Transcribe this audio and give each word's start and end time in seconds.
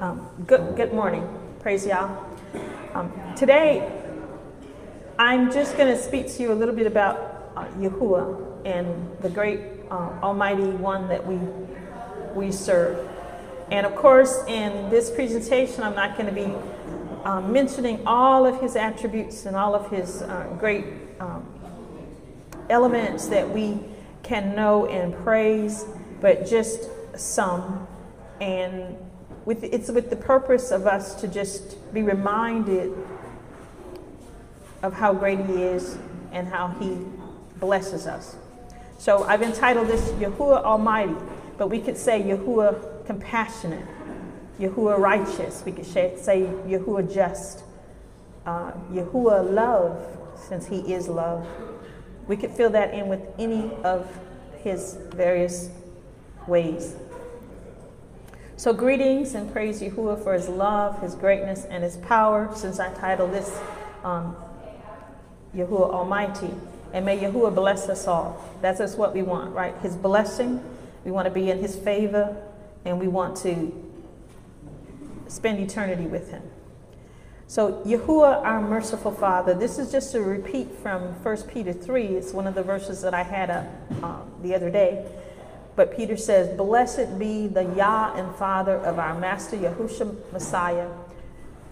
Um, 0.00 0.30
good, 0.46 0.76
good 0.76 0.94
morning. 0.94 1.28
Praise 1.60 1.84
Yah. 1.84 2.08
Um, 2.94 3.12
today, 3.36 3.86
I'm 5.18 5.52
just 5.52 5.76
going 5.76 5.94
to 5.94 6.02
speak 6.02 6.26
to 6.28 6.42
you 6.42 6.52
a 6.52 6.54
little 6.54 6.74
bit 6.74 6.86
about 6.86 7.52
uh, 7.54 7.66
Yahuwah 7.76 8.64
and 8.64 9.14
the 9.20 9.28
great 9.28 9.60
uh, 9.90 10.18
Almighty 10.22 10.70
One 10.70 11.06
that 11.08 11.26
we 11.26 11.36
we 12.34 12.50
serve. 12.50 13.10
And 13.70 13.84
of 13.84 13.94
course, 13.94 14.42
in 14.48 14.88
this 14.88 15.10
presentation, 15.10 15.82
I'm 15.82 15.94
not 15.94 16.16
going 16.16 16.34
to 16.34 16.46
be 16.46 16.50
um, 17.24 17.52
mentioning 17.52 18.00
all 18.06 18.46
of 18.46 18.58
his 18.58 18.76
attributes 18.76 19.44
and 19.44 19.54
all 19.54 19.74
of 19.74 19.90
his 19.90 20.22
uh, 20.22 20.46
great 20.58 20.86
um, 21.20 21.46
elements 22.70 23.26
that 23.26 23.50
we 23.50 23.80
can 24.22 24.56
know 24.56 24.86
and 24.86 25.14
praise, 25.22 25.84
but 26.22 26.46
just 26.46 26.88
some. 27.18 27.86
And 28.40 28.96
with, 29.44 29.64
it's 29.64 29.90
with 29.90 30.10
the 30.10 30.16
purpose 30.16 30.70
of 30.70 30.86
us 30.86 31.14
to 31.20 31.28
just 31.28 31.92
be 31.92 32.02
reminded 32.02 32.92
of 34.82 34.94
how 34.94 35.12
great 35.12 35.40
he 35.46 35.62
is 35.62 35.98
and 36.32 36.48
how 36.48 36.68
he 36.80 36.98
blesses 37.58 38.06
us. 38.06 38.36
So 38.98 39.24
I've 39.24 39.42
entitled 39.42 39.88
this 39.88 40.10
Yahuwah 40.12 40.62
Almighty, 40.62 41.16
but 41.56 41.68
we 41.68 41.80
could 41.80 41.96
say 41.96 42.22
Yahuwah 42.22 43.06
Compassionate, 43.06 43.86
Yahuwah 44.58 44.98
Righteous, 44.98 45.62
we 45.64 45.72
could 45.72 45.86
say 45.86 46.14
Yahuwah 46.18 47.12
Just, 47.12 47.64
uh, 48.46 48.72
Yahuwah 48.92 49.52
Love, 49.52 50.18
since 50.48 50.66
he 50.66 50.92
is 50.92 51.08
love. 51.08 51.46
We 52.26 52.36
could 52.36 52.50
fill 52.50 52.70
that 52.70 52.94
in 52.94 53.08
with 53.08 53.20
any 53.38 53.72
of 53.84 54.06
his 54.62 54.98
various 55.12 55.70
ways. 56.46 56.94
So, 58.60 58.74
greetings 58.74 59.34
and 59.34 59.50
praise 59.50 59.80
Yahuwah 59.80 60.22
for 60.22 60.34
his 60.34 60.46
love, 60.46 61.00
his 61.00 61.14
greatness, 61.14 61.64
and 61.64 61.82
his 61.82 61.96
power, 61.96 62.50
since 62.54 62.78
I 62.78 62.92
titled 62.92 63.32
this 63.32 63.58
um, 64.04 64.36
Yahuwah 65.56 65.90
Almighty. 65.90 66.50
And 66.92 67.06
may 67.06 67.18
Yahuwah 67.18 67.54
bless 67.54 67.88
us 67.88 68.06
all. 68.06 68.38
That's 68.60 68.78
just 68.78 68.98
what 68.98 69.14
we 69.14 69.22
want, 69.22 69.54
right? 69.54 69.74
His 69.78 69.96
blessing. 69.96 70.62
We 71.06 71.10
want 71.10 71.24
to 71.24 71.30
be 71.30 71.48
in 71.48 71.58
his 71.58 71.74
favor, 71.74 72.36
and 72.84 73.00
we 73.00 73.08
want 73.08 73.38
to 73.38 73.72
spend 75.26 75.58
eternity 75.58 76.04
with 76.04 76.30
him. 76.30 76.42
So, 77.46 77.82
Yahuwah, 77.86 78.42
our 78.42 78.60
merciful 78.60 79.12
Father, 79.12 79.54
this 79.54 79.78
is 79.78 79.90
just 79.90 80.14
a 80.14 80.20
repeat 80.20 80.70
from 80.82 81.14
1 81.22 81.42
Peter 81.44 81.72
3. 81.72 82.08
It's 82.08 82.34
one 82.34 82.46
of 82.46 82.54
the 82.54 82.62
verses 82.62 83.00
that 83.00 83.14
I 83.14 83.22
had 83.22 83.48
up 83.48 83.66
um, 84.02 84.30
the 84.42 84.54
other 84.54 84.68
day. 84.68 85.10
But 85.80 85.96
Peter 85.96 86.18
says, 86.18 86.54
Blessed 86.58 87.18
be 87.18 87.46
the 87.46 87.64
Yah 87.64 88.12
and 88.14 88.36
Father 88.36 88.76
of 88.76 88.98
our 88.98 89.18
Master 89.18 89.56
Yahushua 89.56 90.30
Messiah, 90.30 90.88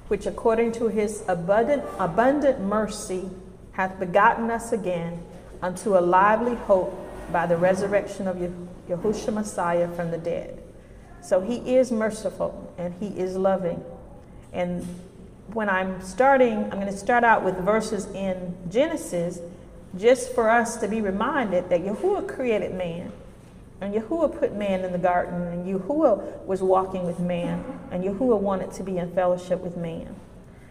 which 0.07 0.25
according 0.25 0.73
to 0.81 0.89
his 0.89 1.23
abundant, 1.29 1.83
abundant 1.99 2.59
mercy 2.59 3.29
hath 3.73 4.01
begotten 4.01 4.51
us 4.51 4.73
again 4.73 5.23
unto 5.61 5.99
a 5.99 6.01
lively 6.01 6.55
hope 6.55 6.99
by 7.31 7.45
the 7.45 7.59
resurrection 7.59 8.27
of 8.27 8.39
Yahushua 8.89 9.35
Messiah 9.35 9.89
from 9.89 10.11
the 10.11 10.17
dead. 10.17 10.59
So 11.21 11.43
he 11.43 11.57
is 11.77 11.93
merciful 11.93 12.73
and 12.79 12.95
he 12.95 13.09
is 13.09 13.37
loving. 13.37 13.85
And 14.55 14.87
when 15.53 15.69
I'm 15.69 16.01
starting, 16.01 16.65
I'm 16.73 16.81
going 16.81 16.87
to 16.87 16.97
start 16.97 17.25
out 17.25 17.45
with 17.45 17.59
verses 17.59 18.07
in 18.15 18.57
Genesis 18.71 19.39
just 19.99 20.35
for 20.35 20.49
us 20.49 20.79
to 20.79 20.89
be 20.89 21.03
reminded 21.03 21.69
that 21.69 21.83
Yahuwah 21.83 22.27
created 22.27 22.73
man. 22.73 23.13
And 23.81 23.95
Yahuwah 23.95 24.39
put 24.39 24.55
man 24.55 24.85
in 24.85 24.93
the 24.93 24.99
garden, 24.99 25.41
and 25.41 25.67
Yahuwah 25.67 26.45
was 26.45 26.63
walking 26.63 27.07
with 27.07 27.21
man, 27.21 27.65
and 27.93 28.03
Yahuwah 28.03 28.41
wanted 28.41 28.73
to 28.73 28.83
be 28.83 28.99
in 28.99 29.13
fellowship 29.13 29.61
with 29.61 29.77
man. 29.77 30.17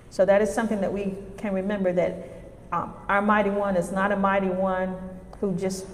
So 0.09 0.25
that 0.25 0.41
is 0.41 0.53
something 0.53 0.81
that 0.81 0.91
we 0.91 1.15
can 1.37 1.53
remember 1.53 1.93
that 1.93 2.29
um, 2.71 2.93
our 3.07 3.21
mighty 3.21 3.49
one 3.49 3.77
is 3.77 3.91
not 3.91 4.11
a 4.11 4.17
mighty 4.17 4.49
one 4.49 4.95
who 5.39 5.55
just 5.55 5.85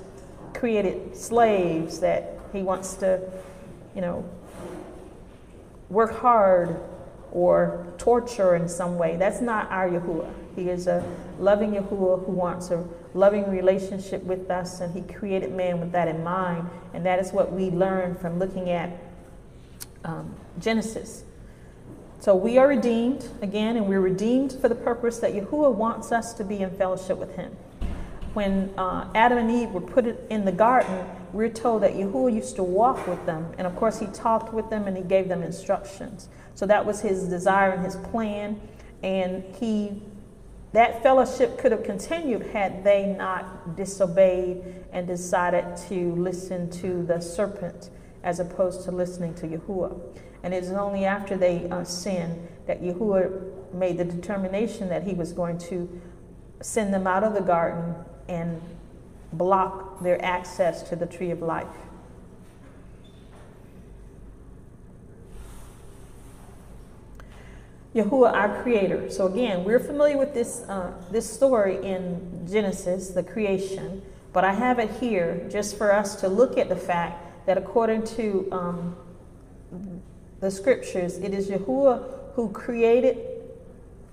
created 0.54 1.16
slaves 1.16 2.00
that 2.00 2.40
he 2.52 2.64
wants 2.64 2.96
to, 2.96 3.22
you 3.96 4.02
know, 4.02 4.28
work 5.90 6.18
hard 6.20 6.80
or 7.32 7.86
torture 7.98 8.56
in 8.56 8.68
some 8.68 8.98
way. 8.98 9.18
That's 9.18 9.42
not 9.42 9.70
our 9.70 9.90
Yahuwah. 9.90 10.34
He 10.56 10.70
is 10.70 10.88
a 10.88 11.04
loving 11.40 11.72
Yahuwah 11.72 12.26
who 12.26 12.32
wants 12.32 12.70
a 12.72 12.86
loving 13.14 13.50
relationship 13.50 14.24
with 14.24 14.50
us, 14.50 14.82
and 14.82 14.94
He 14.94 15.02
created 15.14 15.54
man 15.54 15.80
with 15.80 15.92
that 15.92 16.08
in 16.08 16.24
mind. 16.24 16.70
And 16.94 17.06
that 17.06 17.20
is 17.20 17.32
what 17.32 17.52
we 17.52 17.70
learn 17.70 18.16
from 18.16 18.40
looking 18.40 18.70
at 18.70 18.92
um, 20.04 20.36
Genesis. 20.60 21.24
So 22.20 22.36
we 22.36 22.58
are 22.58 22.68
redeemed 22.68 23.28
again, 23.42 23.78
and 23.78 23.88
we're 23.88 24.02
redeemed 24.02 24.54
for 24.54 24.70
the 24.70 24.76
purpose 24.76 25.20
that 25.20 25.34
Yahuwah 25.34 25.74
wants 25.74 26.12
us 26.12 26.34
to 26.36 26.44
be 26.44 26.60
in 26.60 26.72
fellowship 26.72 27.18
with 27.18 27.36
Him. 27.36 27.56
When 28.34 28.74
uh, 28.78 29.10
Adam 29.14 29.38
and 29.38 29.52
Eve 29.52 29.70
were 29.70 29.82
put 29.82 30.08
in 30.30 30.46
the 30.46 30.52
garden, 30.52 31.06
we're 31.34 31.50
told 31.50 31.84
that 31.84 31.94
Yahuwah 31.94 32.34
used 32.34 32.56
to 32.56 32.64
walk 32.64 33.08
with 33.08 33.26
them, 33.26 33.54
and 33.58 33.68
of 33.68 33.76
course, 33.76 34.00
He 34.00 34.08
talked 34.08 34.54
with 34.54 34.70
them 34.70 34.88
and 34.88 34.96
He 34.96 35.04
gave 35.04 35.28
them 35.28 35.44
instructions. 35.44 36.30
So 36.56 36.66
that 36.68 36.86
was 36.86 37.02
his 37.02 37.24
desire 37.24 37.72
and 37.72 37.84
his 37.84 37.96
plan. 37.96 38.60
And 39.02 39.44
he 39.56 40.02
that 40.74 41.04
fellowship 41.04 41.58
could 41.58 41.72
have 41.72 41.84
continued 41.84 42.48
had 42.48 42.84
they 42.84 43.16
not 43.18 43.76
disobeyed 43.76 44.64
and 44.92 45.08
decided 45.08 45.78
to 45.88 46.14
listen 46.16 46.70
to 46.72 47.04
the 47.04 47.20
serpent 47.22 47.92
as 48.24 48.40
opposed 48.40 48.84
to 48.86 48.92
listening 48.92 49.36
to 49.36 49.48
Yahuwah. 49.48 50.00
And 50.42 50.54
it 50.54 50.64
is 50.64 50.72
only 50.72 51.06
after 51.06 51.38
they 51.38 51.70
uh, 51.70 51.84
sinned 51.84 52.48
that 52.66 52.82
Yahuwah 52.82 53.74
made 53.74 53.98
the 53.98 54.06
determination 54.06 54.90
that 54.90 55.04
he 55.04 55.14
was 55.14 55.32
going 55.32 55.58
to 55.58 56.02
send 56.62 56.94
them 56.94 57.06
out 57.06 57.24
of 57.24 57.34
the 57.34 57.42
garden 57.42 57.96
and 58.28 58.62
block 59.34 60.02
their 60.02 60.24
access 60.24 60.82
to 60.90 60.96
the 60.96 61.06
tree 61.06 61.32
of 61.32 61.42
life. 61.42 61.68
Yahuwah, 67.96 68.34
our 68.34 68.62
creator. 68.64 69.10
So 69.10 69.28
again, 69.28 69.64
we're 69.64 69.80
familiar 69.80 70.18
with 70.18 70.34
this, 70.34 70.62
uh, 70.68 70.94
this 71.12 71.32
story 71.32 71.84
in 71.86 72.48
Genesis, 72.50 73.10
the 73.10 73.22
creation, 73.22 74.02
but 74.32 74.44
I 74.44 74.54
have 74.54 74.80
it 74.80 74.90
here 75.00 75.48
just 75.52 75.78
for 75.78 75.94
us 75.94 76.16
to 76.22 76.28
look 76.28 76.58
at 76.58 76.70
the 76.70 76.76
fact 76.76 77.46
that 77.46 77.58
according 77.58 78.04
to 78.18 78.48
um, 78.52 78.96
the 80.40 80.50
scriptures, 80.50 81.18
it 81.18 81.34
is 81.34 81.50
Yahuwah 81.50 82.34
who 82.34 82.50
created 82.50 83.18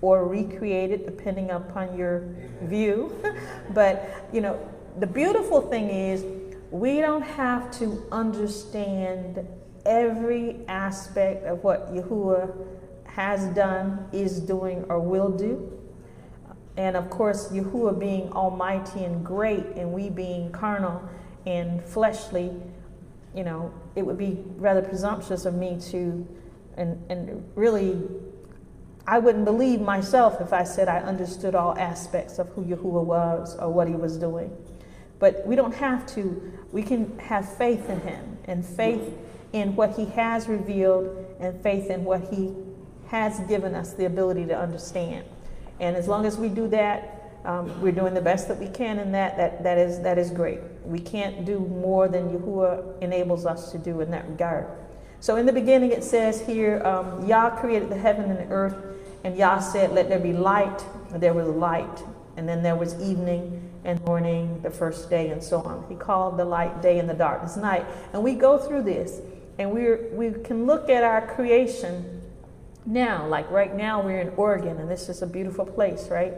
or 0.01 0.27
recreated, 0.27 1.05
depending 1.05 1.49
upon 1.49 1.97
your 1.97 2.35
view. 2.63 3.15
but, 3.73 4.27
you 4.31 4.41
know, 4.41 4.59
the 4.99 5.07
beautiful 5.07 5.61
thing 5.61 5.89
is 5.89 6.23
we 6.69 7.01
don't 7.01 7.21
have 7.21 7.71
to 7.79 8.05
understand 8.11 9.47
every 9.85 10.59
aspect 10.67 11.45
of 11.45 11.63
what 11.63 11.93
Yahuwah 11.93 12.53
has 13.15 13.45
done, 13.55 14.07
is 14.11 14.39
doing, 14.39 14.85
or 14.89 14.99
will 14.99 15.29
do. 15.29 15.77
And 16.77 16.95
of 16.95 17.09
course, 17.09 17.49
Yahuwah 17.49 17.99
being 17.99 18.31
almighty 18.31 19.03
and 19.03 19.25
great, 19.25 19.65
and 19.75 19.91
we 19.91 20.09
being 20.09 20.51
carnal 20.51 21.01
and 21.45 21.83
fleshly, 21.83 22.51
you 23.35 23.43
know, 23.43 23.73
it 23.95 24.05
would 24.05 24.17
be 24.17 24.43
rather 24.57 24.81
presumptuous 24.81 25.45
of 25.45 25.55
me 25.55 25.79
to, 25.91 26.25
and, 26.77 27.03
and 27.09 27.43
really, 27.55 28.01
I 29.05 29.19
wouldn't 29.19 29.45
believe 29.45 29.81
myself 29.81 30.39
if 30.39 30.53
I 30.53 30.63
said 30.63 30.87
I 30.87 30.99
understood 30.99 31.55
all 31.55 31.77
aspects 31.77 32.39
of 32.39 32.47
who 32.49 32.63
Yahuwah 32.63 33.03
was 33.03 33.57
or 33.57 33.69
what 33.69 33.87
he 33.87 33.95
was 33.95 34.17
doing. 34.17 34.55
But 35.19 35.45
we 35.45 35.55
don't 35.55 35.75
have 35.75 36.05
to. 36.15 36.53
We 36.71 36.81
can 36.81 37.17
have 37.19 37.57
faith 37.57 37.89
in 37.89 37.99
him 38.01 38.37
and 38.45 38.65
faith 38.65 39.13
in 39.53 39.75
what 39.75 39.95
he 39.95 40.05
has 40.05 40.47
revealed 40.47 41.25
and 41.39 41.61
faith 41.61 41.89
in 41.89 42.05
what 42.05 42.21
he 42.33 42.53
has 43.11 43.41
given 43.41 43.75
us 43.75 43.91
the 43.91 44.05
ability 44.05 44.45
to 44.45 44.57
understand. 44.57 45.25
And 45.81 45.97
as 45.97 46.07
long 46.07 46.25
as 46.25 46.37
we 46.37 46.47
do 46.47 46.69
that, 46.69 47.33
um, 47.43 47.81
we're 47.81 47.91
doing 47.91 48.13
the 48.13 48.21
best 48.21 48.47
that 48.47 48.57
we 48.57 48.69
can 48.69 48.99
in 48.99 49.11
that, 49.11 49.35
that, 49.35 49.63
that, 49.63 49.77
is, 49.77 49.99
that 49.99 50.17
is 50.17 50.29
great. 50.29 50.59
We 50.85 50.99
can't 50.99 51.43
do 51.43 51.59
more 51.59 52.07
than 52.07 52.29
Yahuwah 52.29 53.01
enables 53.01 53.45
us 53.45 53.69
to 53.73 53.77
do 53.77 53.99
in 53.99 54.11
that 54.11 54.29
regard. 54.29 54.65
So 55.19 55.35
in 55.35 55.45
the 55.45 55.51
beginning 55.51 55.91
it 55.91 56.05
says 56.05 56.39
here, 56.39 56.81
um, 56.85 57.27
Yah 57.27 57.49
created 57.49 57.89
the 57.89 57.97
heaven 57.97 58.31
and 58.31 58.39
the 58.39 58.53
earth, 58.53 58.77
and 59.25 59.35
Yah 59.35 59.59
said, 59.59 59.91
let 59.91 60.07
there 60.07 60.17
be 60.17 60.31
light, 60.31 60.81
and 61.11 61.21
there 61.21 61.33
was 61.33 61.47
light. 61.47 62.03
And 62.37 62.47
then 62.47 62.63
there 62.63 62.77
was 62.77 62.93
evening 63.01 63.69
and 63.83 64.01
morning, 64.05 64.61
the 64.61 64.71
first 64.71 65.09
day, 65.09 65.31
and 65.31 65.43
so 65.43 65.59
on. 65.63 65.83
He 65.89 65.95
called 65.95 66.37
the 66.37 66.45
light 66.45 66.81
day 66.81 66.97
and 66.97 67.09
the 67.09 67.13
darkness 67.13 67.57
night. 67.57 67.85
And 68.13 68.23
we 68.23 68.35
go 68.35 68.57
through 68.57 68.83
this, 68.83 69.19
and 69.59 69.69
we 69.69 69.95
we 70.13 70.31
can 70.43 70.65
look 70.65 70.89
at 70.89 71.03
our 71.03 71.27
creation 71.35 72.20
now, 72.85 73.27
like 73.27 73.49
right 73.51 73.75
now, 73.75 74.01
we're 74.01 74.19
in 74.19 74.29
Oregon, 74.29 74.77
and 74.77 74.89
this 74.89 75.09
is 75.09 75.21
a 75.21 75.27
beautiful 75.27 75.65
place, 75.65 76.09
right? 76.09 76.33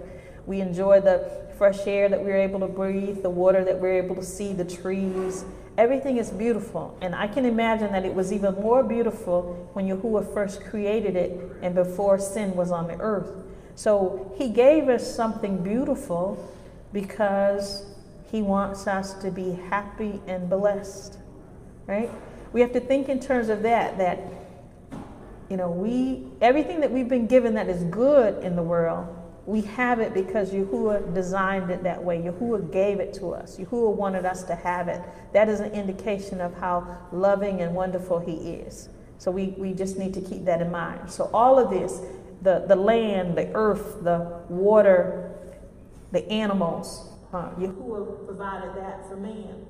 We 0.46 0.62
enjoy 0.62 1.02
the 1.02 1.48
fresh 1.58 1.88
air 1.88 2.10
that 2.10 2.24
we're 2.24 2.38
able 2.38 2.60
to 2.62 2.68
breathe, 2.68 3.22
the 3.22 3.30
water 3.30 3.64
that 3.64 3.80
we're 3.80 4.02
able 4.04 4.16
to 4.16 4.24
see, 4.24 4.54
the 4.54 4.66
trees, 4.66 5.46
Everything 5.78 6.18
is 6.18 6.30
beautiful. 6.30 6.96
And 7.02 7.16
I 7.16 7.28
can 7.28 7.46
imagine 7.46 7.92
that 7.94 8.06
it 8.06 8.14
was 8.14 8.32
even 8.32 8.54
more 8.56 8.84
beautiful 8.84 9.70
when 9.74 9.88
Yahuwah 9.88 10.32
first 10.34 10.64
created 10.64 11.16
it 11.16 11.32
and 11.64 11.74
before 11.74 12.20
sin 12.20 12.56
was 12.56 12.72
on 12.72 12.88
the 12.88 12.98
earth. 13.00 13.32
So 13.76 14.32
he 14.38 14.50
gave 14.50 14.88
us 14.88 15.16
something 15.16 15.64
beautiful 15.64 16.38
because 16.92 17.86
he 18.32 18.44
wants 18.44 18.86
us 18.86 19.14
to 19.16 19.32
be 19.32 19.54
happy 19.70 20.22
and 20.28 20.48
blessed. 20.48 21.18
Right? 21.88 22.12
We 22.52 22.62
have 22.62 22.72
to 22.74 22.80
think 22.80 23.10
in 23.10 23.20
terms 23.20 23.50
of 23.50 23.64
that, 23.64 23.98
that 23.98 24.20
you 25.54 25.58
know, 25.58 25.70
we 25.70 26.26
everything 26.42 26.80
that 26.80 26.92
we've 26.92 27.08
been 27.08 27.28
given 27.28 27.54
that 27.54 27.70
is 27.70 27.84
good 27.84 28.44
in 28.44 28.56
the 28.56 28.64
world 28.64 29.08
we 29.46 29.62
have 29.62 30.00
it 30.00 30.14
because 30.14 30.52
Yahuwah 30.52 31.14
designed 31.14 31.70
it 31.70 31.84
that 31.84 32.02
way. 32.02 32.18
Yahuwah 32.20 32.72
gave 32.72 33.00
it 33.00 33.14
to 33.16 33.34
us. 33.34 33.58
Yahuwah 33.58 33.94
wanted 33.94 34.26
us 34.26 34.44
to 34.44 34.56
have 34.56 34.88
it. 34.88 35.02
That 35.34 35.50
is 35.50 35.60
an 35.60 35.74
indication 35.74 36.40
of 36.40 36.54
how 36.56 36.98
loving 37.12 37.62
and 37.62 37.76
wonderful 37.76 38.20
He 38.20 38.36
is. 38.52 38.88
So 39.18 39.32
we, 39.32 39.48
we 39.58 39.74
just 39.74 39.98
need 39.98 40.14
to 40.14 40.22
keep 40.22 40.46
that 40.46 40.62
in 40.62 40.72
mind. 40.72 41.12
So 41.12 41.30
all 41.34 41.60
of 41.60 41.70
this, 41.70 42.00
the, 42.42 42.64
the 42.68 42.76
land, 42.76 43.38
the 43.38 43.52
earth, 43.54 44.04
the 44.04 44.44
water, 44.48 45.36
the 46.14 46.26
animals, 46.32 47.10
uh, 47.34 47.50
Yahuwah 47.52 48.26
provided 48.26 48.76
that 48.78 49.08
for 49.10 49.18
man. 49.18 49.66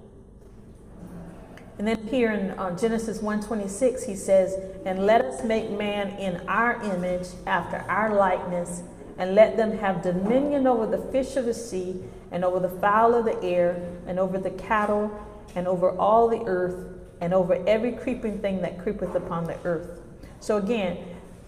And 1.78 1.88
then 1.88 2.08
here 2.08 2.32
in 2.32 2.52
uh, 2.52 2.78
Genesis 2.78 3.20
1:26, 3.20 4.06
he 4.06 4.16
says, 4.16 4.56
"And 4.86 5.06
let 5.06 5.26
us 5.26 5.44
make 5.44 5.72
man 5.72 6.10
in 6.20 6.48
our 6.48 6.82
image, 6.84 7.28
after 7.46 7.84
our 7.90 8.14
likeness." 8.14 8.84
and 9.18 9.36
let 9.36 9.58
them 9.58 9.78
have 9.78 10.02
dominion 10.02 10.68
over 10.68 10.86
the 10.86 10.98
fish 11.12 11.36
of 11.36 11.46
the 11.46 11.54
sea, 11.54 12.04
and 12.32 12.44
over 12.44 12.60
the 12.60 12.70
fowl 12.80 13.14
of 13.14 13.26
the 13.26 13.42
air, 13.44 13.80
and 14.08 14.18
over 14.18 14.40
the 14.40 14.50
cattle, 14.52 15.12
and 15.56 15.68
over 15.68 15.92
all 15.92 16.28
the 16.28 16.42
earth, 16.46 17.00
and 17.22 17.34
over 17.34 17.64
every 17.68 17.92
creeping 17.92 18.40
thing 18.40 18.62
that 18.62 18.80
creepeth 18.80 19.14
upon 19.14 19.44
the 19.44 19.56
earth. 19.64 20.00
So 20.40 20.58
again, 20.58 20.98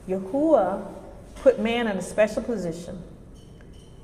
Yahuwah 0.07 0.86
put 1.36 1.60
man 1.60 1.88
in 1.88 1.98
a 1.98 2.01
special 2.01 2.44
position 2.44 3.01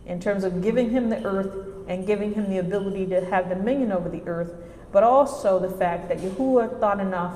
in 0.07 0.19
terms 0.19 0.43
of 0.43 0.61
giving 0.61 0.89
him 0.89 1.09
the 1.09 1.23
earth 1.23 1.87
and 1.87 2.07
giving 2.07 2.33
him 2.33 2.49
the 2.49 2.57
ability 2.57 3.05
to 3.07 3.23
have 3.25 3.47
dominion 3.47 3.91
over 3.91 4.09
the 4.09 4.23
earth, 4.25 4.51
but 4.91 5.03
also 5.03 5.59
the 5.59 5.69
fact 5.69 6.09
that 6.09 6.17
Yahuwah 6.19 6.79
thought 6.79 6.99
enough 6.99 7.35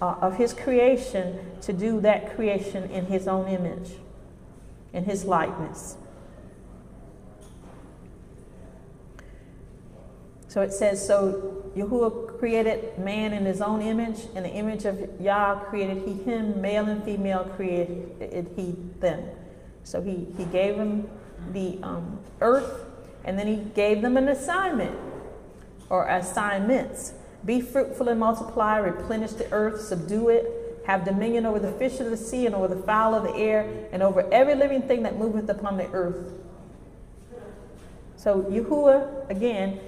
uh, 0.00 0.16
of 0.20 0.36
his 0.36 0.52
creation 0.52 1.38
to 1.62 1.72
do 1.72 2.00
that 2.00 2.34
creation 2.34 2.90
in 2.90 3.06
his 3.06 3.28
own 3.28 3.48
image 3.48 3.90
in 4.92 5.04
his 5.04 5.24
likeness. 5.24 5.96
So 10.48 10.62
it 10.62 10.72
says, 10.72 11.04
so 11.04 11.62
Yahuwah 11.76 12.38
created 12.38 12.98
man 12.98 13.32
in 13.32 13.44
his 13.44 13.60
own 13.60 13.80
image, 13.80 14.26
in 14.34 14.42
the 14.42 14.50
image 14.50 14.84
of 14.84 15.08
Yah 15.20 15.60
created 15.60 16.02
he 16.04 16.14
him, 16.14 16.60
male 16.60 16.86
and 16.86 17.04
female 17.04 17.44
created 17.56 18.50
he 18.56 18.74
them. 18.98 19.22
So 19.84 20.02
he, 20.02 20.26
he 20.36 20.44
gave 20.46 20.76
them 20.76 21.08
the 21.52 21.78
um, 21.84 22.18
earth, 22.40 22.84
and 23.24 23.38
then 23.38 23.46
he 23.46 23.56
gave 23.74 24.02
them 24.02 24.16
an 24.16 24.28
assignment 24.28 24.98
or 25.90 26.08
assignments. 26.08 27.12
Be 27.44 27.60
fruitful 27.60 28.08
and 28.08 28.18
multiply, 28.18 28.78
replenish 28.78 29.32
the 29.32 29.50
earth, 29.52 29.82
subdue 29.82 30.30
it, 30.30 30.82
have 30.86 31.04
dominion 31.04 31.44
over 31.46 31.58
the 31.58 31.72
fish 31.72 32.00
of 32.00 32.10
the 32.10 32.16
sea 32.16 32.46
and 32.46 32.54
over 32.54 32.68
the 32.68 32.82
fowl 32.82 33.14
of 33.14 33.24
the 33.24 33.34
air 33.34 33.88
and 33.92 34.02
over 34.02 34.28
every 34.32 34.54
living 34.54 34.82
thing 34.82 35.02
that 35.02 35.16
moveth 35.16 35.48
upon 35.48 35.76
the 35.76 35.86
earth. 35.92 36.32
So 38.16 38.42
Yahuwah, 38.42 39.28
again, 39.30 39.80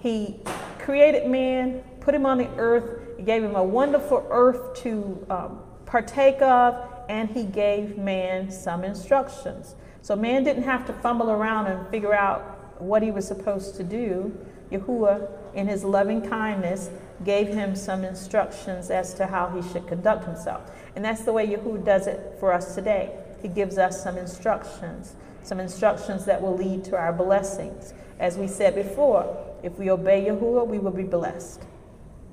he 0.00 0.40
created 0.78 1.28
man, 1.28 1.82
put 2.00 2.14
him 2.14 2.24
on 2.24 2.38
the 2.38 2.48
earth, 2.56 3.24
gave 3.24 3.42
him 3.42 3.56
a 3.56 3.64
wonderful 3.64 4.26
earth 4.30 4.80
to 4.82 5.26
um, 5.28 5.60
partake 5.86 6.40
of, 6.40 6.82
and 7.08 7.28
he 7.28 7.44
gave 7.44 7.98
man 7.98 8.50
some 8.50 8.84
instructions. 8.84 9.74
So 10.02 10.14
man 10.16 10.44
didn't 10.44 10.62
have 10.62 10.86
to 10.86 10.92
fumble 10.92 11.30
around 11.30 11.66
and 11.66 11.88
figure 11.88 12.14
out 12.14 12.57
what 12.78 13.02
he 13.02 13.10
was 13.10 13.26
supposed 13.26 13.76
to 13.76 13.84
do. 13.84 14.36
Yahuwah, 14.70 15.28
in 15.54 15.66
his 15.66 15.84
loving 15.84 16.26
kindness, 16.28 16.90
gave 17.24 17.48
him 17.48 17.74
some 17.74 18.04
instructions 18.04 18.90
as 18.90 19.14
to 19.14 19.26
how 19.26 19.48
he 19.48 19.66
should 19.72 19.86
conduct 19.86 20.24
himself. 20.24 20.70
And 20.94 21.04
that's 21.04 21.22
the 21.22 21.32
way 21.32 21.46
Yahuwah 21.46 21.84
does 21.84 22.06
it 22.06 22.36
for 22.38 22.52
us 22.52 22.74
today. 22.74 23.16
He 23.42 23.48
gives 23.48 23.78
us 23.78 24.02
some 24.02 24.16
instructions, 24.16 25.16
some 25.42 25.60
instructions 25.60 26.24
that 26.26 26.40
will 26.42 26.56
lead 26.56 26.84
to 26.84 26.96
our 26.96 27.12
blessings. 27.12 27.94
As 28.18 28.36
we 28.36 28.46
said 28.46 28.74
before, 28.74 29.46
if 29.62 29.78
we 29.78 29.90
obey 29.90 30.26
Yahuwah, 30.26 30.66
we 30.66 30.78
will 30.78 30.92
be 30.92 31.04
blessed 31.04 31.64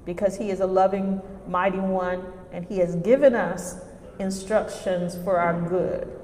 because 0.05 0.37
he 0.37 0.51
is 0.51 0.59
a 0.59 0.67
loving, 0.67 1.21
mighty 1.47 1.79
one, 1.79 2.23
and 2.51 2.65
he 2.65 2.77
has 2.77 2.95
given 2.97 3.33
us 3.35 3.77
instructions 4.19 5.17
for 5.23 5.39
our 5.39 5.59
good. 5.67 6.19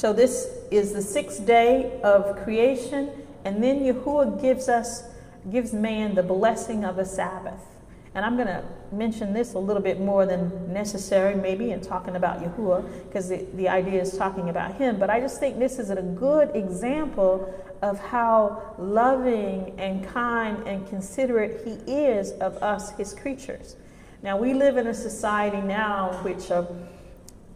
So, 0.00 0.14
this 0.14 0.48
is 0.70 0.94
the 0.94 1.02
sixth 1.02 1.44
day 1.44 2.00
of 2.02 2.42
creation, 2.42 3.10
and 3.44 3.62
then 3.62 3.80
Yahuwah 3.80 4.40
gives 4.40 4.66
us, 4.66 5.02
gives 5.52 5.74
man 5.74 6.14
the 6.14 6.22
blessing 6.22 6.86
of 6.86 6.96
a 6.96 7.04
Sabbath. 7.04 7.60
And 8.14 8.24
I'm 8.24 8.36
going 8.36 8.48
to 8.48 8.64
mention 8.92 9.34
this 9.34 9.52
a 9.52 9.58
little 9.58 9.82
bit 9.82 10.00
more 10.00 10.24
than 10.24 10.72
necessary, 10.72 11.34
maybe, 11.34 11.72
in 11.72 11.82
talking 11.82 12.16
about 12.16 12.42
Yahuwah, 12.42 13.08
because 13.08 13.28
the, 13.28 13.44
the 13.56 13.68
idea 13.68 14.00
is 14.00 14.16
talking 14.16 14.48
about 14.48 14.74
him. 14.76 14.98
But 14.98 15.10
I 15.10 15.20
just 15.20 15.38
think 15.38 15.58
this 15.58 15.78
is 15.78 15.90
a 15.90 16.00
good 16.00 16.56
example 16.56 17.54
of 17.82 18.00
how 18.00 18.74
loving 18.78 19.78
and 19.78 20.02
kind 20.08 20.66
and 20.66 20.88
considerate 20.88 21.60
he 21.62 21.72
is 21.92 22.30
of 22.40 22.56
us, 22.62 22.90
his 22.92 23.12
creatures. 23.12 23.76
Now, 24.22 24.38
we 24.38 24.54
live 24.54 24.78
in 24.78 24.86
a 24.86 24.94
society 24.94 25.60
now 25.60 26.18
which 26.22 26.50
uh, 26.50 26.64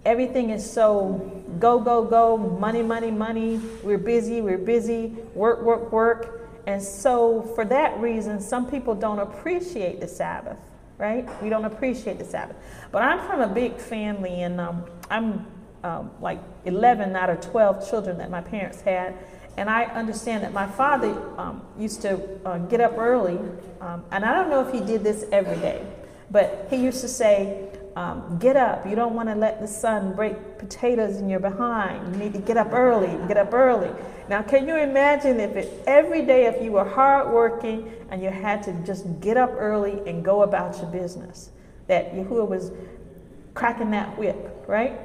everything 0.04 0.50
is 0.50 0.68
so 0.68 1.44
go, 1.58 1.78
go, 1.78 2.04
go, 2.04 2.36
money, 2.36 2.82
money, 2.82 3.10
money. 3.10 3.60
We're 3.82 3.98
busy, 3.98 4.40
we're 4.40 4.58
busy, 4.58 5.16
work, 5.34 5.62
work, 5.62 5.92
work. 5.92 6.40
And 6.66 6.82
so, 6.82 7.42
for 7.54 7.64
that 7.66 7.98
reason, 8.00 8.40
some 8.40 8.70
people 8.70 8.94
don't 8.94 9.18
appreciate 9.18 10.00
the 10.00 10.08
Sabbath, 10.08 10.58
right? 10.98 11.28
We 11.42 11.50
don't 11.50 11.66
appreciate 11.66 12.18
the 12.18 12.24
Sabbath. 12.24 12.56
But 12.90 13.02
I'm 13.02 13.26
from 13.28 13.40
a 13.40 13.52
big 13.52 13.76
family, 13.76 14.42
and 14.42 14.60
um, 14.60 14.84
I'm 15.10 15.46
um, 15.82 16.10
like 16.20 16.40
11 16.64 17.14
out 17.16 17.28
of 17.28 17.40
12 17.42 17.88
children 17.88 18.16
that 18.18 18.30
my 18.30 18.40
parents 18.40 18.80
had. 18.80 19.14
And 19.56 19.70
I 19.70 19.84
understand 19.84 20.42
that 20.42 20.52
my 20.52 20.66
father 20.66 21.10
um, 21.38 21.62
used 21.78 22.02
to 22.02 22.20
uh, 22.44 22.58
get 22.58 22.80
up 22.80 22.98
early, 22.98 23.38
um, 23.80 24.04
and 24.10 24.24
I 24.24 24.34
don't 24.34 24.50
know 24.50 24.66
if 24.66 24.72
he 24.72 24.80
did 24.80 25.04
this 25.04 25.26
every 25.30 25.56
day, 25.56 25.86
but 26.30 26.66
he 26.70 26.76
used 26.76 27.02
to 27.02 27.08
say, 27.08 27.68
um, 27.96 28.38
get 28.38 28.56
up. 28.56 28.86
You 28.86 28.96
don't 28.96 29.14
want 29.14 29.28
to 29.28 29.34
let 29.34 29.60
the 29.60 29.68
sun 29.68 30.14
break 30.14 30.58
potatoes 30.58 31.16
in 31.16 31.28
your 31.28 31.40
behind. 31.40 32.14
You 32.14 32.24
need 32.24 32.32
to 32.34 32.40
get 32.40 32.56
up 32.56 32.72
early. 32.72 33.16
Get 33.28 33.36
up 33.36 33.52
early. 33.52 33.90
Now, 34.28 34.42
can 34.42 34.66
you 34.66 34.76
imagine 34.76 35.38
if 35.38 35.54
it, 35.56 35.82
every 35.86 36.22
day 36.22 36.46
if 36.46 36.62
you 36.62 36.72
were 36.72 36.88
hardworking 36.88 37.92
and 38.10 38.22
you 38.22 38.30
had 38.30 38.62
to 38.64 38.72
just 38.84 39.20
get 39.20 39.36
up 39.36 39.50
early 39.56 40.00
and 40.08 40.24
go 40.24 40.42
about 40.42 40.76
your 40.78 40.86
business, 40.86 41.50
that 41.86 42.14
Yahuwah 42.14 42.48
was 42.48 42.72
cracking 43.52 43.90
that 43.90 44.18
whip, 44.18 44.64
right? 44.66 44.98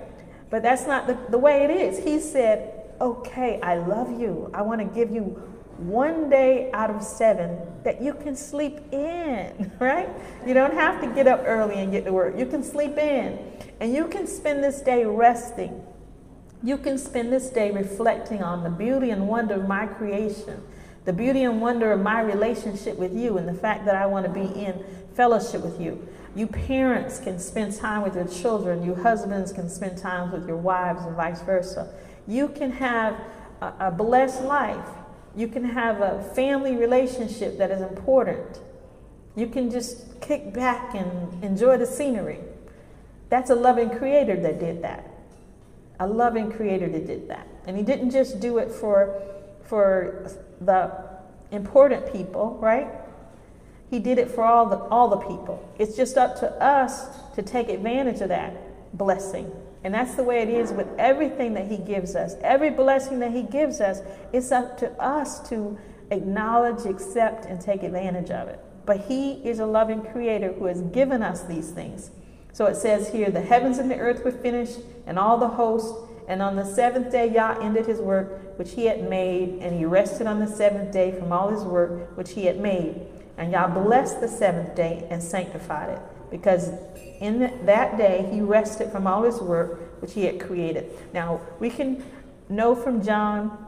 But 0.49 0.63
that's 0.63 0.87
not 0.87 1.05
the, 1.05 1.17
the 1.29 1.37
way 1.37 1.63
it 1.63 1.69
is. 1.69 2.03
He 2.03 2.19
said, 2.19 2.91
okay, 2.99 3.59
I 3.61 3.77
love 3.77 4.19
you. 4.19 4.49
I 4.53 4.61
want 4.61 4.81
to 4.81 4.85
give 4.85 5.11
you 5.11 5.41
one 5.79 6.29
day 6.29 6.69
out 6.73 6.89
of 6.89 7.01
seven 7.01 7.57
that 7.83 8.01
you 8.01 8.13
can 8.13 8.35
sleep 8.35 8.79
in, 8.91 9.71
right? 9.79 10.09
You 10.45 10.53
don't 10.53 10.73
have 10.73 11.01
to 11.01 11.07
get 11.07 11.27
up 11.27 11.41
early 11.45 11.75
and 11.75 11.91
get 11.91 12.05
to 12.05 12.13
work. 12.13 12.37
You 12.37 12.45
can 12.45 12.63
sleep 12.63 12.97
in. 12.97 13.39
And 13.79 13.93
you 13.93 14.07
can 14.07 14.27
spend 14.27 14.63
this 14.63 14.81
day 14.81 15.05
resting. 15.05 15.81
You 16.61 16.77
can 16.77 16.97
spend 16.97 17.31
this 17.31 17.49
day 17.49 17.71
reflecting 17.71 18.43
on 18.43 18.63
the 18.63 18.69
beauty 18.69 19.11
and 19.11 19.27
wonder 19.27 19.55
of 19.55 19.67
my 19.67 19.87
creation, 19.87 20.61
the 21.05 21.13
beauty 21.13 21.43
and 21.43 21.61
wonder 21.61 21.93
of 21.93 22.01
my 22.01 22.19
relationship 22.19 22.97
with 22.97 23.15
you, 23.15 23.37
and 23.37 23.47
the 23.47 23.53
fact 23.53 23.85
that 23.85 23.95
I 23.95 24.05
want 24.05 24.25
to 24.25 24.31
be 24.31 24.41
in 24.41 24.83
fellowship 25.13 25.61
with 25.61 25.79
you. 25.79 26.05
You 26.35 26.47
parents 26.47 27.19
can 27.19 27.39
spend 27.39 27.75
time 27.75 28.01
with 28.01 28.15
your 28.15 28.27
children. 28.27 28.83
You 28.83 28.95
husbands 28.95 29.53
can 29.53 29.69
spend 29.69 29.97
time 29.97 30.31
with 30.31 30.45
your 30.47 30.57
wives, 30.57 31.03
and 31.05 31.15
vice 31.15 31.41
versa. 31.41 31.93
You 32.27 32.49
can 32.49 32.71
have 32.71 33.17
a, 33.61 33.91
blessed 33.91 34.43
life 34.43 34.87
you 35.39 35.47
can 35.47 35.63
have 35.63 36.01
a 36.01 36.21
family 36.35 36.75
relationship 36.75 37.57
that 37.59 37.71
is 37.71 37.81
important. 37.81 38.59
You 39.37 39.47
can 39.47 39.71
just 39.71 40.19
kick 40.19 40.53
back 40.53 40.93
and 40.93 41.41
enjoy 41.41 41.77
the 41.77 41.85
scenery. 41.85 42.39
That's 43.29 43.49
a 43.49 43.55
loving 43.55 43.89
creator 43.89 44.35
that 44.35 44.59
did 44.59 44.81
that. 44.81 45.09
A 46.01 46.07
loving 46.07 46.51
creator 46.51 46.89
that 46.89 47.07
did 47.07 47.29
that. 47.29 47.47
And 47.65 47.77
he 47.77 47.83
didn't 47.83 48.11
just 48.11 48.41
do 48.41 48.57
it 48.57 48.69
for, 48.69 49.21
for 49.63 50.29
the 50.59 50.91
important 51.51 52.11
people, 52.11 52.57
right? 52.61 52.89
He 53.89 53.99
did 53.99 54.17
it 54.17 54.29
for 54.29 54.43
all 54.43 54.65
the, 54.65 54.77
all 54.77 55.07
the 55.07 55.25
people. 55.25 55.73
It's 55.79 55.95
just 55.95 56.17
up 56.17 56.37
to 56.41 56.51
us 56.61 57.05
to 57.35 57.41
take 57.41 57.69
advantage 57.69 58.19
of 58.19 58.27
that 58.27 58.97
blessing 58.97 59.49
and 59.83 59.93
that's 59.93 60.15
the 60.15 60.23
way 60.23 60.41
it 60.41 60.49
is 60.49 60.71
with 60.71 60.87
everything 60.97 61.53
that 61.53 61.67
He 61.67 61.77
gives 61.77 62.15
us. 62.15 62.35
Every 62.41 62.69
blessing 62.69 63.19
that 63.19 63.31
He 63.31 63.43
gives 63.43 63.79
us, 63.79 64.01
it's 64.33 64.51
up 64.51 64.77
to 64.79 64.91
us 65.01 65.47
to 65.49 65.77
acknowledge, 66.11 66.85
accept, 66.85 67.45
and 67.45 67.61
take 67.61 67.83
advantage 67.83 68.29
of 68.31 68.47
it. 68.49 68.59
But 68.85 69.01
He 69.01 69.33
is 69.47 69.59
a 69.59 69.65
loving 69.65 70.01
creator 70.01 70.51
who 70.51 70.65
has 70.65 70.81
given 70.81 71.23
us 71.23 71.43
these 71.43 71.71
things. 71.71 72.11
So 72.51 72.65
it 72.65 72.75
says 72.75 73.09
here, 73.09 73.29
the 73.29 73.41
heavens 73.41 73.77
and 73.77 73.89
the 73.89 73.97
earth 73.97 74.25
were 74.25 74.31
finished, 74.31 74.79
and 75.05 75.17
all 75.17 75.37
the 75.37 75.47
host. 75.47 75.95
And 76.27 76.41
on 76.41 76.55
the 76.55 76.65
seventh 76.65 77.11
day, 77.11 77.31
Yah 77.33 77.57
ended 77.61 77.85
his 77.85 77.99
work 77.99 78.57
which 78.57 78.73
he 78.73 78.85
had 78.85 79.09
made, 79.09 79.61
and 79.61 79.77
he 79.77 79.85
rested 79.85 80.27
on 80.27 80.39
the 80.39 80.47
seventh 80.47 80.91
day 80.91 81.11
from 81.11 81.31
all 81.31 81.49
his 81.49 81.63
work 81.63 82.15
which 82.17 82.31
he 82.33 82.45
had 82.45 82.59
made. 82.59 83.01
And 83.37 83.51
Yah 83.51 83.67
blessed 83.67 84.19
the 84.19 84.27
seventh 84.27 84.75
day 84.75 85.07
and 85.09 85.23
sanctified 85.23 85.89
it, 85.91 85.99
because 86.31 86.71
in 87.19 87.65
that 87.65 87.97
day 87.97 88.27
he 88.31 88.41
rested 88.41 88.91
from 88.91 89.07
all 89.07 89.23
his 89.23 89.39
work 89.39 90.01
which 90.01 90.13
he 90.13 90.25
had 90.25 90.39
created. 90.39 90.91
Now 91.13 91.41
we 91.59 91.69
can 91.69 92.03
know 92.49 92.75
from 92.75 93.03
John 93.03 93.65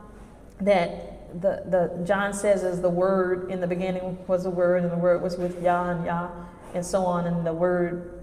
that 0.62 1.12
the, 1.42 1.64
the 1.66 2.04
John 2.06 2.34
says 2.34 2.64
as 2.64 2.82
the 2.82 2.90
word 2.90 3.50
in 3.50 3.62
the 3.62 3.68
beginning 3.68 4.18
was 4.28 4.44
the 4.44 4.50
word, 4.50 4.84
and 4.84 4.92
the 4.92 4.98
word 4.98 5.22
was 5.22 5.38
with 5.38 5.62
Yah 5.62 5.92
and 5.92 6.06
Yah, 6.06 6.30
and 6.74 6.86
so 6.86 7.06
on, 7.06 7.26
and 7.26 7.46
the 7.46 7.54
word 7.54 8.22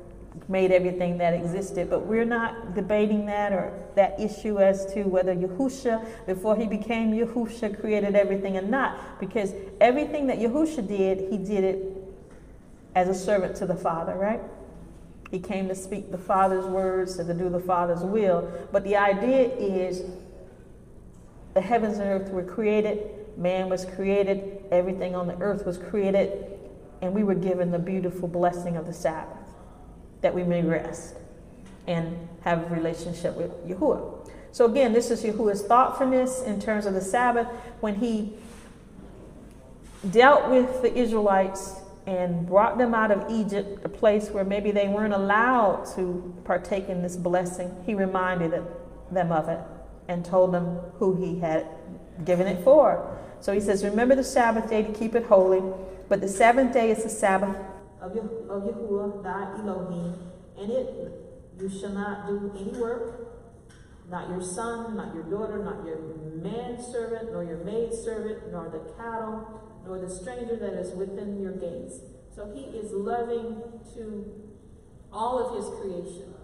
made 0.49 0.71
everything 0.71 1.19
that 1.19 1.35
existed. 1.35 1.91
But 1.91 2.07
we're 2.07 2.25
not 2.25 2.75
debating 2.75 3.27
that 3.27 3.53
or 3.53 3.73
that 3.95 4.21
issue 4.21 4.59
as 4.59 4.87
to 4.95 5.05
whether 5.05 5.35
Yahusha, 5.35 6.27
before 6.27 6.57
he 6.57 6.67
became 6.67 7.13
Yahusha, 7.13 7.81
created 7.81 8.15
everything 8.15 8.57
or 8.57 8.63
not. 8.63 9.19
Because 9.19 9.53
everything 9.81 10.27
that 10.29 10.39
Yahusha 10.39 10.87
did, 10.87 11.31
he 11.31 11.39
did 11.39 11.65
it 11.65 11.98
as 12.99 13.09
a 13.09 13.15
servant 13.15 13.55
to 13.55 13.65
the 13.65 13.77
Father, 13.77 14.15
right? 14.15 14.41
He 15.31 15.39
came 15.39 15.69
to 15.69 15.75
speak 15.77 16.11
the 16.11 16.19
Father's 16.19 16.65
words 16.65 17.17
and 17.21 17.29
to 17.29 17.35
do 17.35 17.49
the 17.49 17.61
Father's 17.61 18.01
will. 18.01 18.51
But 18.73 18.83
the 18.83 18.97
idea 18.97 19.55
is 19.55 20.03
the 21.55 21.61
heavens 21.61 21.99
and 21.99 22.09
earth 22.09 22.31
were 22.31 22.43
created, 22.43 23.09
man 23.37 23.69
was 23.69 23.85
created, 23.85 24.65
everything 24.73 25.15
on 25.15 25.29
the 25.29 25.39
earth 25.41 25.65
was 25.65 25.79
created, 25.79 26.59
and 27.01 27.15
we 27.15 27.23
were 27.23 27.37
given 27.37 27.71
the 27.71 27.79
beautiful 27.79 28.27
blessing 28.27 28.77
of 28.77 28.87
the 28.87 28.93
Sabbath 28.93 29.37
that 30.21 30.35
we 30.35 30.43
may 30.43 30.63
rest 30.63 31.15
and 31.87 32.29
have 32.41 32.69
a 32.69 32.75
relationship 32.75 33.37
with 33.37 33.53
Yahuwah. 33.69 34.29
So 34.51 34.65
again, 34.65 34.93
this 34.93 35.13
is 35.13 35.23
Yahuwah's 35.23 35.63
thoughtfulness 35.63 36.43
in 36.43 36.61
terms 36.61 36.85
of 36.85 36.95
the 36.95 37.01
Sabbath 37.01 37.47
when 37.79 37.95
he 37.95 38.33
dealt 40.11 40.51
with 40.51 40.83
the 40.83 40.93
Israelites 40.93 41.75
and 42.09 42.47
brought 42.47 42.79
them 42.79 42.95
out 42.95 43.11
of 43.11 43.31
Egypt, 43.31 43.85
a 43.85 43.89
place 43.89 44.31
where 44.31 44.43
maybe 44.43 44.71
they 44.71 44.89
weren't 44.89 45.13
allowed 45.13 45.85
to 45.95 46.35
partake 46.45 46.89
in 46.89 47.03
this 47.03 47.17
blessing. 47.17 47.71
He 47.85 47.93
reminded 47.93 48.65
them 49.13 49.31
of 49.31 49.51
it 49.51 49.61
and 50.09 50.25
told 50.25 50.55
them 50.55 50.79
who 50.95 51.15
he 51.17 51.39
had 51.39 51.67
given 52.25 52.47
it 52.47 52.65
for. 52.65 53.15
So 53.41 53.53
he 53.53 53.61
says, 53.61 53.85
Remember 53.85 54.15
the 54.15 54.25
Sabbath 54.25 54.71
day 54.71 54.83
to 54.83 54.91
keep 54.91 55.15
it 55.15 55.27
holy, 55.27 55.63
but 56.09 56.23
the 56.23 56.29
seventh 56.29 56.73
day 56.73 56.91
is 56.91 57.03
the 57.03 57.11
Sabbath 57.11 57.55
of, 58.01 58.17
Yah- 58.17 58.23
of 58.49 58.63
Yahuwah, 58.63 59.23
thy 59.23 59.61
Elohim, 59.61 60.15
and 60.59 60.71
it 60.71 61.13
you 61.61 61.69
shall 61.69 61.91
not 61.91 62.27
do 62.27 62.51
any 62.59 62.73
work, 62.81 63.37
not 64.11 64.31
your 64.31 64.43
son, 64.43 64.97
not 64.97 65.15
your 65.15 65.25
daughter, 65.25 65.59
not 65.59 65.85
your 65.85 65.99
manservant, 66.41 67.33
nor 67.33 67.45
your 67.45 67.59
maidservant, 67.65 68.51
nor 68.51 68.71
the 68.71 68.79
cattle, 68.97 69.61
nor 69.89 69.99
the 69.99 70.11
stranger 70.11 70.57
that 70.57 70.75
is 70.75 70.93
within 70.95 71.41
your 71.41 71.53
gates. 71.53 72.01
So 72.35 72.53
he 72.55 72.65
is 72.77 72.93
loving 72.93 73.63
to 73.95 74.25
all 75.13 75.39
of 75.39 75.57
his 75.57 75.81
creation. 75.81 76.35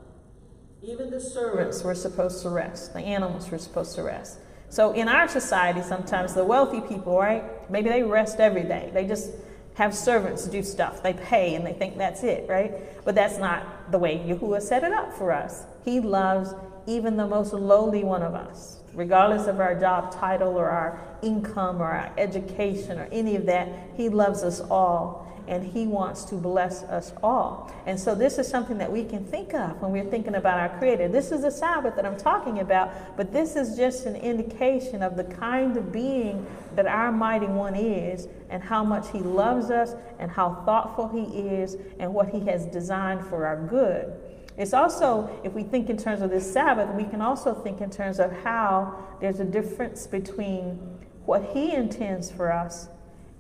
Even 0.83 1.11
the 1.11 1.21
servants 1.21 1.83
were 1.83 1.95
supposed 1.95 2.43
to 2.43 2.49
rest. 2.49 2.93
The 2.95 3.01
animals 3.01 3.51
were 3.51 3.59
supposed 3.59 3.95
to 3.97 4.03
rest. 4.03 4.39
So 4.69 4.93
in 4.93 5.09
our 5.09 5.29
society, 5.29 5.83
sometimes 5.83 6.35
the 6.35 6.45
wealthy 6.45 6.81
people, 6.81 7.17
right? 7.17 7.45
Maybe 7.71 7.91
they 7.91 8.03
rest 8.03 8.41
every 8.41 8.65
day. 8.65 8.91
They 8.93 9.07
just 9.07 9.31
have 9.75 9.95
servants 9.95 10.47
do 10.47 10.63
stuff. 10.63 11.03
They 11.03 11.13
pay 11.13 11.55
and 11.55 11.67
they 11.67 11.73
think 11.73 11.97
that's 11.97 12.23
it, 12.23 12.49
right? 12.49 12.73
But 13.05 13.15
that's 13.15 13.39
not 13.39 13.91
the 13.93 13.99
way 13.99 14.19
Yahuwah 14.19 14.63
set 14.63 14.85
it 14.85 14.93
up 14.93 15.13
for 15.13 15.33
us. 15.33 15.65
He 15.85 16.01
loves 16.01 16.55
even 16.87 17.17
the 17.17 17.27
most 17.27 17.53
lowly 17.53 18.05
one 18.05 18.23
of 18.23 18.35
us, 18.35 18.81
regardless 18.95 19.47
of 19.47 19.61
our 19.61 19.79
job 19.79 20.15
title 20.15 20.57
or 20.57 20.71
our 20.71 21.01
income 21.23 21.81
or 21.81 21.87
our 21.87 22.13
education 22.19 22.99
or 22.99 23.09
any 23.11 23.37
of 23.37 23.47
that. 23.47 23.69
He 23.97 24.09
loves 24.09 24.43
us 24.43 24.61
all 24.61 25.25
and 25.47 25.63
He 25.63 25.87
wants 25.87 26.25
to 26.27 26.37
bless 26.37 26.83
us 26.85 27.13
all. 27.23 27.71
And 27.87 27.99
so, 27.99 28.15
this 28.15 28.39
is 28.39 28.49
something 28.49 28.79
that 28.79 28.91
we 28.91 29.05
can 29.05 29.25
think 29.25 29.55
of 29.55 29.81
when 29.81 29.93
we're 29.93 30.11
thinking 30.11 30.35
about 30.37 30.59
our 30.59 30.79
Creator. 30.79 31.09
This 31.09 31.33
is 31.33 31.43
the 31.43 31.51
Sabbath 31.51 31.97
that 31.97 32.07
I'm 32.07 32.17
talking 32.17 32.61
about, 32.61 33.17
but 33.17 33.33
this 33.33 33.57
is 33.57 33.77
just 33.77 34.07
an 34.07 34.17
indication 34.17 35.03
of 35.03 35.17
the 35.17 35.25
kind 35.25 35.77
of 35.77 35.93
being 35.93 36.47
that 36.77 36.87
our 36.87 37.13
Mighty 37.13 37.47
One 37.47 37.75
is, 37.75 38.29
and 38.49 38.63
how 38.63 38.85
much 38.85 39.11
He 39.11 39.19
loves 39.19 39.71
us, 39.71 39.95
and 40.19 40.31
how 40.31 40.63
thoughtful 40.65 41.09
He 41.09 41.41
is, 41.41 41.77
and 41.99 42.15
what 42.15 42.31
He 42.31 42.41
has 42.47 42.67
designed 42.67 43.27
for 43.27 43.47
our 43.47 43.63
good. 43.67 44.15
It's 44.57 44.73
also, 44.73 45.29
if 45.43 45.53
we 45.53 45.65
think 45.65 45.91
in 45.91 45.97
terms 45.97 46.23
of 46.23 46.31
this 46.31 46.51
Sabbath, 46.51 46.95
we 46.95 47.05
can 47.05 47.21
also 47.21 47.55
think 47.55 47.81
in 47.81 47.91
terms 47.91 48.21
of 48.21 48.33
how 48.45 48.97
there's 49.21 49.41
a 49.41 49.45
difference 49.45 50.07
between 50.07 50.79
what 51.27 51.43
He 51.53 51.73
intends 51.73 52.31
for 52.31 52.53
us 52.53 52.89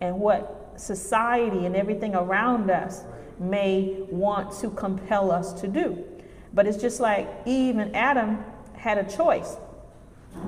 and 0.01 0.19
what 0.19 0.75
society 0.77 1.67
and 1.67 1.77
everything 1.77 2.15
around 2.15 2.71
us 2.71 3.03
may 3.39 3.97
want 4.11 4.53
to 4.61 4.71
compel 4.71 5.31
us 5.31 5.53
to 5.61 5.69
do. 5.69 6.05
But 6.53 6.67
it's 6.67 6.79
just 6.79 7.01
like 7.01 7.29
Eve 7.47 7.79
and 7.79 7.95
Adam 7.95 8.45
had 8.75 8.99
a 8.99 9.05
choice. 9.05 9.57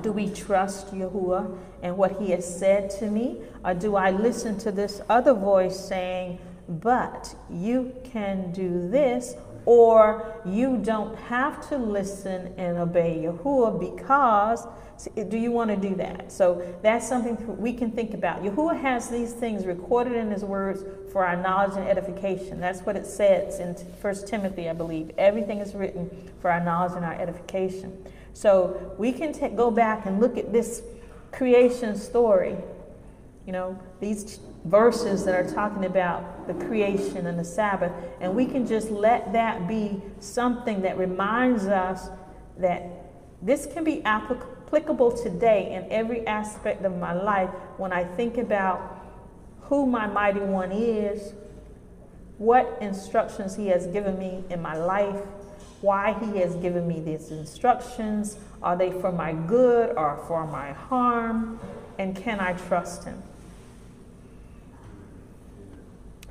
Do 0.01 0.11
we 0.11 0.29
trust 0.29 0.93
Yahuwah 0.93 1.57
and 1.81 1.97
what 1.97 2.19
he 2.19 2.31
has 2.31 2.59
said 2.59 2.89
to 2.99 3.09
me? 3.09 3.41
Or 3.63 3.73
do 3.73 3.95
I 3.95 4.11
listen 4.11 4.57
to 4.59 4.71
this 4.71 5.01
other 5.09 5.33
voice 5.33 5.79
saying, 5.79 6.39
but 6.67 7.33
you 7.49 7.95
can 8.03 8.51
do 8.51 8.89
this, 8.89 9.35
or 9.67 10.41
you 10.45 10.77
don't 10.77 11.13
have 11.17 11.67
to 11.67 11.77
listen 11.77 12.53
and 12.57 12.77
obey 12.77 13.21
Yahuwah 13.25 13.77
because 13.77 14.65
do 15.27 15.37
you 15.37 15.51
want 15.51 15.69
to 15.69 15.75
do 15.75 15.93
that? 15.95 16.31
So 16.31 16.65
that's 16.81 17.05
something 17.05 17.57
we 17.57 17.73
can 17.73 17.91
think 17.91 18.13
about. 18.13 18.43
Yahuwah 18.43 18.79
has 18.79 19.09
these 19.09 19.33
things 19.33 19.65
recorded 19.65 20.15
in 20.15 20.31
his 20.31 20.45
words 20.45 20.85
for 21.11 21.25
our 21.25 21.35
knowledge 21.35 21.75
and 21.75 21.85
edification. 21.85 22.61
That's 22.61 22.79
what 22.79 22.95
it 22.95 23.05
says 23.05 23.59
in 23.59 23.73
1 23.73 24.15
Timothy, 24.25 24.69
I 24.69 24.73
believe. 24.73 25.11
Everything 25.17 25.59
is 25.59 25.75
written 25.75 26.09
for 26.41 26.49
our 26.49 26.63
knowledge 26.63 26.93
and 26.95 27.03
our 27.03 27.15
edification. 27.15 28.05
So 28.33 28.95
we 28.97 29.11
can 29.11 29.33
go 29.57 29.69
back 29.69 30.05
and 30.05 30.21
look 30.21 30.37
at 30.37 30.53
this 30.53 30.81
creation 31.33 31.97
story. 31.97 32.55
You 33.45 33.51
know, 33.51 33.79
these 33.99 34.39
verses 34.67 35.23
that 35.25 35.33
are 35.33 35.49
talking 35.49 35.85
about 35.85 36.47
the 36.47 36.53
creation 36.65 37.25
and 37.25 37.39
the 37.39 37.43
Sabbath, 37.43 37.91
and 38.19 38.35
we 38.35 38.45
can 38.45 38.65
just 38.67 38.91
let 38.91 39.33
that 39.33 39.67
be 39.67 40.01
something 40.19 40.81
that 40.81 40.97
reminds 40.97 41.65
us 41.65 42.09
that 42.57 42.83
this 43.41 43.65
can 43.65 43.83
be 43.83 44.03
applicable 44.03 45.11
today 45.11 45.73
in 45.73 45.91
every 45.91 46.25
aspect 46.27 46.83
of 46.83 46.97
my 46.97 47.13
life 47.13 47.49
when 47.77 47.93
I 47.93 48.03
think 48.03 48.37
about 48.37 49.05
who 49.61 49.85
my 49.85 50.07
mighty 50.07 50.39
one 50.39 50.71
is, 50.71 51.33
what 52.37 52.77
instructions 52.81 53.55
he 53.55 53.67
has 53.67 53.87
given 53.87 54.17
me 54.17 54.43
in 54.49 54.61
my 54.61 54.75
life, 54.75 55.21
why 55.81 56.13
he 56.19 56.39
has 56.39 56.55
given 56.55 56.87
me 56.87 56.99
these 56.99 57.31
instructions. 57.31 58.37
Are 58.63 58.75
they 58.75 58.91
for 58.91 59.11
my 59.11 59.33
good 59.33 59.95
or 59.95 60.23
for 60.27 60.47
my 60.47 60.73
harm? 60.73 61.59
And 61.99 62.15
can 62.15 62.39
I 62.39 62.53
trust 62.53 63.03
him? 63.03 63.21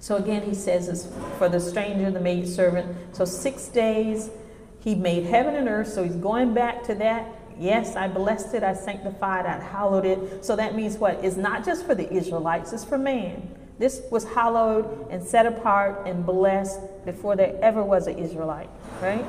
So 0.06 0.14
again, 0.14 0.42
he 0.42 0.54
says 0.54 0.88
it's 0.88 1.08
for 1.36 1.48
the 1.48 1.58
stranger, 1.58 2.12
the 2.12 2.20
maid 2.20 2.46
servant. 2.46 2.96
So 3.10 3.24
six 3.24 3.66
days 3.66 4.30
he 4.78 4.94
made 4.94 5.24
heaven 5.24 5.56
and 5.56 5.68
earth. 5.68 5.88
So 5.88 6.04
he's 6.04 6.14
going 6.14 6.54
back 6.54 6.84
to 6.84 6.94
that 6.94 7.26
Yes, 7.58 7.96
I 7.96 8.08
blessed 8.08 8.54
it, 8.54 8.62
I 8.62 8.74
sanctified, 8.74 9.46
I 9.46 9.58
hallowed 9.58 10.04
it. 10.04 10.44
So 10.44 10.56
that 10.56 10.74
means 10.74 10.98
what? 10.98 11.24
It's 11.24 11.36
not 11.36 11.64
just 11.64 11.86
for 11.86 11.94
the 11.94 12.10
Israelites, 12.12 12.72
it's 12.72 12.84
for 12.84 12.98
man. 12.98 13.48
This 13.78 14.02
was 14.10 14.24
hallowed 14.24 15.08
and 15.10 15.22
set 15.22 15.46
apart 15.46 16.06
and 16.06 16.24
blessed 16.24 16.80
before 17.04 17.36
there 17.36 17.58
ever 17.62 17.82
was 17.82 18.06
an 18.06 18.18
Israelite, 18.18 18.70
right? 19.00 19.24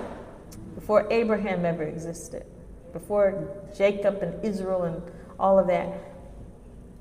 Before 0.76 1.08
Abraham 1.12 1.66
ever 1.66 1.84
existed, 1.84 2.46
before 2.94 3.48
Jacob 3.78 4.22
and 4.22 4.44
Israel 4.44 4.84
and 4.84 5.02
all 5.40 5.58
of 5.58 5.68
that. 5.68 5.94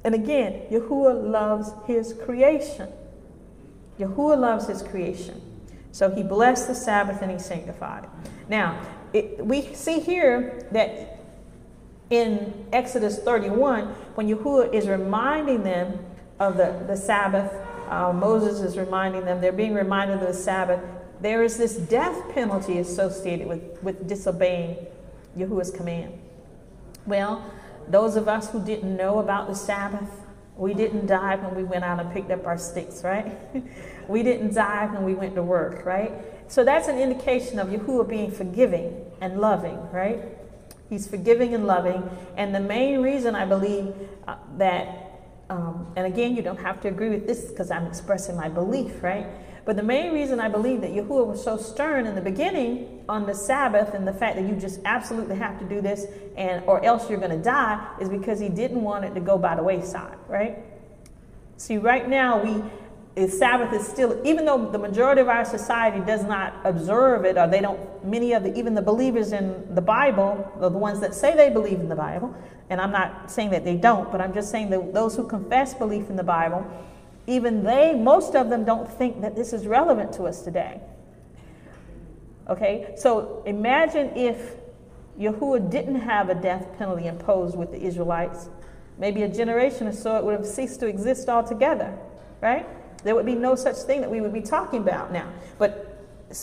And 0.05 0.15
again, 0.15 0.63
Yahuwah 0.71 1.29
loves 1.29 1.73
his 1.87 2.15
creation. 2.25 2.89
Yahuwah 3.99 4.39
loves 4.39 4.67
his 4.67 4.83
creation. 4.83 5.41
So 5.93 6.11
he 6.11 6.23
blessed 6.23 6.69
the 6.69 6.75
Sabbath 6.75 7.23
and 7.23 7.31
he 7.31 7.39
sanctified 7.39 8.05
it. 8.05 8.11
Now, 8.49 8.81
it, 9.13 9.45
we 9.45 9.75
see 9.75 10.01
here 10.01 10.67
that 10.73 11.21
in 12.11 12.67
Exodus 12.73 13.19
31, 13.19 13.87
when 14.15 14.29
Yahuwah 14.29 14.73
is 14.73 14.87
reminding 14.89 15.63
them 15.63 15.99
of 16.39 16.57
the, 16.57 16.85
the 16.87 16.97
Sabbath, 16.97 17.51
uh, 17.89 18.13
Moses 18.13 18.61
is 18.61 18.77
reminding 18.77 19.25
them, 19.25 19.41
they're 19.41 19.53
being 19.53 19.75
reminded 19.75 20.21
of 20.21 20.29
the 20.29 20.35
Sabbath, 20.35 20.81
there 21.21 21.43
is 21.43 21.57
this 21.57 21.77
death 21.77 22.31
penalty 22.35 22.79
associated 22.79 23.49
with, 23.49 23.83
with 23.83 24.07
disobeying 24.07 24.77
Yahuwah's 25.37 25.71
command. 25.71 26.19
Well, 27.07 27.51
those 27.89 28.17
of 28.17 28.29
us 28.29 28.51
who 28.51 28.63
didn't 28.63 28.97
know 28.97 29.19
about 29.19 29.49
the 29.49 29.55
Sabbath, 29.55 30.11
We 30.57 30.73
didn't 30.73 31.07
die 31.07 31.37
when 31.37 31.55
we 31.55 31.65
went 31.65 31.85
out 31.85 32.01
and 32.01 32.11
picked 32.13 32.31
up 32.31 32.47
our 32.47 32.57
sticks, 32.57 33.05
right? 33.05 33.37
we 34.09 34.23
didn't 34.23 34.55
die 34.55 34.87
when 34.87 35.05
we 35.05 35.15
went 35.15 35.35
to 35.35 35.43
work, 35.43 35.85
right? 35.85 36.13
So 36.49 36.65
that's 36.65 36.89
an 36.89 36.99
indication 36.99 37.59
of 37.59 37.69
Yahuwah 37.69 38.09
being 38.09 38.31
forgiving 38.31 39.05
and 39.21 39.41
loving, 39.41 39.79
right? 39.91 40.21
He's 40.89 41.07
forgiving 41.07 41.55
and 41.55 41.67
loving. 41.67 42.09
And 42.37 42.55
the 42.55 42.61
main 42.61 43.03
reason 43.03 43.35
I 43.35 43.45
believe 43.45 43.93
uh, 44.27 44.37
that, 44.57 45.21
um, 45.51 45.93
and 45.97 46.07
again, 46.07 46.37
you 46.37 46.43
don't 46.43 46.61
have 46.61 46.81
to 46.83 46.89
agree 46.89 47.11
with 47.11 47.27
this 47.27 47.47
because 47.47 47.71
I'm 47.71 47.87
expressing 47.87 48.37
my 48.37 48.49
belief, 48.49 49.03
right? 49.03 49.27
But 49.67 49.75
the 49.75 49.83
main 49.83 50.15
reason 50.15 50.39
I 50.39 50.49
believe 50.49 50.81
that 50.83 50.93
Yahuwah 50.93 51.27
was 51.27 51.43
so 51.43 51.57
stern 51.57 52.07
in 52.07 52.15
the 52.15 52.21
beginning 52.21 53.05
on 53.09 53.27
the 53.27 53.35
Sabbath 53.35 53.95
and 53.95 54.07
the 54.07 54.13
fact 54.13 54.37
that 54.37 54.47
you 54.47 54.55
just 54.55 54.81
absolutely 54.85 55.35
have 55.37 55.59
to 55.59 55.65
do 55.65 55.81
this 55.81 56.07
and 56.37 56.65
or 56.67 56.83
else 56.85 57.11
you're 57.11 57.19
going 57.19 57.37
to 57.37 57.43
die 57.43 57.85
is 58.01 58.09
because 58.09 58.39
he 58.39 58.49
didn't 58.49 58.81
want 58.81 59.05
it 59.05 59.13
to 59.15 59.21
go 59.21 59.37
by 59.37 59.57
the 59.57 59.63
wayside, 59.65 60.17
right? 60.29 60.59
See, 61.57 61.79
right 61.79 62.09
now 62.09 62.43
we 62.43 62.63
is 63.17 63.39
Sabbath 63.39 63.73
is 63.73 63.87
still, 63.89 64.21
even 64.27 64.45
though 64.45 64.71
the 64.71 64.79
majority 64.79 65.23
of 65.23 65.29
our 65.29 65.45
society 65.45 66.05
does 66.05 66.23
not 66.23 66.55
observe 66.65 67.25
it, 67.25 67.39
or 67.39 67.47
they 67.47 67.63
don't, 67.63 68.05
many 68.05 68.35
of 68.35 68.43
the, 68.43 68.57
even 68.57 68.75
the 68.75 68.83
believers 68.83 69.33
in 69.33 69.75
the 69.75 69.81
Bible, 69.81 70.53
the 70.61 70.69
ones 70.69 71.01
that 71.01 71.15
say 71.15 71.35
they 71.35 71.49
believe 71.49 71.81
in 71.81 71.89
the 71.89 71.97
Bible, 71.97 72.35
and 72.69 72.79
I'm 72.79 72.93
not 72.93 73.31
saying 73.31 73.51
that 73.51 73.65
they 73.65 73.77
don't, 73.77 74.13
but 74.13 74.21
I'm 74.21 74.35
just 74.35 74.51
saying 74.51 74.69
that 74.69 74.93
those 74.93 75.17
who 75.17 75.27
confess 75.27 75.73
belief 75.73 76.11
in 76.11 76.17
the 76.17 76.23
Bible, 76.23 76.71
even 77.27 77.65
they, 77.65 77.95
most 77.95 78.35
of 78.35 78.51
them 78.51 78.65
don't 78.65 78.89
think 78.89 79.21
that 79.21 79.35
this 79.35 79.53
is 79.53 79.67
relevant 79.67 80.13
to 80.15 80.25
us 80.25 80.43
today. 80.43 80.81
Okay, 82.49 82.95
so 82.97 83.43
imagine 83.45 84.13
if 84.15 84.55
Yahuwah 85.19 85.71
didn't 85.71 85.97
have 85.97 86.29
a 86.29 86.35
death 86.35 86.67
penalty 86.79 87.07
imposed 87.07 87.57
with 87.57 87.73
the 87.73 87.83
Israelites. 87.83 88.49
Maybe 88.99 89.23
a 89.23 89.29
generation 89.29 89.89
or 89.89 89.93
so 89.93 90.17
it 90.17 90.25
would 90.25 90.37
have 90.37 90.47
ceased 90.47 90.81
to 90.81 90.87
exist 90.87 91.29
altogether, 91.29 91.99
right? 92.41 92.67
There 93.03 93.15
would 93.15 93.27
be 93.27 93.35
no 93.35 93.55
such 93.55 93.77
thing 93.77 94.01
that 94.01 94.11
we 94.11 94.21
would 94.21 94.33
be 94.33 94.41
talking 94.41 94.81
about 94.81 95.13
now. 95.13 95.31
But 95.59 95.93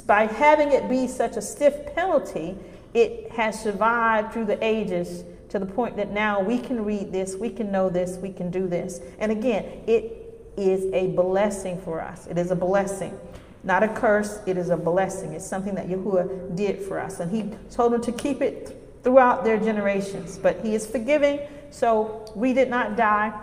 by 0.05 0.25
having 0.25 0.71
it 0.71 0.89
be 0.89 1.07
such 1.07 1.37
a 1.37 1.41
stiff 1.41 1.93
penalty, 1.95 2.57
it 2.93 3.31
has 3.31 3.59
survived 3.59 4.33
through 4.33 4.45
the 4.45 4.63
ages 4.63 5.23
to 5.49 5.59
the 5.59 5.65
point 5.65 5.97
that 5.97 6.11
now 6.11 6.41
we 6.41 6.59
can 6.59 6.83
read 6.83 7.11
this, 7.11 7.35
we 7.35 7.49
can 7.49 7.71
know 7.71 7.89
this, 7.89 8.17
we 8.17 8.31
can 8.31 8.49
do 8.49 8.67
this. 8.67 8.99
And 9.19 9.31
again, 9.31 9.65
it 9.87 10.22
is 10.57 10.91
a 10.93 11.07
blessing 11.07 11.79
for 11.81 12.01
us. 12.01 12.27
It 12.27 12.37
is 12.37 12.51
a 12.51 12.55
blessing. 12.55 13.17
Not 13.63 13.81
a 13.81 13.87
curse, 13.87 14.39
it 14.45 14.57
is 14.57 14.69
a 14.69 14.77
blessing. 14.77 15.33
It's 15.33 15.45
something 15.45 15.75
that 15.75 15.87
Yahuwah 15.87 16.55
did 16.55 16.81
for 16.81 16.99
us. 16.99 17.19
And 17.19 17.31
he 17.31 17.49
told 17.71 17.93
them 17.93 18.01
to 18.01 18.11
keep 18.11 18.41
it 18.41 18.77
throughout 19.03 19.43
their 19.43 19.57
generations. 19.57 20.37
But 20.37 20.59
he 20.63 20.75
is 20.75 20.85
forgiving, 20.85 21.39
so 21.71 22.25
we 22.35 22.53
did 22.53 22.69
not 22.69 22.97
die. 22.97 23.33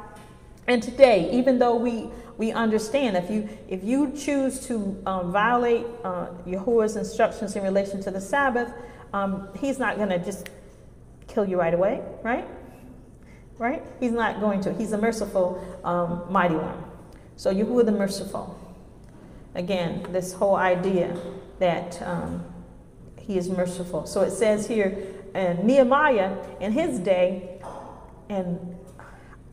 And 0.66 0.82
today, 0.82 1.30
even 1.32 1.58
though 1.58 1.76
we 1.76 2.10
we 2.36 2.52
understand 2.52 3.16
if 3.16 3.30
you 3.30 3.48
if 3.68 3.84
you 3.84 4.12
choose 4.16 4.66
to 4.66 5.02
um, 5.06 5.32
violate 5.32 5.86
uh, 6.04 6.28
Yahuwah's 6.46 6.96
instructions 6.96 7.56
in 7.56 7.62
relation 7.62 8.02
to 8.02 8.10
the 8.10 8.20
Sabbath, 8.20 8.72
um, 9.12 9.48
he's 9.58 9.78
not 9.78 9.96
going 9.96 10.10
to 10.10 10.18
just 10.18 10.48
kill 11.28 11.46
you 11.46 11.58
right 11.58 11.74
away, 11.74 12.02
right? 12.22 12.46
Right? 13.58 13.82
He's 14.00 14.12
not 14.12 14.40
going 14.40 14.60
to. 14.62 14.72
He's 14.74 14.92
a 14.92 14.98
merciful, 14.98 15.62
um, 15.84 16.24
mighty 16.30 16.54
one. 16.54 16.89
So 17.40 17.50
Yahuwah 17.50 17.86
the 17.86 17.92
merciful. 17.92 18.54
Again, 19.54 20.06
this 20.10 20.34
whole 20.34 20.56
idea 20.56 21.18
that 21.58 21.98
um, 22.02 22.44
he 23.18 23.38
is 23.38 23.48
merciful. 23.48 24.04
So 24.04 24.20
it 24.20 24.32
says 24.32 24.66
here, 24.66 24.94
and 25.32 25.64
Nehemiah 25.64 26.36
in 26.60 26.72
his 26.72 26.98
day, 26.98 27.58
and 28.28 28.76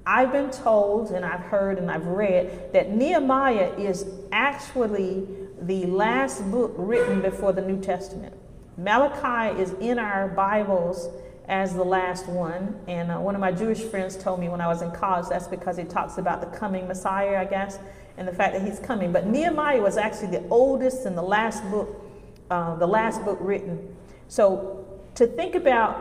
I've 0.06 0.34
been 0.34 0.52
told 0.52 1.12
and 1.12 1.24
I've 1.24 1.40
heard 1.40 1.78
and 1.78 1.90
I've 1.90 2.08
read 2.08 2.74
that 2.74 2.92
Nehemiah 2.92 3.72
is 3.78 4.06
actually 4.34 5.26
the 5.62 5.86
last 5.86 6.44
book 6.52 6.74
written 6.76 7.22
before 7.22 7.54
the 7.54 7.62
New 7.62 7.80
Testament. 7.80 8.36
Malachi 8.78 9.62
is 9.62 9.72
in 9.80 9.98
our 9.98 10.28
Bibles 10.28 11.08
as 11.48 11.74
the 11.74 11.84
last 11.84 12.28
one. 12.28 12.80
And 12.88 13.12
uh, 13.12 13.18
one 13.20 13.36
of 13.36 13.42
my 13.42 13.52
Jewish 13.52 13.82
friends 13.82 14.18
told 14.18 14.40
me 14.40 14.50
when 14.50 14.62
I 14.62 14.68
was 14.68 14.82
in 14.82 14.92
college 14.92 15.28
that's 15.30 15.48
because 15.48 15.78
it 15.78 15.90
talks 15.90 16.18
about 16.18 16.42
the 16.42 16.58
coming 16.58 16.88
Messiah, 16.88 17.40
I 17.40 17.46
guess, 17.46 17.80
and 18.18 18.28
the 18.28 18.34
fact 18.34 18.54
that 18.54 18.68
he's 18.68 18.80
coming. 18.80 19.12
But 19.12 19.28
Nehemiah 19.28 19.82
was 19.82 19.98
actually 19.98 20.32
the 20.38 20.48
oldest 20.50 21.06
and 21.06 21.18
the 21.18 21.22
last 21.22 21.64
book, 21.72 22.02
uh, 22.50 22.76
the 22.76 22.88
last 22.88 23.24
book 23.24 23.38
written. 23.42 23.96
So 24.28 24.86
to 25.16 25.28
think 25.28 25.56
about 25.56 25.96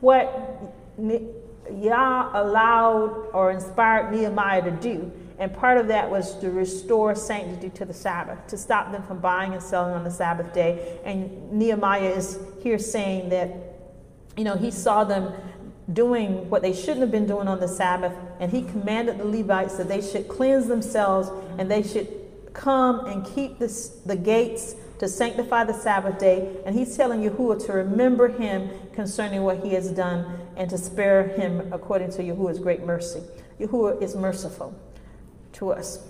what 0.00 0.74
Yah 0.98 2.30
allowed 2.34 3.30
or 3.32 3.50
inspired 3.50 4.12
Nehemiah 4.12 4.62
to 4.62 4.70
do. 4.70 5.12
And 5.38 5.54
part 5.54 5.78
of 5.78 5.88
that 5.88 6.10
was 6.10 6.34
to 6.40 6.50
restore 6.50 7.14
sanctity 7.14 7.70
to 7.70 7.86
the 7.86 7.94
Sabbath, 7.94 8.46
to 8.48 8.58
stop 8.58 8.92
them 8.92 9.02
from 9.02 9.20
buying 9.20 9.54
and 9.54 9.62
selling 9.62 9.94
on 9.94 10.04
the 10.04 10.10
Sabbath 10.10 10.52
day. 10.52 11.00
And 11.02 11.50
Nehemiah 11.50 12.10
is 12.10 12.38
here 12.62 12.78
saying 12.78 13.30
that, 13.30 13.69
you 14.40 14.44
know, 14.44 14.56
he 14.56 14.68
mm-hmm. 14.68 14.76
saw 14.76 15.04
them 15.04 15.34
doing 15.92 16.48
what 16.48 16.62
they 16.62 16.72
shouldn't 16.72 17.00
have 17.00 17.10
been 17.10 17.26
doing 17.26 17.46
on 17.46 17.60
the 17.60 17.68
Sabbath, 17.68 18.14
and 18.38 18.50
he 18.50 18.62
commanded 18.62 19.18
the 19.18 19.24
Levites 19.26 19.76
that 19.76 19.86
they 19.86 20.00
should 20.00 20.28
cleanse 20.28 20.66
themselves 20.66 21.28
and 21.58 21.70
they 21.70 21.82
should 21.82 22.08
come 22.54 23.04
and 23.04 23.26
keep 23.34 23.58
this, 23.58 24.00
the 24.06 24.16
gates 24.16 24.76
to 24.98 25.06
sanctify 25.06 25.64
the 25.64 25.74
Sabbath 25.74 26.18
day. 26.18 26.56
And 26.64 26.74
he's 26.74 26.96
telling 26.96 27.20
Yahuwah 27.20 27.66
to 27.66 27.72
remember 27.74 28.28
him 28.28 28.70
concerning 28.94 29.42
what 29.42 29.62
he 29.62 29.74
has 29.74 29.90
done 29.90 30.38
and 30.56 30.70
to 30.70 30.78
spare 30.78 31.28
him 31.28 31.70
according 31.70 32.10
to 32.12 32.22
Yahuwah's 32.22 32.58
great 32.58 32.82
mercy. 32.82 33.20
Yahuwah 33.60 34.00
is 34.00 34.16
merciful 34.16 34.74
to 35.52 35.70
us. 35.70 36.02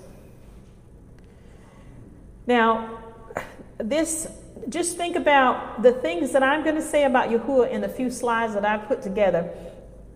Now, 2.47 3.01
this, 3.79 4.29
just 4.69 4.97
think 4.97 5.17
about 5.17 5.83
the 5.83 5.93
things 5.93 6.33
that 6.33 6.43
I'm 6.43 6.63
going 6.63 6.77
to 6.77 6.83
say 6.83 7.05
about 7.05 7.31
Yahuwah 7.31 7.71
in 7.71 7.81
the 7.81 7.89
few 7.89 8.11
slides 8.11 8.55
that 8.55 8.65
I've 8.65 8.87
put 8.87 9.03
together. 9.03 9.51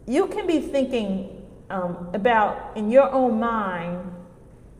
You 0.07 0.27
can 0.27 0.47
be 0.47 0.61
thinking 0.61 1.43
um, 1.71 2.11
about 2.13 2.77
in 2.77 2.91
your 2.91 3.11
own 3.11 3.41
mind 3.41 4.13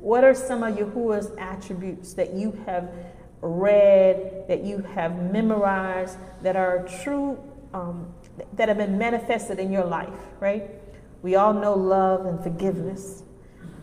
what 0.01 0.23
are 0.23 0.35
some 0.35 0.63
of 0.63 0.77
Yahuwah's 0.77 1.31
attributes 1.39 2.13
that 2.15 2.35
you 2.35 2.53
have 2.67 2.93
read, 3.41 4.45
that 4.49 4.63
you 4.63 4.79
have 4.79 5.33
memorized, 5.33 6.19
that 6.43 6.57
are 6.57 6.87
true, 7.03 7.39
um, 7.73 8.13
that 8.53 8.69
have 8.69 8.79
been 8.79 8.99
manifested 8.99 9.59
in 9.59 9.73
your 9.73 9.85
life, 9.85 10.13
right? 10.41 10.71
We 11.23 11.37
all 11.37 11.55
know 11.55 11.75
love 11.75 12.27
and 12.27 12.43
forgiveness, 12.43 13.23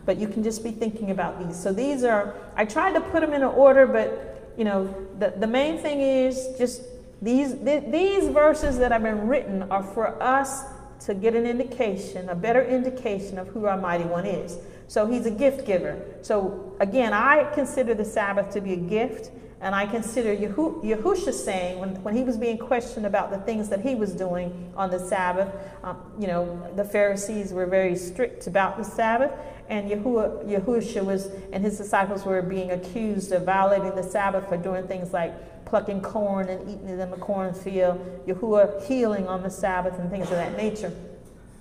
but 0.05 0.17
you 0.17 0.27
can 0.27 0.43
just 0.43 0.63
be 0.63 0.71
thinking 0.71 1.09
about 1.09 1.45
these. 1.45 1.61
So 1.61 1.73
these 1.73 2.03
are, 2.03 2.35
I 2.55 2.65
tried 2.65 2.93
to 2.93 3.01
put 3.01 3.21
them 3.21 3.33
in 3.33 3.41
an 3.41 3.49
order, 3.49 3.87
but 3.87 4.30
you 4.57 4.63
know, 4.63 4.93
the, 5.19 5.33
the 5.37 5.47
main 5.47 5.77
thing 5.77 6.01
is 6.01 6.49
just 6.57 6.81
these, 7.21 7.53
th- 7.53 7.91
these 7.91 8.27
verses 8.29 8.77
that 8.79 8.91
have 8.91 9.03
been 9.03 9.27
written 9.27 9.63
are 9.63 9.83
for 9.83 10.21
us 10.21 10.63
to 11.05 11.13
get 11.13 11.35
an 11.35 11.45
indication, 11.45 12.29
a 12.29 12.35
better 12.35 12.63
indication 12.63 13.37
of 13.37 13.47
who 13.49 13.65
our 13.65 13.77
mighty 13.77 14.03
one 14.03 14.25
is. 14.25 14.57
So 14.87 15.07
he's 15.07 15.25
a 15.25 15.31
gift 15.31 15.65
giver. 15.65 16.01
So 16.21 16.75
again, 16.79 17.13
I 17.13 17.49
consider 17.53 17.93
the 17.93 18.05
Sabbath 18.05 18.51
to 18.53 18.61
be 18.61 18.73
a 18.73 18.77
gift. 18.77 19.31
And 19.62 19.76
I 19.76 19.86
consider 19.86 20.36
Yehu, 20.36 20.84
Yahusha 20.84 21.32
saying, 21.32 21.78
when, 21.78 21.89
when 22.02 22.15
he 22.15 22.24
was 22.24 22.36
being 22.36 22.58
questioned 22.58 23.06
about 23.06 23.30
the 23.30 23.38
things 23.38 23.69
that 23.69 23.82
he 23.82 23.93
was 23.93 24.12
doing 24.12 24.74
on 24.76 24.89
the 24.89 24.97
Sabbath, 24.97 25.54
um, 25.84 26.02
you 26.19 26.26
know, 26.26 26.67
the 26.76 26.84
Pharisees 26.84 27.54
were 27.54 27.67
very 27.67 27.95
strict 27.95 28.47
about 28.47 28.78
the 28.78 28.84
Sabbath, 28.84 29.32
and 29.69 29.89
Yahuwah, 29.89 30.45
Yahusha 30.45 31.06
was, 31.06 31.28
and 31.54 31.63
his 31.63 31.78
disciples 31.78 32.26
were 32.26 32.41
being 32.41 32.71
accused 32.71 33.32
of 33.32 33.43
violating 33.43 33.95
the 33.95 34.02
Sabbath 34.02 34.50
for 34.50 34.58
doing 34.58 34.88
things 34.88 35.13
like 35.13 35.65
plucking 35.65 36.02
corn 36.02 36.50
and 36.50 36.67
eating 36.67 36.89
it 36.89 37.00
in 37.00 37.12
the 37.12 37.17
cornfield, 37.17 38.26
Yahuwah 38.26 38.84
healing 38.88 39.28
on 39.28 39.43
the 39.43 39.50
Sabbath, 39.52 40.00
and 40.00 40.10
things 40.10 40.26
of 40.26 40.38
that 40.38 40.58
nature. 40.58 40.91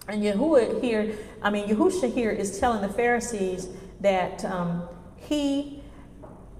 And 0.09 0.23
Yahuwah 0.23 0.83
here, 0.83 1.19
I 1.43 1.51
mean, 1.51 1.69
Yahusha 1.69 2.13
here 2.13 2.31
is 2.31 2.59
telling 2.59 2.81
the 2.81 2.89
Pharisees 2.89 3.69
that 4.01 4.43
um, 4.47 4.89
he 5.17 5.83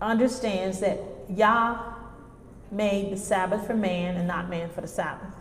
understands 0.03 0.81
that 0.81 0.99
Yah 1.37 1.95
made 2.71 3.13
the 3.13 3.17
Sabbath 3.17 3.67
for 3.67 3.75
man 3.75 4.17
and 4.17 4.29
not 4.29 4.49
man 4.49 4.71
for 4.71 4.81
the 4.81 4.89
Sabbath. 4.89 5.35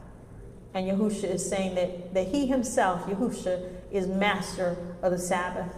And 0.74 0.88
Yahusha 0.88 1.26
is 1.26 1.48
saying 1.48 1.76
that, 1.76 2.14
that 2.14 2.28
he 2.28 2.48
himself, 2.48 3.06
Yahusha, 3.06 3.70
is 3.92 4.08
master 4.08 4.78
of 5.02 5.12
the 5.12 5.18
Sabbath. 5.18 5.72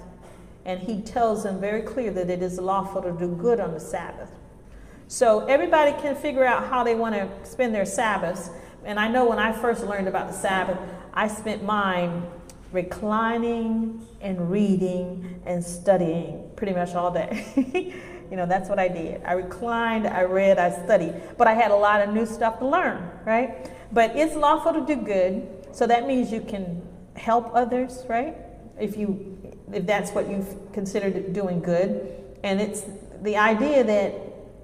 And 0.66 0.80
he 0.80 1.02
tells 1.02 1.44
them 1.44 1.60
very 1.60 1.82
clear 1.82 2.12
that 2.12 2.30
it 2.30 2.42
is 2.42 2.60
lawful 2.60 3.02
to 3.02 3.12
do 3.12 3.36
good 3.36 3.60
on 3.60 3.74
the 3.74 3.80
Sabbath. 3.80 4.30
So 5.08 5.46
everybody 5.46 5.92
can 6.02 6.16
figure 6.16 6.46
out 6.46 6.68
how 6.68 6.84
they 6.84 6.96
want 6.96 7.16
to 7.16 7.30
spend 7.50 7.74
their 7.74 7.86
Sabbaths. 7.86 8.50
And 8.86 9.00
I 9.00 9.08
know 9.08 9.26
when 9.28 9.40
I 9.40 9.52
first 9.52 9.84
learned 9.84 10.08
about 10.08 10.28
the 10.28 10.34
Sabbath, 10.34 10.78
I 11.14 11.28
spent 11.28 11.64
mine 11.64 12.26
reclining 12.72 14.06
and 14.22 14.50
reading 14.50 15.42
and 15.46 15.64
studying 15.64 16.50
pretty 16.56 16.74
much 16.74 16.96
all 16.96 17.12
day. 17.12 17.94
You 18.32 18.38
know, 18.38 18.46
that's 18.46 18.70
what 18.70 18.80
I 18.80 18.88
did. 18.88 19.22
I 19.24 19.34
reclined, 19.34 20.08
I 20.08 20.24
read, 20.24 20.58
I 20.58 20.72
studied, 20.72 21.14
but 21.38 21.48
I 21.48 21.54
had 21.54 21.70
a 21.70 21.76
lot 21.76 22.02
of 22.02 22.14
new 22.14 22.26
stuff 22.26 22.58
to 22.60 22.68
learn, 22.68 23.08
right? 23.26 23.70
But 23.92 24.16
it's 24.16 24.36
lawful 24.36 24.74
to 24.74 24.86
do 24.86 24.96
good, 24.96 25.68
so 25.74 25.86
that 25.86 26.08
means 26.08 26.32
you 26.32 26.42
can 26.42 26.82
help 27.16 27.52
others, 27.54 28.04
right? 28.08 28.36
if 28.82 28.98
you 28.98 29.38
if 29.72 29.86
that's 29.86 30.12
what 30.12 30.30
you've 30.30 30.58
considered 30.74 31.32
doing 31.32 31.62
good. 31.62 32.12
And 32.44 32.60
it's 32.60 32.84
the 33.22 33.38
idea 33.38 33.84
that 33.84 34.14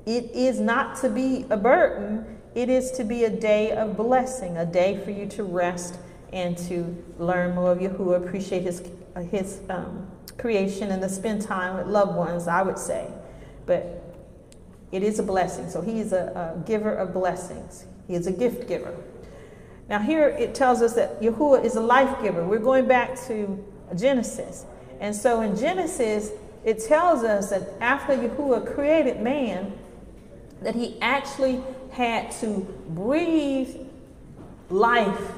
it 0.05 0.31
is 0.31 0.59
not 0.59 0.97
to 1.01 1.09
be 1.09 1.45
a 1.49 1.55
burden, 1.55 2.39
it 2.55 2.69
is 2.69 2.91
to 2.91 3.03
be 3.03 3.23
a 3.23 3.29
day 3.29 3.71
of 3.71 3.95
blessing, 3.95 4.57
a 4.57 4.65
day 4.65 4.99
for 5.05 5.11
you 5.11 5.27
to 5.27 5.43
rest 5.43 5.99
and 6.33 6.57
to 6.57 7.03
learn 7.19 7.55
more 7.55 7.71
of 7.71 7.77
Yahuwah, 7.77 8.25
appreciate 8.25 8.63
his, 8.63 8.83
his 9.31 9.61
um, 9.69 10.11
creation, 10.37 10.91
and 10.91 11.01
to 11.01 11.07
spend 11.07 11.41
time 11.41 11.77
with 11.77 11.87
loved 11.87 12.15
ones, 12.15 12.47
I 12.47 12.61
would 12.63 12.79
say. 12.79 13.07
But 13.67 14.03
it 14.91 15.03
is 15.03 15.19
a 15.19 15.23
blessing. 15.23 15.69
So 15.69 15.81
he 15.81 15.99
is 15.99 16.13
a, 16.13 16.55
a 16.57 16.67
giver 16.67 16.95
of 16.95 17.13
blessings, 17.13 17.85
he 18.07 18.15
is 18.15 18.25
a 18.25 18.31
gift 18.31 18.67
giver. 18.67 18.95
Now, 19.89 19.99
here 19.99 20.27
it 20.27 20.53
tells 20.53 20.81
us 20.81 20.95
that 20.95 21.21
Yahuwah 21.21 21.63
is 21.63 21.75
a 21.75 21.81
life 21.81 22.21
giver. 22.21 22.43
We're 22.43 22.59
going 22.59 22.87
back 22.87 23.17
to 23.27 23.63
Genesis. 23.95 24.65
And 24.99 25.15
so 25.15 25.41
in 25.41 25.55
Genesis, 25.55 26.31
it 26.65 26.83
tells 26.83 27.23
us 27.23 27.51
that 27.51 27.69
after 27.79 28.13
Yahuwah 28.13 28.73
created 28.73 29.21
man, 29.21 29.71
that 30.61 30.75
he 30.75 30.99
actually 31.01 31.61
had 31.91 32.31
to 32.31 32.67
breathe 32.89 33.77
life 34.69 35.31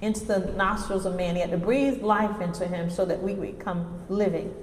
into 0.00 0.24
the 0.24 0.38
nostrils 0.52 1.04
of 1.04 1.16
man. 1.16 1.34
He 1.34 1.40
had 1.42 1.50
to 1.50 1.58
breathe 1.58 2.02
life 2.02 2.40
into 2.40 2.66
him 2.66 2.88
so 2.88 3.04
that 3.04 3.22
we 3.22 3.34
become 3.34 4.02
living. 4.08 4.54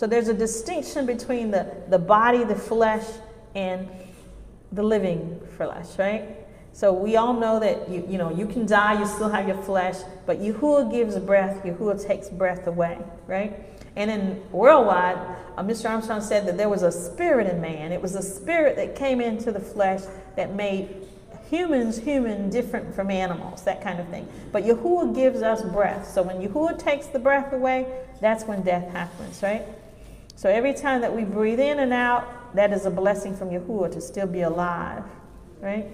So 0.00 0.06
there's 0.06 0.28
a 0.28 0.32
distinction 0.34 1.04
between 1.04 1.50
the, 1.50 1.76
the 1.90 1.98
body, 1.98 2.42
the 2.42 2.54
flesh, 2.54 3.04
and 3.54 3.86
the 4.72 4.82
living 4.82 5.38
flesh, 5.58 5.98
right? 5.98 6.38
So 6.72 6.90
we 6.90 7.16
all 7.16 7.34
know 7.34 7.60
that 7.60 7.86
you, 7.86 8.06
you 8.08 8.16
know 8.16 8.30
you 8.30 8.46
can 8.46 8.64
die, 8.64 8.98
you 8.98 9.04
still 9.04 9.28
have 9.28 9.46
your 9.46 9.62
flesh, 9.62 9.96
but 10.24 10.40
Yahuwah 10.40 10.90
gives 10.90 11.18
breath, 11.18 11.62
Yahuwah 11.64 12.02
takes 12.02 12.30
breath 12.30 12.66
away, 12.66 12.96
right? 13.26 13.62
And 13.94 14.10
in 14.10 14.42
worldwide, 14.52 15.18
uh, 15.58 15.62
Mr. 15.64 15.90
Armstrong 15.90 16.22
said 16.22 16.46
that 16.46 16.56
there 16.56 16.70
was 16.70 16.82
a 16.82 16.90
spirit 16.90 17.46
in 17.46 17.60
man. 17.60 17.92
It 17.92 18.00
was 18.00 18.14
a 18.14 18.22
spirit 18.22 18.76
that 18.76 18.96
came 18.96 19.20
into 19.20 19.52
the 19.52 19.60
flesh 19.60 20.00
that 20.34 20.54
made 20.54 21.06
humans 21.50 21.98
human 21.98 22.48
different 22.48 22.94
from 22.94 23.10
animals, 23.10 23.64
that 23.64 23.82
kind 23.82 24.00
of 24.00 24.08
thing. 24.08 24.26
But 24.50 24.64
Yahuwah 24.64 25.14
gives 25.14 25.42
us 25.42 25.60
breath. 25.60 26.08
So 26.08 26.22
when 26.22 26.36
Yahuwah 26.36 26.78
takes 26.78 27.08
the 27.08 27.18
breath 27.18 27.52
away, 27.52 27.86
that's 28.22 28.44
when 28.44 28.62
death 28.62 28.90
happens, 28.92 29.42
right? 29.42 29.66
So 30.40 30.48
every 30.48 30.72
time 30.72 31.02
that 31.02 31.14
we 31.14 31.24
breathe 31.24 31.60
in 31.60 31.80
and 31.80 31.92
out, 31.92 32.54
that 32.54 32.72
is 32.72 32.86
a 32.86 32.90
blessing 32.90 33.36
from 33.36 33.50
Yahuwah 33.50 33.92
to 33.92 34.00
still 34.00 34.26
be 34.26 34.40
alive, 34.40 35.04
right? 35.60 35.86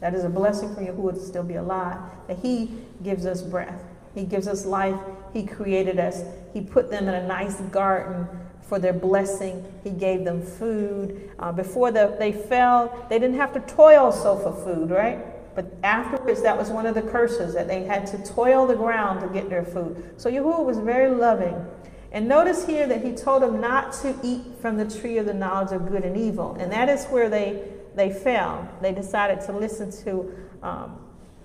That 0.00 0.12
is 0.12 0.24
a 0.24 0.28
blessing 0.28 0.74
from 0.74 0.84
Yahuwah 0.84 1.14
to 1.14 1.20
still 1.20 1.42
be 1.42 1.54
alive. 1.54 1.98
That 2.26 2.38
He 2.40 2.70
gives 3.02 3.24
us 3.24 3.40
breath. 3.40 3.82
He 4.14 4.24
gives 4.24 4.46
us 4.46 4.66
life. 4.66 5.00
He 5.32 5.46
created 5.46 5.98
us. 5.98 6.22
He 6.52 6.60
put 6.60 6.90
them 6.90 7.08
in 7.08 7.14
a 7.14 7.26
nice 7.26 7.62
garden 7.62 8.28
for 8.60 8.78
their 8.78 8.92
blessing. 8.92 9.64
He 9.82 9.88
gave 9.88 10.22
them 10.22 10.42
food. 10.42 11.30
Uh, 11.38 11.52
before 11.52 11.90
the, 11.90 12.14
they 12.18 12.32
fell, 12.32 13.06
they 13.08 13.18
didn't 13.18 13.38
have 13.38 13.54
to 13.54 13.60
toil 13.60 14.12
so 14.12 14.36
for 14.36 14.52
food, 14.52 14.90
right? 14.90 15.18
But 15.54 15.72
afterwards, 15.82 16.42
that 16.42 16.58
was 16.58 16.68
one 16.68 16.84
of 16.84 16.94
the 16.94 17.00
curses 17.00 17.54
that 17.54 17.66
they 17.66 17.84
had 17.84 18.06
to 18.08 18.22
toil 18.22 18.66
the 18.66 18.76
ground 18.76 19.22
to 19.22 19.28
get 19.28 19.48
their 19.48 19.64
food. 19.64 20.12
So 20.18 20.30
Yahuwah 20.30 20.62
was 20.62 20.76
very 20.76 21.08
loving. 21.08 21.66
And 22.12 22.26
notice 22.26 22.66
here 22.66 22.86
that 22.86 23.04
he 23.04 23.12
told 23.12 23.42
them 23.42 23.60
not 23.60 23.92
to 24.02 24.18
eat 24.22 24.42
from 24.60 24.76
the 24.76 24.84
tree 24.84 25.18
of 25.18 25.26
the 25.26 25.34
knowledge 25.34 25.72
of 25.72 25.88
good 25.88 26.04
and 26.04 26.16
evil. 26.16 26.56
And 26.58 26.72
that 26.72 26.88
is 26.88 27.04
where 27.06 27.28
they, 27.28 27.62
they 27.94 28.10
fell. 28.10 28.66
They 28.80 28.92
decided 28.92 29.42
to 29.42 29.52
listen 29.52 29.90
to 30.04 30.34
um, 30.62 30.98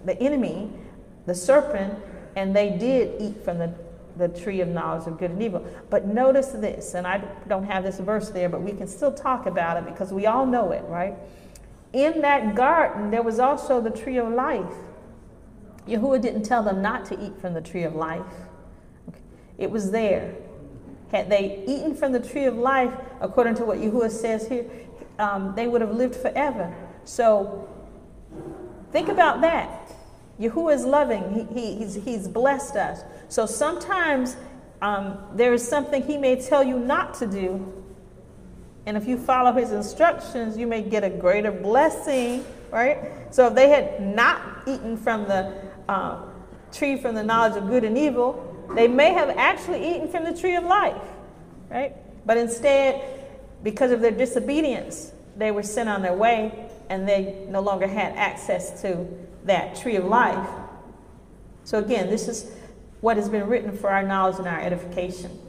the 0.05 0.17
enemy, 0.21 0.71
the 1.25 1.35
serpent, 1.35 1.99
and 2.35 2.55
they 2.55 2.77
did 2.77 3.21
eat 3.21 3.43
from 3.43 3.57
the 3.57 3.73
the 4.17 4.27
tree 4.27 4.61
of 4.61 4.67
knowledge 4.67 5.07
of 5.07 5.17
good 5.17 5.31
and 5.31 5.41
evil. 5.41 5.65
But 5.89 6.07
notice 6.07 6.49
this, 6.49 6.93
and 6.93 7.07
I 7.07 7.23
don't 7.47 7.65
have 7.65 7.83
this 7.83 7.99
verse 7.99 8.29
there, 8.29 8.49
but 8.49 8.61
we 8.61 8.71
can 8.71 8.87
still 8.87 9.13
talk 9.13 9.45
about 9.45 9.77
it 9.77 9.85
because 9.85 10.13
we 10.13 10.25
all 10.25 10.45
know 10.45 10.71
it, 10.71 10.83
right? 10.87 11.15
In 11.93 12.21
that 12.21 12.55
garden, 12.55 13.11
there 13.11 13.23
was 13.23 13.39
also 13.39 13.81
the 13.81 13.89
tree 13.89 14.17
of 14.17 14.29
life. 14.29 14.73
Yahuwah 15.87 16.21
didn't 16.21 16.43
tell 16.43 16.63
them 16.63 16.81
not 16.81 17.05
to 17.05 17.25
eat 17.25 17.39
from 17.39 17.53
the 17.53 17.61
tree 17.61 17.83
of 17.83 17.95
life, 17.95 18.21
it 19.57 19.69
was 19.69 19.91
there. 19.91 20.35
Had 21.13 21.29
they 21.29 21.63
eaten 21.67 21.95
from 21.95 22.11
the 22.11 22.19
tree 22.19 22.45
of 22.45 22.57
life, 22.57 22.91
according 23.21 23.53
to 23.55 23.65
what 23.65 23.77
Yahuwah 23.77 24.09
says 24.09 24.47
here, 24.47 24.65
um, 25.19 25.53
they 25.55 25.67
would 25.67 25.79
have 25.79 25.93
lived 25.93 26.15
forever. 26.15 26.75
So 27.05 27.69
think 28.91 29.09
about 29.09 29.39
that. 29.41 29.93
Yahuwah 30.39 30.73
is 30.73 30.85
loving, 30.85 31.47
he, 31.53 31.53
he, 31.53 31.75
he's, 31.75 31.93
he's 31.93 32.27
blessed 32.27 32.75
us. 32.75 33.01
So 33.29 33.45
sometimes 33.45 34.35
um, 34.81 35.19
there 35.35 35.53
is 35.53 35.65
something 35.65 36.01
he 36.01 36.17
may 36.17 36.35
tell 36.35 36.63
you 36.63 36.79
not 36.79 37.13
to 37.19 37.27
do. 37.27 37.71
And 38.87 38.97
if 38.97 39.07
you 39.07 39.17
follow 39.17 39.53
his 39.53 39.71
instructions, 39.71 40.57
you 40.57 40.65
may 40.65 40.81
get 40.81 41.03
a 41.03 41.11
greater 41.11 41.51
blessing, 41.51 42.43
right? 42.71 42.97
So 43.29 43.47
if 43.47 43.53
they 43.53 43.69
had 43.69 44.01
not 44.01 44.41
eaten 44.65 44.97
from 44.97 45.25
the 45.25 45.53
uh, 45.87 46.23
tree 46.71 46.97
from 46.97 47.13
the 47.13 47.23
knowledge 47.23 47.55
of 47.55 47.67
good 47.67 47.83
and 47.83 47.97
evil, 47.97 48.49
they 48.75 48.87
may 48.87 49.13
have 49.13 49.29
actually 49.37 49.95
eaten 49.95 50.07
from 50.07 50.23
the 50.23 50.33
tree 50.33 50.55
of 50.55 50.63
life, 50.63 51.01
right? 51.69 51.95
But 52.25 52.37
instead, 52.37 53.01
because 53.63 53.91
of 53.91 54.01
their 54.01 54.11
disobedience, 54.11 55.11
they 55.35 55.51
were 55.51 55.63
sent 55.63 55.89
on 55.89 56.01
their 56.01 56.13
way 56.13 56.69
and 56.89 57.07
they 57.07 57.45
no 57.49 57.59
longer 57.59 57.87
had 57.87 58.15
access 58.15 58.81
to 58.81 59.07
that 59.45 59.75
tree 59.75 59.95
of 59.95 60.05
life. 60.05 60.49
So 61.63 61.79
again, 61.79 62.09
this 62.09 62.27
is 62.27 62.51
what 63.01 63.17
has 63.17 63.29
been 63.29 63.47
written 63.47 63.75
for 63.75 63.89
our 63.89 64.03
knowledge 64.03 64.37
and 64.37 64.47
our 64.47 64.59
edification. 64.59 65.39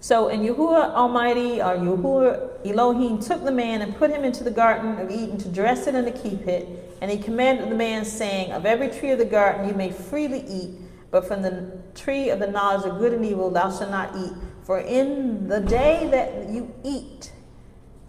So, 0.00 0.28
and 0.28 0.46
Yahuwah 0.46 0.92
Almighty, 0.92 1.62
or 1.62 1.76
Yahuwah 1.76 2.66
Elohim, 2.66 3.20
took 3.20 3.42
the 3.42 3.50
man 3.50 3.80
and 3.80 3.96
put 3.96 4.10
him 4.10 4.22
into 4.22 4.44
the 4.44 4.50
garden 4.50 4.98
of 4.98 5.10
Eden 5.10 5.38
to 5.38 5.48
dress 5.48 5.86
it 5.86 5.94
and 5.94 6.06
to 6.06 6.12
keep 6.12 6.46
it. 6.46 6.68
And 7.00 7.10
he 7.10 7.16
commanded 7.16 7.70
the 7.70 7.74
man, 7.74 8.04
saying, 8.04 8.52
Of 8.52 8.66
every 8.66 8.88
tree 8.88 9.12
of 9.12 9.18
the 9.18 9.24
garden 9.24 9.66
you 9.66 9.74
may 9.74 9.90
freely 9.90 10.44
eat, 10.46 10.72
but 11.14 11.28
from 11.28 11.42
the 11.42 11.70
tree 11.94 12.28
of 12.30 12.40
the 12.40 12.46
knowledge 12.48 12.84
of 12.84 12.98
good 12.98 13.12
and 13.12 13.24
evil 13.24 13.48
thou 13.48 13.70
shalt 13.70 13.88
not 13.88 14.16
eat. 14.16 14.32
For 14.64 14.80
in 14.80 15.46
the 15.46 15.60
day 15.60 16.08
that 16.10 16.48
you 16.50 16.74
eat, 16.82 17.30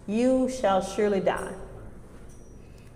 you 0.08 0.48
shall 0.48 0.82
surely 0.82 1.20
die. 1.20 1.52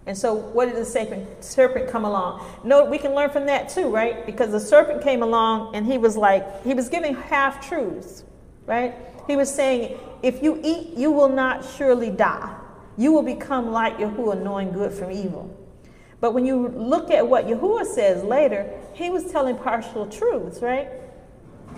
And 0.06 0.18
so, 0.18 0.34
what 0.34 0.66
did 0.66 0.74
the 0.74 0.84
serpent, 0.84 1.44
serpent 1.44 1.88
come 1.88 2.04
along? 2.04 2.44
No, 2.64 2.86
we 2.86 2.98
can 2.98 3.14
learn 3.14 3.30
from 3.30 3.46
that 3.46 3.68
too, 3.68 3.88
right? 3.88 4.26
Because 4.26 4.50
the 4.50 4.58
serpent 4.58 5.00
came 5.00 5.22
along 5.22 5.76
and 5.76 5.86
he 5.86 5.96
was 5.96 6.16
like, 6.16 6.64
he 6.64 6.74
was 6.74 6.88
giving 6.88 7.14
half 7.14 7.68
truths, 7.68 8.24
right? 8.66 8.96
He 9.28 9.36
was 9.36 9.48
saying, 9.54 9.96
if 10.24 10.42
you 10.42 10.60
eat, 10.64 10.96
you 10.96 11.12
will 11.12 11.28
not 11.28 11.64
surely 11.64 12.10
die. 12.10 12.52
You 12.96 13.12
will 13.12 13.22
become 13.22 13.70
like 13.70 13.98
Yahuwah, 13.98 14.42
knowing 14.42 14.72
good 14.72 14.92
from 14.92 15.12
evil. 15.12 15.56
But 16.20 16.34
when 16.34 16.44
you 16.44 16.68
look 16.68 17.10
at 17.10 17.26
what 17.26 17.46
Yahuwah 17.46 17.86
says 17.86 18.22
later, 18.22 18.70
he 18.92 19.08
was 19.10 19.30
telling 19.30 19.56
partial 19.56 20.06
truths, 20.06 20.60
right? 20.60 20.88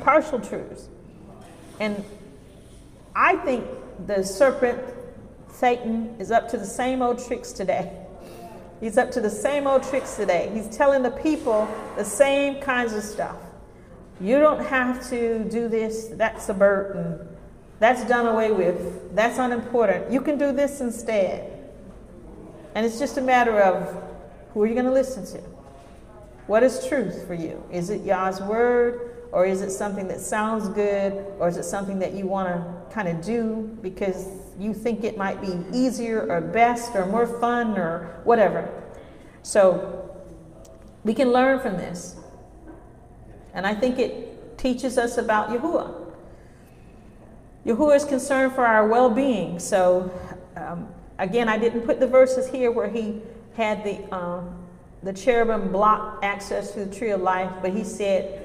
Partial 0.00 0.40
truths. 0.40 0.88
And 1.78 2.05
I 3.14 3.37
think 3.37 3.64
the 4.07 4.24
serpent, 4.24 4.81
Satan, 5.52 6.16
is 6.18 6.31
up 6.31 6.48
to 6.50 6.59
the 6.59 6.66
same 6.66 7.02
old 7.02 7.24
tricks 7.24 7.52
today. 7.52 7.98
He's 8.81 8.98
up 8.98 9.12
to 9.12 9.20
the 9.20 9.31
same 9.31 9.68
old 9.68 9.85
tricks 9.85 10.16
today. 10.16 10.50
He's 10.52 10.68
telling 10.76 11.05
the 11.05 11.11
people 11.11 11.68
the 11.96 12.05
same 12.05 12.61
kinds 12.61 12.94
of 12.94 13.05
stuff. 13.05 13.37
You 14.20 14.40
don't 14.40 14.64
have 14.66 15.09
to 15.11 15.44
do 15.44 15.68
this, 15.68 16.09
that's 16.12 16.48
a 16.48 16.55
burden. 16.55 17.28
That's 17.78 18.05
done 18.07 18.26
away 18.26 18.52
with. 18.52 19.14
That's 19.14 19.38
unimportant. 19.38 20.11
You 20.11 20.20
can 20.20 20.38
do 20.38 20.52
this 20.52 20.81
instead. 20.81 21.48
And 22.74 22.87
it's 22.87 22.98
just 22.98 23.18
a 23.18 23.20
matter 23.20 23.61
of 23.61 24.12
who 24.52 24.62
are 24.62 24.66
you 24.66 24.74
going 24.74 24.86
to 24.86 24.92
listen 24.92 25.24
to? 25.26 25.38
What 26.46 26.62
is 26.62 26.86
truth 26.86 27.26
for 27.26 27.34
you? 27.34 27.62
Is 27.70 27.90
it 27.90 28.02
Yah's 28.02 28.40
word? 28.40 29.08
Or 29.32 29.46
is 29.46 29.62
it 29.62 29.70
something 29.70 30.08
that 30.08 30.20
sounds 30.20 30.68
good? 30.68 31.24
Or 31.38 31.48
is 31.48 31.56
it 31.56 31.64
something 31.64 31.98
that 32.00 32.12
you 32.12 32.26
want 32.26 32.48
to 32.48 32.94
kind 32.94 33.08
of 33.08 33.24
do 33.24 33.78
because 33.80 34.28
you 34.58 34.74
think 34.74 35.04
it 35.04 35.16
might 35.16 35.40
be 35.40 35.58
easier 35.72 36.30
or 36.30 36.40
best 36.40 36.94
or 36.94 37.06
more 37.06 37.26
fun 37.26 37.78
or 37.78 38.20
whatever? 38.24 38.68
So 39.42 40.20
we 41.02 41.14
can 41.14 41.32
learn 41.32 41.60
from 41.60 41.78
this. 41.78 42.16
And 43.54 43.66
I 43.66 43.74
think 43.74 43.98
it 43.98 44.58
teaches 44.58 44.98
us 44.98 45.16
about 45.16 45.48
Yahuwah. 45.48 45.94
Yahuwah 47.64 47.96
is 47.96 48.04
concerned 48.04 48.54
for 48.54 48.66
our 48.66 48.86
well 48.86 49.08
being. 49.08 49.58
So, 49.58 50.12
um, 50.56 50.88
again, 51.18 51.48
I 51.48 51.58
didn't 51.58 51.82
put 51.82 52.00
the 52.00 52.06
verses 52.06 52.48
here 52.48 52.70
where 52.70 52.88
he 52.88 53.22
had 53.54 53.84
the, 53.84 54.14
um, 54.14 54.66
the 55.02 55.12
cherubim 55.12 55.72
block 55.72 56.20
access 56.22 56.72
to 56.72 56.84
the 56.84 56.94
tree 56.94 57.10
of 57.10 57.20
life, 57.20 57.50
but 57.60 57.72
he 57.72 57.84
said, 57.84 58.42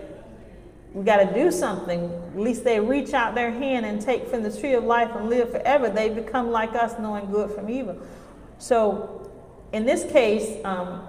we 0.93 1.03
got 1.03 1.17
to 1.17 1.33
do 1.33 1.51
something. 1.51 2.11
At 2.33 2.39
least 2.39 2.63
they 2.63 2.79
reach 2.79 3.13
out 3.13 3.35
their 3.35 3.51
hand 3.51 3.85
and 3.85 4.01
take 4.01 4.27
from 4.27 4.43
the 4.43 4.55
tree 4.55 4.73
of 4.73 4.83
life 4.83 5.11
and 5.15 5.29
live 5.29 5.51
forever. 5.51 5.89
They 5.89 6.09
become 6.09 6.49
like 6.49 6.73
us, 6.73 6.97
knowing 6.99 7.29
good 7.29 7.51
from 7.51 7.69
evil. 7.69 7.97
So, 8.57 9.29
in 9.73 9.85
this 9.85 10.09
case, 10.11 10.63
um, 10.65 11.05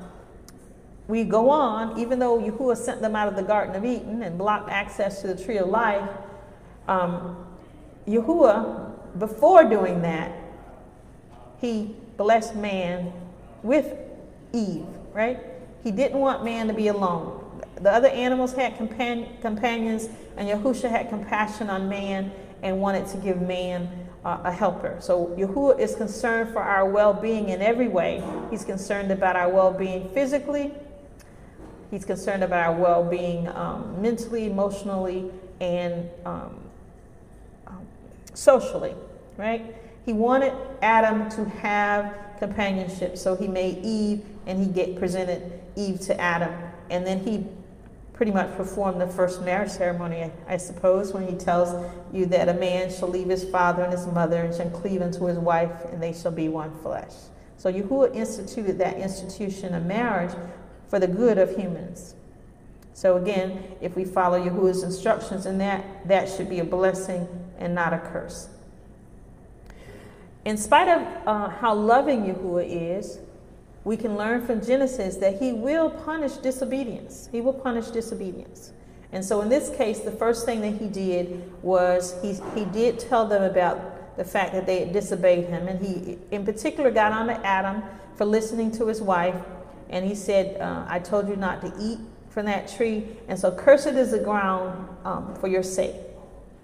we 1.07 1.25
go 1.25 1.49
on, 1.49 1.99
even 1.99 2.19
though 2.19 2.39
Yahuwah 2.39 2.77
sent 2.77 3.01
them 3.01 3.17
out 3.17 3.29
of 3.29 3.37
the 3.37 3.43
Garden 3.43 3.75
of 3.77 3.85
Eden 3.85 4.23
and 4.23 4.37
blocked 4.37 4.69
access 4.69 5.23
to 5.23 5.29
the 5.29 5.43
tree 5.43 5.57
of 5.57 5.69
life, 5.69 6.07
um, 6.87 7.47
Yahuwah, 8.07 9.19
before 9.19 9.65
doing 9.65 10.03
that, 10.03 10.33
he 11.61 11.97
blessed 12.19 12.57
man 12.57 13.13
with 13.69 13.95
Eve, 14.55 14.87
right? 15.13 15.39
He 15.85 15.91
didn't 15.91 16.19
want 16.19 16.43
man 16.43 16.69
to 16.69 16.73
be 16.73 16.89
alone. 16.89 17.45
The 17.77 17.93
other 17.93 18.09
animals 18.09 18.55
had 18.55 18.77
compan- 18.79 19.41
companions, 19.43 20.09
and 20.39 20.49
Yahusha 20.49 20.89
had 20.89 21.11
compassion 21.11 21.69
on 21.69 21.87
man 21.89 22.33
and 22.63 22.81
wanted 22.81 23.07
to 23.09 23.19
give 23.19 23.43
man 23.43 23.89
uh, 24.25 24.41
a 24.45 24.51
helper. 24.51 24.97
So 25.01 25.27
Yahuwah 25.39 25.79
is 25.79 25.95
concerned 25.95 26.53
for 26.53 26.63
our 26.63 26.89
well-being 26.89 27.51
in 27.51 27.61
every 27.61 27.89
way. 27.89 28.25
He's 28.51 28.65
concerned 28.65 29.13
about 29.13 29.37
our 29.37 29.51
well-being 29.51 30.09
physically. 30.11 30.73
He's 31.91 32.07
concerned 32.07 32.43
about 32.43 32.71
our 32.71 32.75
well-being 32.75 33.49
um, 33.49 34.01
mentally, 34.01 34.47
emotionally, 34.47 35.31
and 35.61 36.09
um, 36.25 36.59
um, 37.67 37.87
socially, 38.33 38.95
right? 39.37 39.75
He 40.07 40.15
wanted 40.15 40.55
Adam 40.81 41.29
to 41.31 41.45
have 41.45 42.28
companionship, 42.39 43.17
so 43.17 43.37
he 43.37 43.49
made 43.49 43.85
Eve, 43.85 44.25
and 44.47 44.59
he 44.59 44.67
get 44.67 44.97
presented 44.97 45.61
Eve 45.77 46.01
to 46.01 46.21
Adam, 46.21 46.55
and 46.91 47.07
then 47.07 47.21
he 47.21 47.47
pretty 48.13 48.33
much 48.33 48.53
performed 48.57 49.01
the 49.01 49.07
first 49.07 49.43
marriage 49.43 49.71
ceremony, 49.71 50.29
I, 50.49 50.57
suppose, 50.57 51.13
when 51.13 51.29
he 51.29 51.37
tells 51.37 51.89
you 52.13 52.27
that 52.27 52.49
a 52.49 52.55
man 52.55 52.91
shall 52.91 53.09
leave 53.09 53.29
his 53.29 53.45
father 53.45 53.85
and 53.85 53.93
his 53.93 54.09
mother 54.09 54.43
and 54.43 54.53
shall 54.53 54.69
cleave 54.71 55.03
unto 55.03 55.27
his 55.27 55.39
wife, 55.39 55.85
and 55.93 56.03
they 56.03 56.13
shall 56.13 56.33
be 56.33 56.49
one 56.49 56.77
flesh. 56.83 57.13
So 57.59 57.73
Yahuwah 57.73 58.15
instituted 58.17 58.79
that 58.79 58.97
institution 58.97 59.73
of 59.73 59.87
marriage 59.87 60.35
for 60.89 60.99
the 60.99 61.07
good 61.07 61.39
of 61.39 61.55
humans. 61.55 62.15
So 62.93 63.17
again, 63.17 63.63
if 63.81 63.95
we 63.95 64.05
follow 64.05 64.45
Yahuwah's 64.45 64.83
instructions 64.83 65.47
in 65.47 65.59
that, 65.59 66.09
that 66.09 66.29
should 66.29 66.51
be 66.51 66.59
a 66.59 66.65
blessing 66.65 67.29
and 67.61 67.73
not 67.73 67.93
a 67.93 67.99
curse. 67.99 68.49
In 70.45 70.57
spite 70.57 70.89
of 70.89 71.03
uh, 71.27 71.49
how 71.49 71.75
loving 71.75 72.25
Yahuwah 72.25 72.99
is, 72.99 73.19
we 73.85 73.97
can 73.97 74.17
learn 74.17 74.45
from 74.45 74.65
Genesis 74.65 75.17
that 75.17 75.39
he 75.41 75.53
will 75.53 75.91
punish 75.91 76.33
disobedience. 76.35 77.29
He 77.33 77.41
will 77.41 77.53
punish 77.53 77.87
disobedience. 77.87 78.73
And 79.13 79.25
so 79.25 79.41
in 79.41 79.49
this 79.49 79.71
case, 79.71 80.01
the 80.01 80.13
first 80.13 80.45
thing 80.45 80.61
that 80.61 80.81
he 80.81 80.89
did 80.89 81.51
was 81.63 82.15
he, 82.21 82.35
he 82.55 82.67
did 82.67 82.99
tell 82.99 83.27
them 83.27 83.43
about 83.43 84.17
the 84.17 84.25
fact 84.25 84.53
that 84.53 84.67
they 84.67 84.81
had 84.81 84.93
disobeyed 84.93 85.47
him. 85.47 85.69
And 85.69 85.85
he, 85.85 86.19
in 86.31 86.45
particular, 86.45 86.91
got 86.91 87.13
on 87.13 87.29
to 87.29 87.47
Adam 87.47 87.83
for 88.17 88.25
listening 88.25 88.71
to 88.73 88.87
his 88.87 89.01
wife. 89.01 89.37
And 89.89 90.05
he 90.05 90.15
said, 90.15 90.61
uh, 90.61 90.85
I 90.87 90.99
told 90.99 91.29
you 91.29 91.37
not 91.37 91.63
to 91.63 91.73
eat 91.81 91.99
from 92.29 92.47
that 92.47 92.69
tree. 92.69 93.07
And 93.29 93.39
so 93.39 93.51
cursed 93.51 93.87
is 93.87 94.11
the 94.11 94.19
ground 94.19 94.89
um, 95.05 95.35
for 95.37 95.49
your 95.49 95.63
sake. 95.63 95.95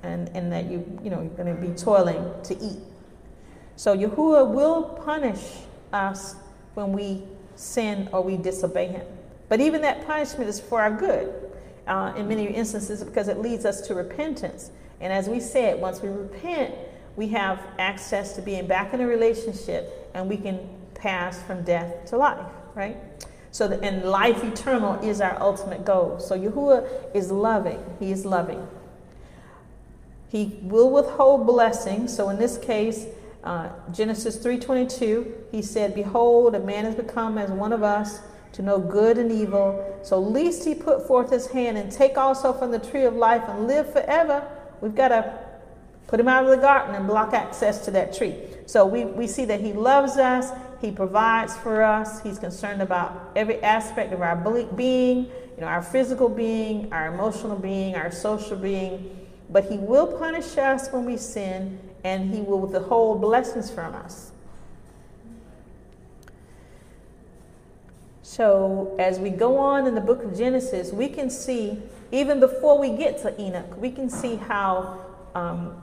And, 0.03 0.29
and 0.37 0.53
that 0.53 0.67
you, 0.67 0.85
you 1.03 1.09
know, 1.09 1.23
you're 1.23 1.31
going 1.31 1.55
to 1.55 1.61
be 1.61 1.75
toiling 1.75 2.31
to 2.43 2.55
eat. 2.63 2.81
So 3.77 3.97
Yahuwah 3.97 4.49
will 4.49 4.83
punish 5.05 5.43
us 5.93 6.37
when 6.75 6.93
we 6.93 7.23
sin 7.57 8.09
or 8.13 8.23
we 8.23 8.37
disobey 8.37 8.89
Him. 8.89 9.07
But 9.49 9.61
even 9.61 9.83
that 9.83 10.07
punishment 10.07 10.49
is 10.49 10.61
for 10.61 10.81
our 10.81 10.91
good 10.91 11.33
uh, 11.87 12.15
in 12.17 12.29
many 12.29 12.47
instances 12.47 13.05
because 13.05 13.29
it 13.29 13.39
leads 13.39 13.65
us 13.65 13.81
to 13.83 13.95
repentance. 13.95 14.71
And 15.01 15.13
as 15.13 15.29
we 15.29 15.41
said, 15.41 15.81
once 15.81 16.01
we 16.01 16.09
repent, 16.09 16.75
we 17.17 17.29
have 17.29 17.61
access 17.79 18.35
to 18.37 18.43
being 18.43 18.67
back 18.67 18.95
in 18.95 19.01
a 19.01 19.07
relationship 19.07 20.11
and 20.15 20.29
we 20.29 20.37
can 20.37 20.69
pass 20.95 21.43
from 21.43 21.63
death 21.63 22.07
to 22.07 22.17
life, 22.17 22.47
right? 22.75 22.97
So, 23.51 23.69
the, 23.69 23.81
and 23.83 24.05
life 24.05 24.43
eternal 24.43 24.95
is 25.09 25.21
our 25.21 25.41
ultimate 25.41 25.85
goal. 25.85 26.19
So, 26.19 26.37
Yahuwah 26.37 27.15
is 27.15 27.31
loving. 27.31 27.79
He 28.01 28.11
is 28.11 28.25
loving. 28.25 28.67
He 30.29 30.59
will 30.63 30.91
withhold 30.91 31.47
blessings. 31.47 32.15
So, 32.15 32.31
in 32.31 32.39
this 32.39 32.59
case, 32.59 33.07
uh, 33.45 33.69
Genesis 33.93 34.39
3:22, 34.39 35.33
he 35.51 35.61
said, 35.61 35.95
"Behold, 35.95 36.55
a 36.55 36.61
man 36.61 36.87
has 36.87 36.95
become 36.95 37.37
as 37.37 37.51
one 37.51 37.73
of 37.73 37.83
us 37.83 38.21
to 38.53 38.63
know 38.63 38.79
good 38.79 39.19
and 39.19 39.31
evil. 39.31 39.85
So 40.03 40.19
least 40.19 40.65
he 40.65 40.75
put 40.75 41.07
forth 41.07 41.31
his 41.31 41.49
hand 41.49 41.77
and 41.77 41.93
take 41.93 42.17
also 42.17 42.53
from 42.53 42.71
the 42.71 42.79
tree 42.79 43.05
of 43.05 43.15
life 43.15 43.43
and 43.47 43.67
live 43.67 43.93
forever." 43.93 44.43
We've 44.81 44.95
got 44.95 45.09
to 45.09 45.39
put 46.07 46.21
him 46.21 46.29
out 46.29 46.45
of 46.45 46.51
the 46.51 46.57
garden 46.57 46.95
and 46.95 47.07
block 47.07 47.35
access 47.35 47.85
to 47.85 47.91
that 47.93 48.15
tree. 48.15 48.35
So 48.67 48.87
we, 48.87 49.05
we 49.05 49.27
see 49.27 49.45
that 49.47 49.61
he 49.61 49.73
loves 49.73 50.17
us, 50.17 50.51
he 50.81 50.91
provides 50.91 51.57
for 51.57 51.83
us, 51.83 52.23
he's 52.23 52.39
concerned 52.39 52.83
about 52.83 53.33
every 53.37 53.63
aspect 53.63 54.13
of 54.13 54.23
our 54.23 54.37
being, 54.77 55.25
you 55.25 55.61
know, 55.61 55.67
our 55.67 55.83
physical 55.83 56.29
being, 56.29 56.93
our 56.93 57.13
emotional 57.13 57.57
being, 57.57 57.95
our 57.95 58.11
social 58.11 58.57
being. 58.57 59.27
But 59.51 59.71
he 59.71 59.77
will 59.77 60.07
punish 60.07 60.57
us 60.57 60.91
when 60.91 61.05
we 61.05 61.17
sin 61.17 61.79
and 62.05 62.33
he 62.33 62.43
will 62.43 62.61
withhold 62.61 63.23
blessings 63.23 63.71
from 63.71 63.95
us. 63.95 64.31
So, 68.23 68.95
as 68.99 69.19
we 69.19 69.31
go 69.31 69.59
on 69.59 69.87
in 69.87 69.95
the 69.95 70.01
book 70.01 70.23
of 70.23 70.37
Genesis, 70.37 70.93
we 70.93 71.09
can 71.09 71.31
see, 71.31 71.79
even 72.11 72.41
before 72.41 72.79
we 72.79 72.97
get 72.97 73.19
to 73.23 73.41
Enoch, 73.41 73.81
we 73.81 73.91
can 73.91 74.11
see 74.11 74.37
how 74.37 75.01
um, 75.35 75.81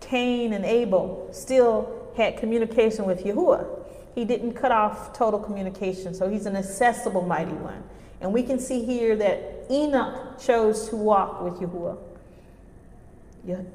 Cain 0.00 0.52
and 0.52 0.64
Abel 0.64 1.28
still 1.32 2.12
had 2.16 2.36
communication 2.36 3.04
with 3.04 3.24
Yahuwah. 3.24 3.66
He 4.14 4.24
didn't 4.24 4.54
cut 4.54 4.72
off 4.72 5.12
total 5.12 5.38
communication, 5.38 6.12
so 6.12 6.28
he's 6.28 6.46
an 6.46 6.56
accessible 6.56 7.22
mighty 7.22 7.52
one. 7.52 7.82
And 8.20 8.32
we 8.32 8.42
can 8.42 8.58
see 8.58 8.84
here 8.84 9.16
that 9.16 9.66
Enoch 9.70 10.40
chose 10.40 10.88
to 10.88 10.96
walk 10.96 11.40
with 11.42 11.54
Yahuwah. 11.54 11.96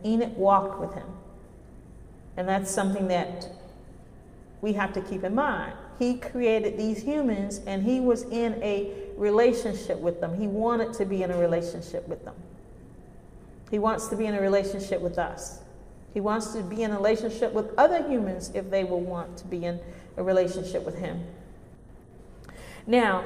Enoch 0.06 0.38
walked 0.38 0.79
with 0.79 0.93
him. 0.93 1.08
And 2.38 2.48
that's 2.48 2.72
something 2.72 3.08
that 3.10 3.50
we 4.62 4.74
have 4.74 4.93
to 4.93 5.02
keep 5.02 5.24
in 5.24 5.36
mind. 5.36 5.74
He 6.00 6.17
created 6.17 6.78
these 6.78 7.04
humans 7.04 7.62
and 7.67 7.84
he 7.84 8.00
was 8.00 8.24
in 8.24 8.62
a 8.63 8.91
relationship 9.17 10.00
with 10.00 10.19
them. 10.19 10.36
He 10.36 10.48
wanted 10.48 10.93
to 10.93 11.06
be 11.06 11.22
in 11.24 11.32
a 11.32 11.38
relationship 11.38 12.08
with 12.08 12.24
them. 12.26 12.36
He 13.69 13.80
wants 13.80 14.08
to 14.08 14.15
be 14.15 14.26
in 14.26 14.36
a 14.36 14.41
relationship 14.41 15.02
with 15.02 15.17
us. 15.17 15.60
He 16.13 16.22
wants 16.22 16.54
to 16.54 16.62
be 16.62 16.84
in 16.84 16.91
a 16.91 16.96
relationship 16.96 17.54
with 17.54 17.74
other 17.78 18.08
humans 18.08 18.52
if 18.54 18.69
they 18.69 18.84
will 18.84 19.02
want 19.02 19.38
to 19.38 19.46
be 19.46 19.65
in 19.65 19.80
a 20.17 20.24
relationship 20.24 20.86
with 20.86 20.98
him. 20.98 21.24
Now, 22.86 23.24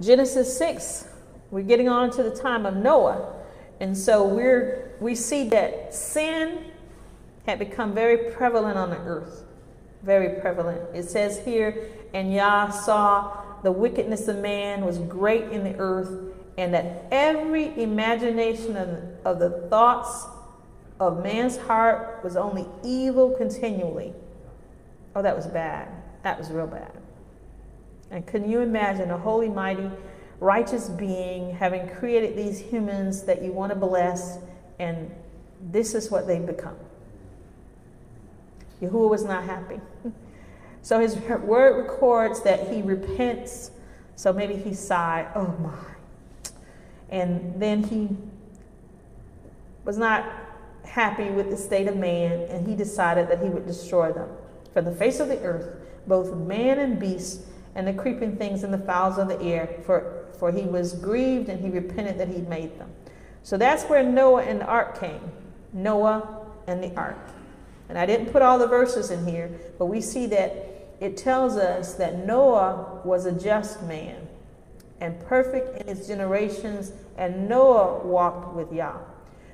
Genesis 0.00 0.56
6, 0.56 1.08
we're 1.50 1.62
getting 1.62 1.88
on 1.88 2.10
to 2.12 2.22
the 2.22 2.34
time 2.34 2.66
of 2.66 2.76
Noah. 2.76 3.34
And 3.80 3.96
so 3.96 4.24
we're 4.24 4.92
we 5.00 5.14
see 5.14 5.48
that 5.48 5.94
sin 5.94 6.69
had 7.46 7.58
become 7.58 7.94
very 7.94 8.30
prevalent 8.32 8.76
on 8.76 8.90
the 8.90 8.96
earth. 8.96 9.44
Very 10.02 10.40
prevalent. 10.40 10.80
It 10.94 11.04
says 11.04 11.38
here, 11.44 11.90
and 12.14 12.32
Yah 12.32 12.70
saw 12.70 13.42
the 13.62 13.72
wickedness 13.72 14.28
of 14.28 14.38
man 14.38 14.84
was 14.84 14.98
great 14.98 15.44
in 15.44 15.64
the 15.64 15.76
earth, 15.78 16.10
and 16.56 16.72
that 16.74 17.06
every 17.10 17.80
imagination 17.80 18.76
of, 18.76 19.02
of 19.24 19.38
the 19.38 19.68
thoughts 19.68 20.26
of 20.98 21.22
man's 21.22 21.56
heart 21.56 22.20
was 22.22 22.36
only 22.36 22.66
evil 22.84 23.30
continually. 23.30 24.12
Oh, 25.14 25.22
that 25.22 25.34
was 25.34 25.46
bad. 25.46 25.88
That 26.22 26.38
was 26.38 26.50
real 26.50 26.66
bad. 26.66 26.92
And 28.10 28.26
can 28.26 28.50
you 28.50 28.60
imagine 28.60 29.10
a 29.10 29.18
holy, 29.18 29.48
mighty, 29.48 29.90
righteous 30.40 30.88
being 30.88 31.54
having 31.54 31.88
created 31.88 32.36
these 32.36 32.58
humans 32.58 33.22
that 33.24 33.42
you 33.42 33.52
want 33.52 33.70
to 33.70 33.76
bless, 33.76 34.38
and 34.78 35.10
this 35.70 35.94
is 35.94 36.10
what 36.10 36.26
they've 36.26 36.44
become? 36.44 36.76
Yahuwah 38.82 39.10
was 39.10 39.24
not 39.24 39.44
happy. 39.44 39.80
So 40.82 41.00
his 41.00 41.16
word 41.16 41.82
records 41.82 42.42
that 42.42 42.68
he 42.68 42.82
repents. 42.82 43.70
So 44.16 44.32
maybe 44.32 44.56
he 44.56 44.74
sighed, 44.74 45.28
oh 45.34 45.54
my. 45.60 46.52
And 47.10 47.60
then 47.60 47.82
he 47.82 48.08
was 49.84 49.98
not 49.98 50.24
happy 50.84 51.30
with 51.30 51.50
the 51.50 51.56
state 51.56 51.88
of 51.88 51.96
man, 51.96 52.42
and 52.50 52.66
he 52.66 52.74
decided 52.74 53.28
that 53.28 53.42
he 53.42 53.48
would 53.48 53.66
destroy 53.66 54.12
them 54.12 54.28
from 54.72 54.84
the 54.84 54.94
face 54.94 55.20
of 55.20 55.28
the 55.28 55.40
earth, 55.42 55.76
both 56.06 56.34
man 56.36 56.78
and 56.78 56.98
beast, 56.98 57.42
and 57.74 57.86
the 57.86 57.92
creeping 57.92 58.36
things 58.36 58.62
and 58.62 58.72
the 58.72 58.78
fowls 58.78 59.18
of 59.18 59.28
the 59.28 59.40
air, 59.40 59.68
for, 59.84 60.26
for 60.38 60.50
he 60.50 60.62
was 60.62 60.92
grieved 60.94 61.48
and 61.48 61.60
he 61.60 61.70
repented 61.70 62.18
that 62.18 62.28
he 62.28 62.40
made 62.42 62.78
them. 62.78 62.90
So 63.42 63.56
that's 63.56 63.84
where 63.84 64.02
Noah 64.02 64.42
and 64.42 64.60
the 64.60 64.66
ark 64.66 65.00
came. 65.00 65.20
Noah 65.72 66.46
and 66.66 66.82
the 66.82 66.94
ark. 66.94 67.29
And 67.90 67.98
I 67.98 68.06
didn't 68.06 68.26
put 68.26 68.40
all 68.40 68.56
the 68.56 68.68
verses 68.68 69.10
in 69.10 69.26
here, 69.26 69.50
but 69.76 69.86
we 69.86 70.00
see 70.00 70.26
that 70.26 70.94
it 71.00 71.16
tells 71.16 71.56
us 71.56 71.94
that 71.94 72.24
Noah 72.24 73.00
was 73.04 73.26
a 73.26 73.32
just 73.32 73.82
man 73.82 74.28
and 75.00 75.18
perfect 75.26 75.80
in 75.80 75.88
his 75.88 76.06
generations, 76.06 76.92
and 77.18 77.48
Noah 77.48 78.06
walked 78.06 78.54
with 78.54 78.72
Yah. 78.72 78.98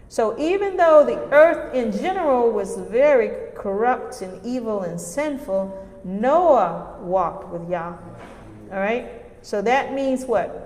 So 0.08 0.38
even 0.38 0.76
though 0.76 1.02
the 1.02 1.18
earth 1.32 1.74
in 1.74 1.92
general 1.92 2.50
was 2.50 2.76
very 2.76 3.54
corrupt 3.54 4.20
and 4.20 4.44
evil 4.44 4.82
and 4.82 5.00
sinful, 5.00 5.88
Noah 6.04 6.98
walked 7.00 7.48
with 7.48 7.70
Yah. 7.70 7.96
All 8.70 8.78
right? 8.78 9.06
So 9.40 9.62
that 9.62 9.94
means 9.94 10.26
what? 10.26 10.65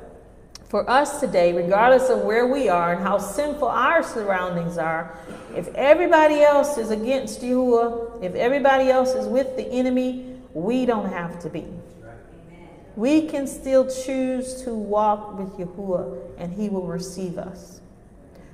For 0.70 0.88
us 0.88 1.18
today, 1.18 1.52
regardless 1.52 2.10
of 2.10 2.20
where 2.20 2.46
we 2.46 2.68
are 2.68 2.92
and 2.92 3.02
how 3.02 3.18
sinful 3.18 3.66
our 3.66 4.04
surroundings 4.04 4.78
are, 4.78 5.18
if 5.56 5.66
everybody 5.74 6.42
else 6.42 6.78
is 6.78 6.92
against 6.92 7.40
Yahuwah, 7.40 8.22
if 8.22 8.36
everybody 8.36 8.88
else 8.88 9.12
is 9.14 9.26
with 9.26 9.56
the 9.56 9.66
enemy, 9.66 10.36
we 10.54 10.86
don't 10.86 11.12
have 11.12 11.40
to 11.40 11.48
be. 11.50 11.66
We 12.94 13.26
can 13.26 13.48
still 13.48 13.90
choose 13.90 14.62
to 14.62 14.72
walk 14.72 15.36
with 15.36 15.48
Yahuwah 15.54 16.38
and 16.38 16.52
he 16.52 16.68
will 16.68 16.86
receive 16.86 17.36
us. 17.36 17.80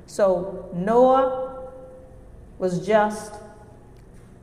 So 0.06 0.70
Noah 0.74 1.70
was 2.58 2.86
just. 2.86 3.34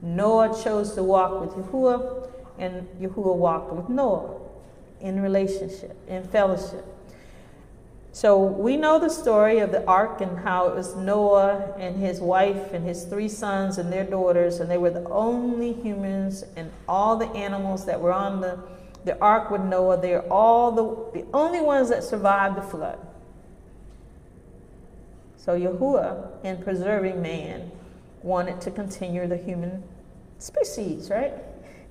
Noah 0.03 0.61
chose 0.63 0.93
to 0.93 1.01
walk 1.01 1.41
with 1.41 1.65
Yahuwah 1.65 2.29
and 2.59 2.87
Yahuwah 3.01 3.35
walked 3.35 3.73
with 3.73 3.89
Noah 3.89 4.41
in 5.01 5.21
relationship, 5.23 5.97
in 6.07 6.23
fellowship. 6.25 6.85
So 8.13 8.37
we 8.37 8.77
know 8.77 8.99
the 8.99 9.09
story 9.09 9.57
of 9.57 9.71
the 9.71 9.83
ark 9.87 10.21
and 10.21 10.37
how 10.37 10.69
it 10.69 10.75
was 10.75 10.95
Noah 10.95 11.73
and 11.79 11.95
his 11.95 12.21
wife 12.21 12.71
and 12.71 12.85
his 12.85 13.05
three 13.05 13.27
sons 13.27 13.79
and 13.79 13.91
their 13.91 14.03
daughters, 14.03 14.59
and 14.59 14.69
they 14.69 14.77
were 14.77 14.91
the 14.91 15.03
only 15.09 15.73
humans 15.73 16.43
and 16.55 16.71
all 16.87 17.17
the 17.17 17.27
animals 17.29 17.85
that 17.85 17.99
were 17.99 18.13
on 18.13 18.39
the, 18.39 18.59
the 19.03 19.19
ark 19.19 19.49
with 19.49 19.61
Noah. 19.61 19.99
They're 19.99 20.31
all 20.31 20.71
the, 20.71 21.21
the 21.21 21.25
only 21.33 21.59
ones 21.59 21.89
that 21.89 22.03
survived 22.03 22.55
the 22.55 22.61
flood. 22.61 22.99
So 25.35 25.59
Yahuwah, 25.59 26.45
in 26.45 26.61
preserving 26.61 27.19
man, 27.19 27.71
wanted 28.21 28.61
to 28.61 28.69
continue 28.69 29.25
the 29.25 29.37
human 29.37 29.83
species, 30.37 31.09
right? 31.09 31.33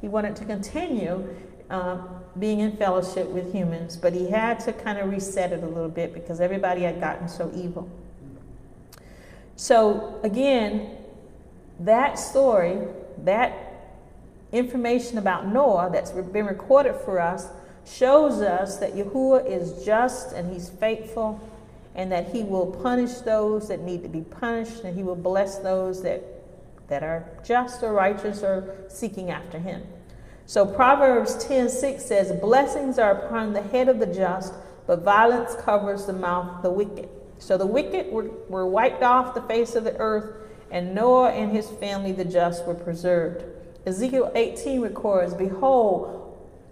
He 0.00 0.06
wanted 0.06 0.36
to 0.36 0.44
continue 0.44 1.34
um, 1.68 2.21
being 2.38 2.60
in 2.60 2.76
fellowship 2.76 3.28
with 3.28 3.52
humans, 3.52 3.96
but 3.96 4.12
he 4.12 4.30
had 4.30 4.60
to 4.60 4.72
kind 4.72 4.98
of 4.98 5.10
reset 5.10 5.52
it 5.52 5.62
a 5.62 5.66
little 5.66 5.88
bit 5.88 6.14
because 6.14 6.40
everybody 6.40 6.82
had 6.82 7.00
gotten 7.00 7.28
so 7.28 7.50
evil. 7.54 7.90
So, 9.56 10.18
again, 10.22 10.96
that 11.80 12.18
story, 12.18 12.78
that 13.24 13.52
information 14.50 15.18
about 15.18 15.46
Noah 15.46 15.90
that's 15.92 16.10
been 16.10 16.46
recorded 16.46 16.96
for 17.04 17.20
us, 17.20 17.48
shows 17.86 18.40
us 18.40 18.78
that 18.78 18.94
Yahuwah 18.94 19.46
is 19.46 19.84
just 19.84 20.32
and 20.32 20.52
he's 20.52 20.68
faithful 20.68 21.40
and 21.94 22.10
that 22.12 22.28
he 22.28 22.42
will 22.42 22.66
punish 22.66 23.12
those 23.18 23.68
that 23.68 23.80
need 23.80 24.02
to 24.02 24.08
be 24.08 24.22
punished 24.22 24.84
and 24.84 24.96
he 24.96 25.02
will 25.02 25.16
bless 25.16 25.58
those 25.58 26.02
that, 26.02 26.22
that 26.88 27.02
are 27.02 27.24
just 27.44 27.82
or 27.82 27.92
righteous 27.92 28.42
or 28.42 28.76
seeking 28.88 29.30
after 29.30 29.58
him. 29.58 29.82
So 30.46 30.66
Proverbs 30.66 31.42
10:6 31.44 32.04
says, 32.04 32.32
"Blessings 32.32 32.98
are 32.98 33.12
upon 33.12 33.52
the 33.52 33.62
head 33.62 33.88
of 33.88 33.98
the 33.98 34.06
just, 34.06 34.52
but 34.86 35.00
violence 35.00 35.54
covers 35.54 36.06
the 36.06 36.12
mouth 36.12 36.56
of 36.56 36.62
the 36.62 36.70
wicked." 36.70 37.08
So 37.38 37.56
the 37.56 37.66
wicked 37.66 38.12
were, 38.12 38.30
were 38.48 38.66
wiped 38.66 39.02
off 39.02 39.34
the 39.34 39.42
face 39.42 39.74
of 39.74 39.84
the 39.84 39.96
earth, 39.98 40.34
and 40.70 40.94
Noah 40.94 41.30
and 41.30 41.52
his 41.52 41.68
family, 41.68 42.12
the 42.12 42.24
just, 42.24 42.66
were 42.66 42.74
preserved. 42.74 43.44
Ezekiel 43.86 44.30
18 44.34 44.80
records, 44.80 45.34
"Behold, 45.34 46.22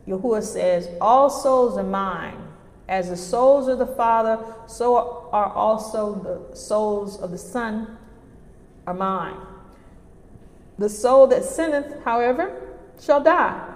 Yahuwah 0.06 0.42
says, 0.42 0.88
all 1.00 1.30
souls 1.30 1.76
are 1.76 1.82
mine. 1.82 2.48
As 2.88 3.08
the 3.08 3.16
souls 3.16 3.68
of 3.68 3.78
the 3.78 3.86
Father, 3.86 4.38
so 4.66 5.28
are 5.32 5.52
also 5.52 6.14
the 6.14 6.56
souls 6.56 7.20
of 7.20 7.30
the 7.30 7.38
Son 7.38 7.96
are 8.86 8.94
mine. 8.94 9.36
The 10.78 10.88
soul 10.88 11.28
that 11.28 11.44
sinneth, 11.44 12.02
however, 12.04 12.50
shall 13.00 13.22
die. 13.22 13.74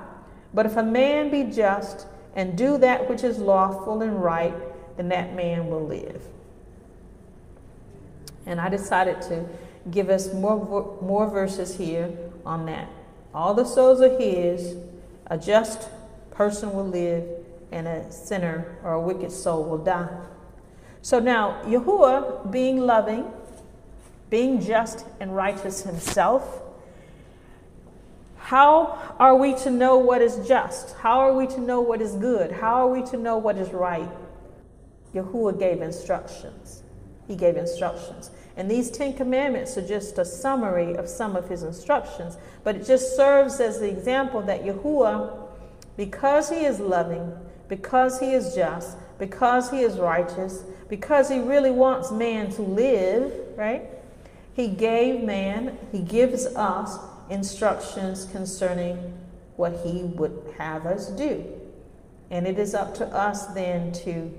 But 0.53 0.67
if 0.67 0.77
a 0.77 0.83
man 0.83 1.31
be 1.31 1.45
just 1.45 2.07
and 2.35 2.57
do 2.57 2.79
that 2.79 3.09
which 3.09 3.25
is 3.25 3.39
lawful 3.39 4.03
and 4.03 4.23
right, 4.23 4.55
then 4.97 5.09
that 5.09 5.35
man 5.35 5.69
will 5.69 5.87
live. 5.87 6.23
And 8.47 8.61
I 8.61 8.69
decided 8.69 9.23
to 9.23 9.47
give 9.91 10.09
us 10.09 10.33
more, 10.33 10.99
more 11.01 11.29
verses 11.29 11.77
here 11.77 12.11
on 12.45 12.67
that. 12.67 12.89
All 13.35 13.55
the 13.55 13.65
souls 13.65 14.01
are 14.01 14.17
his, 14.19 14.77
a 15.27 15.39
just 15.39 15.89
person 16.31 16.73
will 16.73 16.87
live, 16.87 17.25
and 17.73 17.89
a 17.89 18.11
sinner 18.13 18.77
or 18.85 18.93
a 18.93 19.01
wicked 19.01 19.33
soul 19.33 19.65
will 19.65 19.79
die. 19.79 20.09
So 21.03 21.19
now, 21.19 21.61
Yahuwah, 21.65 22.51
being 22.51 22.79
loving, 22.79 23.31
being 24.31 24.61
just 24.61 25.05
and 25.21 25.35
righteous 25.35 25.83
himself, 25.83 26.63
how 28.45 29.17
are 29.19 29.35
we 29.35 29.55
to 29.55 29.71
know 29.71 29.97
what 29.97 30.21
is 30.21 30.47
just? 30.47 30.95
How 30.97 31.21
are 31.21 31.33
we 31.33 31.47
to 31.47 31.61
know 31.63 31.81
what 31.81 32.03
is 32.03 32.13
good? 32.13 32.53
How 32.53 32.87
are 32.87 32.89
we 32.89 33.03
to 33.09 33.17
know 33.17 33.39
what 33.39 33.57
is 33.57 33.71
right? 33.73 34.11
Yahuwah 35.15 35.59
gave 35.59 35.81
instructions. 35.81 36.83
He 37.27 37.37
gave 37.37 37.57
instructions. 37.57 38.31
And 38.55 38.71
these 38.71 38.91
Ten 38.91 39.15
Commandments 39.15 39.79
are 39.79 39.89
just 39.89 40.19
a 40.19 40.27
summary 40.27 40.95
of 40.95 41.09
some 41.09 41.37
of 41.37 41.49
his 41.49 41.63
instructions, 41.63 42.37
but 42.65 42.77
it 42.77 42.85
just 42.85 43.17
serves 43.17 43.61
as 43.61 43.81
the 43.81 43.89
example 43.89 44.43
that 44.43 44.63
Yahuwah, 44.63 45.49
because 45.97 46.51
he 46.51 46.67
is 46.67 46.81
loving, 46.81 47.33
because 47.71 48.21
he 48.21 48.35
is 48.35 48.55
just, 48.55 48.99
because 49.19 49.71
he 49.71 49.81
is 49.81 49.97
righteous, 49.97 50.65
because 50.91 51.31
he 51.31 51.39
really 51.39 51.71
wants 51.71 52.11
man 52.11 52.53
to 52.53 52.61
live, 52.61 53.33
right? 53.57 53.85
He 54.53 54.69
gave 54.69 55.23
man, 55.23 55.79
he 55.93 56.01
gives 56.01 56.45
us 56.45 56.99
instructions 57.31 58.27
concerning 58.27 58.97
what 59.57 59.81
he 59.85 60.03
would 60.03 60.55
have 60.59 60.87
us 60.87 61.09
do. 61.09 61.45
And 62.31 62.47
it 62.47 62.59
is 62.59 62.75
up 62.75 62.95
to 62.97 63.07
us 63.07 63.47
then 63.49 63.93
to 64.05 64.33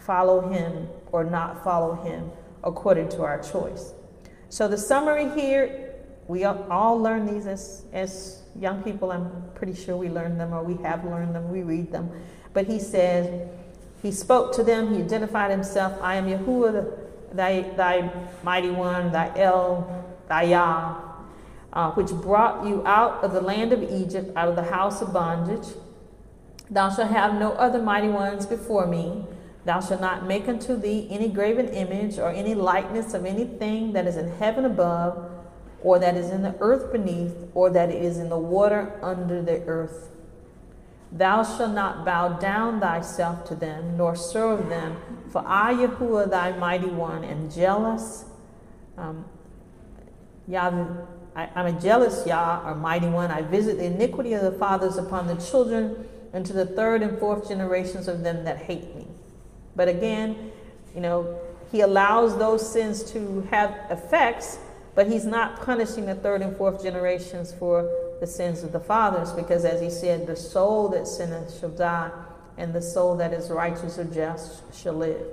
follow 0.00 0.48
him 0.48 0.88
or 1.12 1.24
not 1.24 1.64
follow 1.64 1.94
him 1.94 2.30
according 2.62 3.08
to 3.10 3.22
our 3.22 3.40
choice. 3.42 3.92
So 4.48 4.68
the 4.68 4.78
summary 4.78 5.28
here, 5.30 5.94
we 6.28 6.44
all 6.44 7.00
learn 7.00 7.26
these 7.26 7.46
as, 7.46 7.84
as 7.92 8.42
young 8.58 8.82
people. 8.82 9.10
I'm 9.10 9.30
pretty 9.54 9.74
sure 9.74 9.96
we 9.96 10.08
learn 10.08 10.38
them 10.38 10.52
or 10.52 10.62
we 10.62 10.80
have 10.82 11.04
learned 11.04 11.34
them, 11.34 11.50
we 11.50 11.62
read 11.62 11.90
them. 11.90 12.10
But 12.52 12.66
he 12.66 12.78
says, 12.78 13.48
he 14.02 14.12
spoke 14.12 14.54
to 14.54 14.62
them, 14.62 14.94
he 14.94 15.02
identified 15.02 15.50
himself, 15.50 16.00
I 16.00 16.16
am 16.16 16.26
Yahuwah, 16.26 16.98
thy, 17.32 17.62
thy 17.62 18.12
mighty 18.42 18.70
one, 18.70 19.10
thy 19.10 19.32
El, 19.36 20.04
thy 20.28 20.44
Yah, 20.44 21.13
uh, 21.74 21.90
which 21.92 22.10
brought 22.10 22.66
you 22.66 22.86
out 22.86 23.22
of 23.24 23.32
the 23.32 23.40
land 23.40 23.72
of 23.72 23.82
Egypt, 23.82 24.32
out 24.36 24.48
of 24.48 24.56
the 24.56 24.62
house 24.62 25.02
of 25.02 25.12
bondage. 25.12 25.74
Thou 26.70 26.88
shalt 26.88 27.10
have 27.10 27.34
no 27.34 27.52
other 27.52 27.82
mighty 27.82 28.08
ones 28.08 28.46
before 28.46 28.86
me. 28.86 29.26
Thou 29.64 29.80
shalt 29.80 30.00
not 30.00 30.26
make 30.26 30.48
unto 30.48 30.76
thee 30.76 31.08
any 31.10 31.28
graven 31.28 31.68
image 31.68 32.18
or 32.18 32.30
any 32.30 32.54
likeness 32.54 33.12
of 33.12 33.26
anything 33.26 33.92
that 33.92 34.06
is 34.06 34.16
in 34.16 34.30
heaven 34.38 34.64
above, 34.64 35.30
or 35.82 35.98
that 35.98 36.16
is 36.16 36.30
in 36.30 36.42
the 36.42 36.54
earth 36.60 36.92
beneath, 36.92 37.34
or 37.54 37.70
that 37.70 37.90
is 37.90 38.18
in 38.18 38.28
the 38.28 38.38
water 38.38 38.98
under 39.02 39.42
the 39.42 39.62
earth. 39.64 40.10
Thou 41.10 41.42
shalt 41.42 41.74
not 41.74 42.04
bow 42.04 42.38
down 42.38 42.80
thyself 42.80 43.44
to 43.46 43.54
them, 43.54 43.96
nor 43.96 44.16
serve 44.16 44.68
them, 44.68 44.96
for 45.30 45.44
I, 45.46 45.74
Yahuwah, 45.74 46.30
thy 46.30 46.56
mighty 46.56 46.88
one, 46.88 47.24
am 47.24 47.50
jealous. 47.50 48.24
Um, 48.96 49.24
Yahweh, 50.48 51.04
I, 51.36 51.48
am 51.54 51.66
a 51.66 51.80
jealous 51.80 52.26
Yah, 52.26 52.62
or 52.64 52.74
mighty 52.74 53.08
one. 53.08 53.30
I 53.30 53.42
visit 53.42 53.78
the 53.78 53.86
iniquity 53.86 54.34
of 54.34 54.42
the 54.42 54.52
fathers 54.52 54.96
upon 54.96 55.26
the 55.26 55.36
children, 55.36 56.06
and 56.32 56.44
to 56.46 56.52
the 56.52 56.66
third 56.66 57.02
and 57.02 57.18
fourth 57.18 57.48
generations 57.48 58.08
of 58.08 58.22
them 58.22 58.44
that 58.44 58.58
hate 58.58 58.94
me. 58.94 59.06
But 59.76 59.88
again, 59.88 60.52
you 60.94 61.00
know, 61.00 61.38
he 61.72 61.80
allows 61.80 62.38
those 62.38 62.68
sins 62.68 63.02
to 63.12 63.40
have 63.50 63.74
effects, 63.90 64.58
but 64.94 65.08
he's 65.08 65.24
not 65.24 65.60
punishing 65.62 66.06
the 66.06 66.14
third 66.14 66.40
and 66.40 66.56
fourth 66.56 66.82
generations 66.82 67.52
for 67.52 67.90
the 68.20 68.26
sins 68.26 68.62
of 68.62 68.70
the 68.70 68.80
fathers, 68.80 69.32
because 69.32 69.64
as 69.64 69.80
he 69.80 69.90
said, 69.90 70.26
the 70.26 70.36
soul 70.36 70.88
that 70.88 71.08
sinneth 71.08 71.58
shall 71.58 71.70
die, 71.70 72.10
and 72.56 72.72
the 72.72 72.82
soul 72.82 73.16
that 73.16 73.32
is 73.32 73.50
righteous 73.50 73.98
or 73.98 74.04
just 74.04 74.62
shall 74.72 74.94
live. 74.94 75.26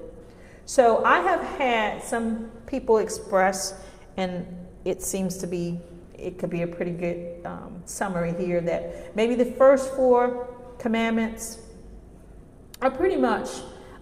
So 0.66 1.04
I 1.06 1.20
have 1.20 1.42
had 1.58 2.02
some 2.02 2.50
people 2.66 2.98
express, 2.98 3.76
and 4.18 4.48
it 4.84 5.04
seems 5.04 5.38
to 5.38 5.48
be 5.48 5.80
it 6.22 6.38
could 6.38 6.50
be 6.50 6.62
a 6.62 6.68
pretty 6.68 6.92
good 6.92 7.46
um, 7.46 7.82
summary 7.86 8.34
here 8.34 8.62
that 8.62 9.16
maybe 9.16 9.36
the 9.36 9.46
first 9.46 9.94
four 9.96 10.48
commandments 10.78 11.60
are 12.82 12.92
pretty 12.92 13.16
much 13.16 13.50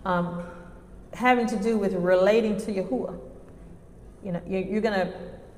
um, 0.06 0.44
having 1.14 1.48
to 1.48 1.58
do 1.58 1.78
with 1.78 1.94
relating 1.94 2.58
to 2.58 2.72
Yahuwah. 2.72 3.20
You 4.24 4.34
know, 4.34 4.42
you're, 4.48 4.62
you're 4.62 4.82
going 4.82 5.00
to 5.00 5.14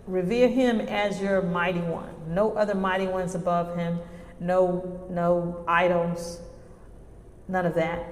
revere 0.08 0.48
him 0.48 0.82
as 0.82 1.22
your 1.22 1.42
mighty 1.42 1.80
one. 1.80 2.14
No 2.28 2.54
other 2.54 2.76
mighty 2.76 3.08
ones 3.08 3.36
above 3.36 3.76
him. 3.78 4.00
No, 4.40 5.08
no 5.10 5.64
idols. 5.68 6.40
None 7.48 7.66
of 7.66 7.76
that. 7.76 8.06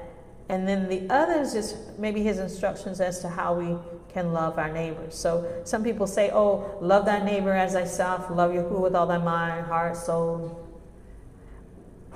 And 0.50 0.68
then 0.68 0.90
the 0.90 1.08
others 1.14 1.54
just 1.54 1.78
maybe 1.98 2.24
his 2.24 2.40
instructions 2.40 3.00
as 3.00 3.20
to 3.22 3.30
how 3.30 3.54
we 3.54 3.78
can 4.14 4.34
love 4.34 4.58
our 4.58 4.72
neighbors. 4.72 5.16
So 5.16 5.62
some 5.64 5.84
people 5.84 6.08
say, 6.08 6.32
oh, 6.32 6.78
love 6.82 7.06
thy 7.06 7.24
neighbor 7.24 7.54
as 7.54 7.74
thyself, 7.74 8.30
love 8.30 8.52
Yahuwah 8.52 8.82
with 8.82 8.96
all 8.96 9.08
thy 9.08 9.18
mind, 9.18 9.66
heart, 9.66 9.96
soul. 9.96 10.68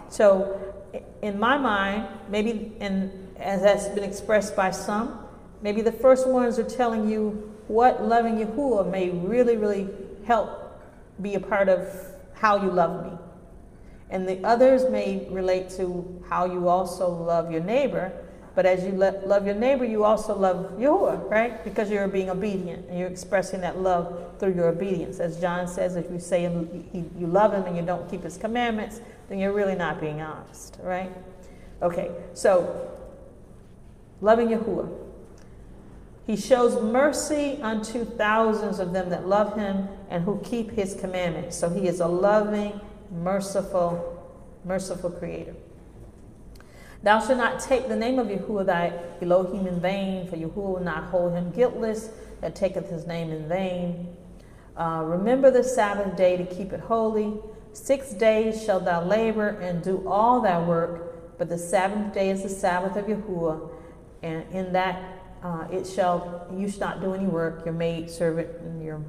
So 0.09 0.73
in 1.21 1.39
my 1.39 1.57
mind, 1.57 2.07
maybe, 2.29 2.73
and 2.79 3.11
as 3.37 3.61
that's 3.61 3.87
been 3.89 4.03
expressed 4.03 4.55
by 4.55 4.71
some, 4.71 5.19
maybe 5.61 5.81
the 5.81 5.91
first 5.91 6.27
ones 6.27 6.59
are 6.59 6.69
telling 6.69 7.09
you 7.09 7.51
what 7.67 8.03
loving 8.03 8.37
Yahuwah 8.37 8.89
may 8.91 9.09
really, 9.09 9.57
really 9.57 9.89
help 10.25 10.81
be 11.21 11.35
a 11.35 11.39
part 11.39 11.69
of 11.69 11.87
how 12.33 12.61
you 12.61 12.69
love 12.69 13.05
me. 13.05 13.17
And 14.09 14.27
the 14.27 14.43
others 14.43 14.89
may 14.89 15.27
relate 15.31 15.69
to 15.71 16.23
how 16.29 16.45
you 16.45 16.67
also 16.67 17.09
love 17.09 17.51
your 17.51 17.61
neighbor. 17.61 18.11
But 18.55 18.67
as 18.67 18.83
you 18.83 18.91
lo- 18.91 19.19
love 19.25 19.45
your 19.45 19.55
neighbor, 19.55 19.83
you 19.83 20.03
also 20.03 20.37
love 20.37 20.73
Yahuwah, 20.77 21.29
right? 21.29 21.63
Because 21.63 21.89
you're 21.89 22.07
being 22.07 22.29
obedient 22.29 22.87
and 22.87 22.99
you're 22.99 23.07
expressing 23.07 23.61
that 23.61 23.79
love 23.79 24.35
through 24.39 24.53
your 24.53 24.67
obedience. 24.67 25.19
As 25.19 25.39
John 25.39 25.67
says, 25.67 25.95
if 25.95 26.09
you 26.11 26.19
say 26.19 26.43
you 26.43 27.27
love 27.27 27.53
him 27.53 27.63
and 27.63 27.75
you 27.75 27.81
don't 27.81 28.09
keep 28.09 28.23
his 28.23 28.37
commandments, 28.37 29.01
then 29.29 29.39
you're 29.39 29.53
really 29.53 29.75
not 29.75 29.99
being 29.99 30.21
honest, 30.21 30.77
right? 30.83 31.11
Okay, 31.81 32.11
so 32.33 32.91
loving 34.21 34.49
Yahuwah. 34.49 34.99
He 36.27 36.37
shows 36.37 36.81
mercy 36.81 37.59
unto 37.61 38.05
thousands 38.05 38.79
of 38.79 38.93
them 38.93 39.09
that 39.09 39.27
love 39.27 39.57
him 39.57 39.89
and 40.09 40.23
who 40.23 40.39
keep 40.43 40.71
his 40.71 40.93
commandments. 40.93 41.57
So 41.57 41.69
he 41.69 41.87
is 41.87 41.99
a 41.99 42.07
loving, 42.07 42.79
merciful, 43.11 44.23
merciful 44.63 45.09
creator. 45.09 45.55
Thou 47.03 47.19
shalt 47.19 47.37
not 47.37 47.59
take 47.59 47.89
the 47.89 47.95
name 47.97 48.17
of 48.17 48.27
Yahuwah 48.27 48.65
thy 48.65 48.93
Elohim 49.21 49.67
in 49.67 49.79
vain, 49.81 50.25
for 50.27 50.37
Yahuwah 50.37 50.55
will 50.55 50.79
not 50.79 51.05
hold 51.05 51.33
him 51.33 51.51
guiltless 51.51 52.09
that 52.39 52.55
taketh 52.55 52.89
his 52.89 53.05
name 53.05 53.29
in 53.29 53.47
vain. 53.47 54.15
Uh, 54.77 55.03
remember 55.05 55.51
the 55.51 55.63
Sabbath 55.63 56.15
day 56.15 56.37
to 56.37 56.45
keep 56.45 56.71
it 56.71 56.79
holy. 56.79 57.33
Six 57.73 58.13
days 58.13 58.63
shalt 58.63 58.85
thou 58.85 59.03
labor 59.03 59.49
and 59.49 59.83
do 59.83 60.07
all 60.07 60.41
thy 60.41 60.59
work, 60.65 61.37
but 61.37 61.49
the 61.49 61.57
seventh 61.57 62.13
day 62.13 62.29
is 62.29 62.41
the 62.41 62.49
Sabbath 62.49 62.95
of 62.95 63.05
Yahuwah, 63.05 63.69
and 64.21 64.45
in 64.51 64.71
that 64.73 65.19
uh, 65.43 65.67
it 65.71 65.85
shall 65.85 66.47
you 66.55 66.69
shall 66.69 66.87
not 66.87 67.01
do 67.01 67.13
any 67.13 67.25
work. 67.25 67.65
Your 67.65 67.73
maid 67.73 68.09
servant 68.09 68.47
and 68.61 68.81
your 68.81 69.03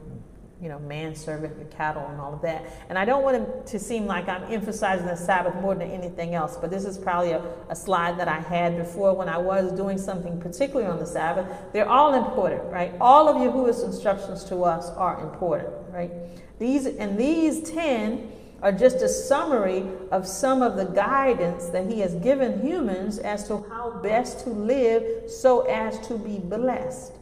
you 0.64 0.70
know 0.70 0.78
manservant, 0.78 1.54
your 1.58 1.66
cattle, 1.66 2.06
and 2.08 2.18
all 2.18 2.32
of 2.32 2.40
that. 2.40 2.64
And 2.88 2.98
I 2.98 3.04
don't 3.04 3.22
want 3.22 3.36
it 3.36 3.66
to 3.66 3.78
seem 3.78 4.06
like 4.06 4.30
I'm 4.30 4.50
emphasizing 4.50 5.06
the 5.06 5.14
Sabbath 5.14 5.54
more 5.56 5.74
than 5.74 5.90
anything 5.90 6.34
else, 6.34 6.56
but 6.56 6.70
this 6.70 6.86
is 6.86 6.96
probably 6.96 7.32
a, 7.32 7.44
a 7.68 7.76
slide 7.76 8.18
that 8.18 8.28
I 8.28 8.40
had 8.40 8.78
before 8.78 9.12
when 9.12 9.28
I 9.28 9.36
was 9.36 9.72
doing 9.72 9.98
something 9.98 10.40
particularly 10.40 10.90
on 10.90 10.98
the 10.98 11.06
Sabbath. 11.06 11.46
They're 11.74 11.88
all 11.88 12.14
important, 12.14 12.72
right? 12.72 12.94
All 12.98 13.28
of 13.28 13.36
Yahuwah's 13.36 13.82
instructions 13.82 14.42
to 14.44 14.64
us 14.64 14.88
are 14.92 15.20
important, 15.20 15.74
right? 15.92 16.10
These 16.58 16.86
and 16.86 17.18
these 17.18 17.70
ten 17.70 18.32
are 18.62 18.72
just 18.72 18.96
a 19.02 19.08
summary 19.10 19.84
of 20.10 20.26
some 20.26 20.62
of 20.62 20.76
the 20.76 20.86
guidance 20.86 21.66
that 21.66 21.92
he 21.92 22.00
has 22.00 22.14
given 22.14 22.62
humans 22.66 23.18
as 23.18 23.46
to 23.48 23.58
how 23.68 24.00
best 24.02 24.40
to 24.44 24.48
live 24.48 25.30
so 25.30 25.60
as 25.66 25.98
to 26.08 26.16
be 26.16 26.38
blessed. 26.38 27.12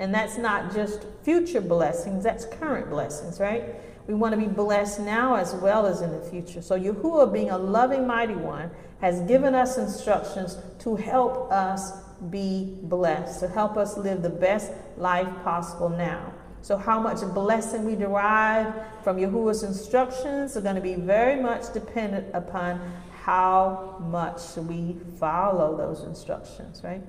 And 0.00 0.14
that's 0.14 0.38
not 0.38 0.72
just 0.74 1.04
future 1.22 1.60
blessings, 1.60 2.24
that's 2.24 2.46
current 2.46 2.88
blessings, 2.88 3.38
right? 3.38 3.62
We 4.06 4.14
want 4.14 4.32
to 4.32 4.40
be 4.40 4.46
blessed 4.46 5.00
now 5.00 5.34
as 5.34 5.54
well 5.54 5.84
as 5.84 6.00
in 6.00 6.10
the 6.10 6.22
future. 6.22 6.62
So, 6.62 6.80
Yahuwah, 6.80 7.30
being 7.30 7.50
a 7.50 7.58
loving, 7.58 8.06
mighty 8.06 8.34
one, 8.34 8.70
has 9.02 9.20
given 9.20 9.54
us 9.54 9.76
instructions 9.76 10.56
to 10.78 10.96
help 10.96 11.52
us 11.52 11.92
be 12.30 12.78
blessed, 12.84 13.40
to 13.40 13.48
help 13.48 13.76
us 13.76 13.98
live 13.98 14.22
the 14.22 14.30
best 14.30 14.72
life 14.96 15.28
possible 15.44 15.90
now. 15.90 16.32
So, 16.62 16.78
how 16.78 16.98
much 16.98 17.20
blessing 17.34 17.84
we 17.84 17.94
derive 17.94 18.72
from 19.04 19.18
Yahuwah's 19.18 19.62
instructions 19.62 20.56
are 20.56 20.62
going 20.62 20.76
to 20.76 20.80
be 20.80 20.94
very 20.94 21.38
much 21.42 21.74
dependent 21.74 22.26
upon 22.32 22.80
how 23.22 23.98
much 24.00 24.56
we 24.56 24.96
follow 25.18 25.76
those 25.76 26.04
instructions, 26.04 26.80
right? 26.82 27.02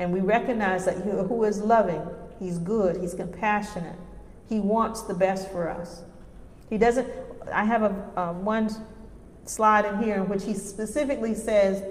And 0.00 0.12
we 0.14 0.20
recognize 0.20 0.86
that 0.86 0.96
Yahuwah 0.96 1.48
is 1.48 1.60
loving, 1.60 2.02
He's 2.38 2.58
good, 2.58 2.96
He's 2.96 3.12
compassionate, 3.12 3.96
He 4.48 4.58
wants 4.58 5.02
the 5.02 5.14
best 5.14 5.50
for 5.52 5.68
us. 5.68 6.02
He 6.70 6.78
doesn't, 6.78 7.06
I 7.52 7.64
have 7.64 7.82
a, 7.82 8.32
one 8.32 8.70
slide 9.44 9.84
in 9.84 10.02
here 10.02 10.16
in 10.16 10.28
which 10.28 10.44
He 10.44 10.54
specifically 10.54 11.34
says, 11.34 11.84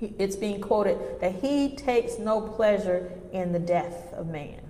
it's 0.00 0.36
being 0.36 0.60
quoted, 0.60 1.20
that 1.20 1.34
He 1.34 1.74
takes 1.74 2.16
no 2.18 2.40
pleasure 2.40 3.10
in 3.32 3.50
the 3.50 3.58
death 3.58 4.12
of 4.12 4.28
man. 4.28 4.60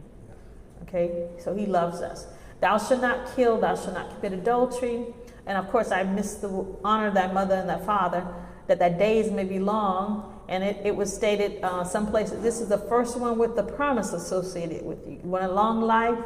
Okay, 0.83 1.29
so 1.39 1.55
he 1.55 1.67
loves 1.67 2.01
us. 2.01 2.27
Thou 2.61 2.79
shalt 2.79 3.03
not 3.03 3.35
kill, 3.37 3.61
thou 3.61 3.75
shalt 3.75 3.95
not 3.95 4.15
commit 4.15 4.39
adultery. 4.39 5.05
And 5.45 5.59
of 5.59 5.69
course, 5.69 5.91
I 5.91 6.05
miss 6.05 6.37
the 6.37 6.65
honor 6.85 7.09
of 7.09 7.15
thy 7.15 7.31
mother 7.31 7.57
and 7.57 7.69
thy 7.69 7.81
father, 7.81 8.27
that 8.67 8.79
thy 8.79 8.89
days 8.89 9.31
may 9.31 9.45
be 9.45 9.59
long. 9.59 10.36
And 10.49 10.63
it, 10.63 10.81
it 10.85 10.95
was 10.95 11.13
stated 11.13 11.63
uh, 11.63 11.85
some 11.85 12.07
places, 12.07 12.43
this 12.43 12.61
is 12.61 12.69
the 12.69 12.79
first 12.79 13.19
one 13.19 13.39
with 13.39 13.57
the 13.57 13.63
promise 13.63 14.13
associated 14.13 14.85
with 14.85 14.99
you. 15.07 15.19
Want 15.25 15.45
a 15.45 15.53
long 15.53 15.81
life? 15.81 16.19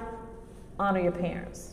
Honor 0.79 1.01
your 1.01 1.13
parents. 1.13 1.71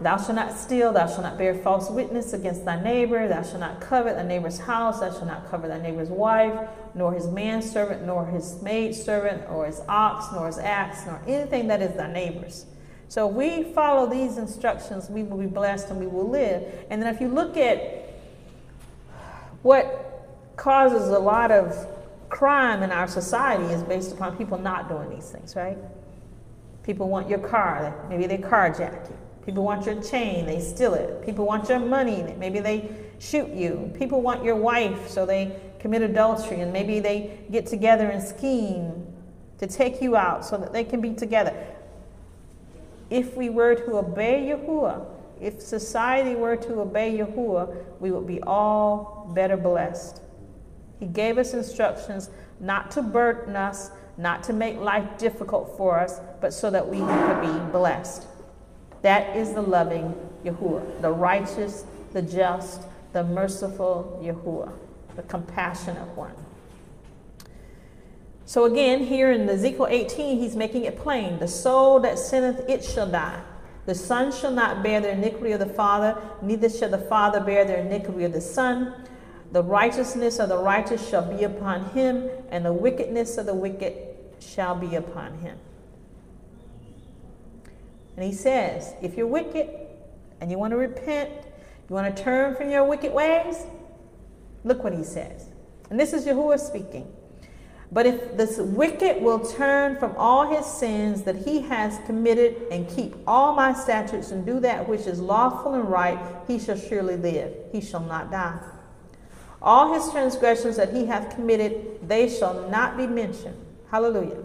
Thou 0.00 0.16
shalt 0.16 0.36
not 0.36 0.52
steal, 0.52 0.92
thou 0.92 1.06
shalt 1.06 1.22
not 1.22 1.36
bear 1.36 1.54
false 1.54 1.90
witness 1.90 2.32
against 2.32 2.64
thy 2.64 2.82
neighbor, 2.82 3.28
thou 3.28 3.42
shalt 3.42 3.60
not 3.60 3.80
covet 3.80 4.16
thy 4.16 4.22
neighbor's 4.22 4.58
house, 4.58 5.00
thou 5.00 5.10
shalt 5.10 5.26
not 5.26 5.50
covet 5.50 5.68
thy 5.68 5.78
neighbor's 5.78 6.08
wife, 6.08 6.68
nor 6.94 7.12
his 7.12 7.26
manservant, 7.26 8.04
nor 8.06 8.24
his 8.26 8.62
maidservant, 8.62 9.42
or 9.50 9.66
his 9.66 9.82
ox, 9.88 10.32
nor 10.32 10.46
his 10.46 10.58
ass, 10.58 11.06
nor 11.06 11.20
anything 11.26 11.66
that 11.68 11.82
is 11.82 11.94
thy 11.94 12.10
neighbor's. 12.10 12.64
So 13.08 13.28
if 13.28 13.34
we 13.34 13.72
follow 13.72 14.08
these 14.08 14.38
instructions, 14.38 15.08
we 15.08 15.22
will 15.22 15.38
be 15.38 15.46
blessed 15.46 15.90
and 15.90 16.00
we 16.00 16.06
will 16.06 16.28
live. 16.28 16.62
And 16.90 17.00
then 17.00 17.14
if 17.14 17.20
you 17.20 17.28
look 17.28 17.56
at 17.56 18.14
what 19.62 20.05
causes 20.66 21.10
a 21.10 21.18
lot 21.20 21.52
of 21.52 21.86
crime 22.28 22.82
in 22.82 22.90
our 22.90 23.06
society 23.06 23.72
is 23.72 23.84
based 23.84 24.10
upon 24.10 24.36
people 24.36 24.58
not 24.58 24.88
doing 24.88 25.08
these 25.08 25.30
things, 25.30 25.54
right? 25.54 25.78
People 26.82 27.08
want 27.08 27.28
your 27.28 27.38
car, 27.38 27.94
maybe 28.08 28.26
they 28.26 28.36
carjack 28.36 29.08
you. 29.08 29.16
People 29.44 29.62
want 29.62 29.86
your 29.86 30.02
chain, 30.02 30.44
they 30.44 30.58
steal 30.58 30.94
it. 30.94 31.24
People 31.24 31.46
want 31.46 31.68
your 31.68 31.78
money, 31.78 32.34
maybe 32.36 32.58
they 32.58 32.90
shoot 33.20 33.48
you. 33.50 33.92
People 33.96 34.22
want 34.22 34.42
your 34.42 34.56
wife, 34.56 35.08
so 35.08 35.24
they 35.24 35.56
commit 35.78 36.02
adultery, 36.02 36.58
and 36.58 36.72
maybe 36.72 36.98
they 36.98 37.38
get 37.52 37.66
together 37.66 38.08
and 38.08 38.20
scheme 38.20 39.06
to 39.58 39.68
take 39.68 40.02
you 40.02 40.16
out 40.16 40.44
so 40.44 40.58
that 40.58 40.72
they 40.72 40.82
can 40.82 41.00
be 41.00 41.14
together. 41.14 41.54
If 43.08 43.36
we 43.36 43.50
were 43.50 43.76
to 43.76 43.98
obey 43.98 44.52
Yahuwah, 44.52 45.06
if 45.40 45.60
society 45.60 46.34
were 46.34 46.56
to 46.56 46.80
obey 46.80 47.16
Yahuwah, 47.18 48.00
we 48.00 48.10
would 48.10 48.26
be 48.26 48.42
all 48.42 49.30
better 49.32 49.56
blessed. 49.56 50.22
He 50.98 51.06
gave 51.06 51.38
us 51.38 51.52
instructions 51.52 52.30
not 52.60 52.90
to 52.92 53.02
burden 53.02 53.56
us, 53.56 53.90
not 54.16 54.42
to 54.44 54.52
make 54.52 54.78
life 54.78 55.18
difficult 55.18 55.76
for 55.76 55.98
us, 55.98 56.20
but 56.40 56.52
so 56.52 56.70
that 56.70 56.88
we 56.88 56.98
could 56.98 57.40
be 57.40 57.70
blessed. 57.72 58.26
That 59.02 59.36
is 59.36 59.52
the 59.52 59.62
loving 59.62 60.14
Yahuwah, 60.44 61.02
the 61.02 61.12
righteous, 61.12 61.84
the 62.12 62.22
just, 62.22 62.82
the 63.12 63.24
merciful 63.24 64.20
Yahuwah, 64.22 64.72
the 65.16 65.22
compassionate 65.22 66.08
one. 66.16 66.34
So 68.46 68.64
again, 68.64 69.04
here 69.04 69.32
in 69.32 69.48
Ezekiel 69.48 69.88
18, 69.90 70.38
he's 70.38 70.54
making 70.56 70.84
it 70.84 70.98
plain 70.98 71.38
the 71.38 71.48
soul 71.48 72.00
that 72.00 72.18
sinneth, 72.18 72.68
it 72.68 72.84
shall 72.84 73.10
die. 73.10 73.42
The 73.86 73.94
son 73.94 74.32
shall 74.32 74.50
not 74.50 74.82
bear 74.82 75.00
the 75.00 75.10
iniquity 75.10 75.52
of 75.52 75.60
the 75.60 75.66
father, 75.66 76.16
neither 76.42 76.68
shall 76.68 76.90
the 76.90 76.98
father 76.98 77.40
bear 77.40 77.64
the 77.64 77.78
iniquity 77.80 78.24
of 78.24 78.32
the 78.32 78.40
son. 78.40 78.94
The 79.52 79.62
righteousness 79.62 80.38
of 80.38 80.48
the 80.48 80.58
righteous 80.58 81.08
shall 81.08 81.24
be 81.24 81.44
upon 81.44 81.90
him, 81.90 82.28
and 82.50 82.64
the 82.64 82.72
wickedness 82.72 83.38
of 83.38 83.46
the 83.46 83.54
wicked 83.54 83.94
shall 84.40 84.74
be 84.74 84.96
upon 84.96 85.38
him. 85.38 85.58
And 88.16 88.24
he 88.24 88.32
says, 88.32 88.94
if 89.02 89.16
you're 89.16 89.26
wicked 89.26 89.68
and 90.40 90.50
you 90.50 90.58
want 90.58 90.72
to 90.72 90.76
repent, 90.76 91.30
you 91.88 91.94
want 91.94 92.14
to 92.14 92.22
turn 92.22 92.56
from 92.56 92.70
your 92.70 92.84
wicked 92.84 93.12
ways, 93.12 93.66
look 94.64 94.82
what 94.82 94.92
he 94.92 95.04
says. 95.04 95.48
And 95.90 96.00
this 96.00 96.12
is 96.12 96.26
Yahuwah 96.26 96.58
speaking. 96.58 97.12
But 97.92 98.06
if 98.06 98.36
this 98.36 98.58
wicked 98.58 99.22
will 99.22 99.38
turn 99.38 99.96
from 99.96 100.14
all 100.16 100.50
his 100.50 100.66
sins 100.66 101.22
that 101.22 101.36
he 101.36 101.60
has 101.62 101.98
committed 102.04 102.62
and 102.72 102.88
keep 102.88 103.14
all 103.26 103.54
my 103.54 103.72
statutes 103.72 104.32
and 104.32 104.44
do 104.44 104.58
that 104.60 104.88
which 104.88 105.02
is 105.02 105.20
lawful 105.20 105.74
and 105.74 105.88
right, 105.88 106.18
he 106.48 106.58
shall 106.58 106.76
surely 106.76 107.16
live. 107.16 107.54
He 107.70 107.80
shall 107.80 108.00
not 108.00 108.32
die. 108.32 108.58
All 109.66 109.92
his 109.92 110.08
transgressions 110.12 110.76
that 110.76 110.94
he 110.94 111.06
hath 111.06 111.34
committed, 111.34 111.98
they 112.08 112.28
shall 112.28 112.68
not 112.70 112.96
be 112.96 113.04
mentioned. 113.08 113.56
Hallelujah. 113.90 114.44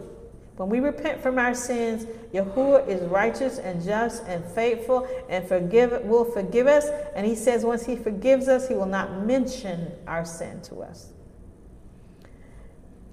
When 0.56 0.68
we 0.68 0.80
repent 0.80 1.22
from 1.22 1.38
our 1.38 1.54
sins, 1.54 2.06
Yahuwah 2.34 2.88
is 2.88 3.02
righteous 3.02 3.58
and 3.58 3.80
just 3.82 4.24
and 4.24 4.44
faithful 4.44 5.06
and 5.28 5.46
forgive 5.46 5.92
will 6.02 6.24
forgive 6.24 6.66
us. 6.66 6.88
And 7.14 7.24
he 7.24 7.36
says 7.36 7.64
once 7.64 7.86
he 7.86 7.94
forgives 7.94 8.48
us, 8.48 8.66
he 8.66 8.74
will 8.74 8.84
not 8.86 9.24
mention 9.24 9.92
our 10.08 10.24
sin 10.24 10.60
to 10.62 10.82
us. 10.82 11.12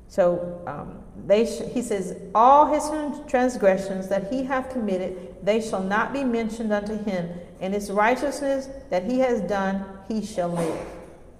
So 0.07 0.63
um, 0.65 1.03
they 1.27 1.45
he 1.45 1.83
says, 1.83 2.17
all 2.33 2.73
his 2.73 2.89
transgressions 3.29 4.07
that 4.07 4.33
he 4.33 4.43
hath 4.43 4.71
committed, 4.71 5.37
they 5.43 5.61
shall 5.61 5.83
not 5.83 6.11
be 6.11 6.23
mentioned 6.23 6.73
unto 6.73 6.97
him. 7.03 7.29
And 7.61 7.71
his 7.71 7.91
righteousness 7.91 8.67
that 8.89 9.03
he 9.03 9.19
has 9.19 9.41
done, 9.41 9.85
he 10.07 10.25
shall 10.25 10.49
live. 10.49 10.98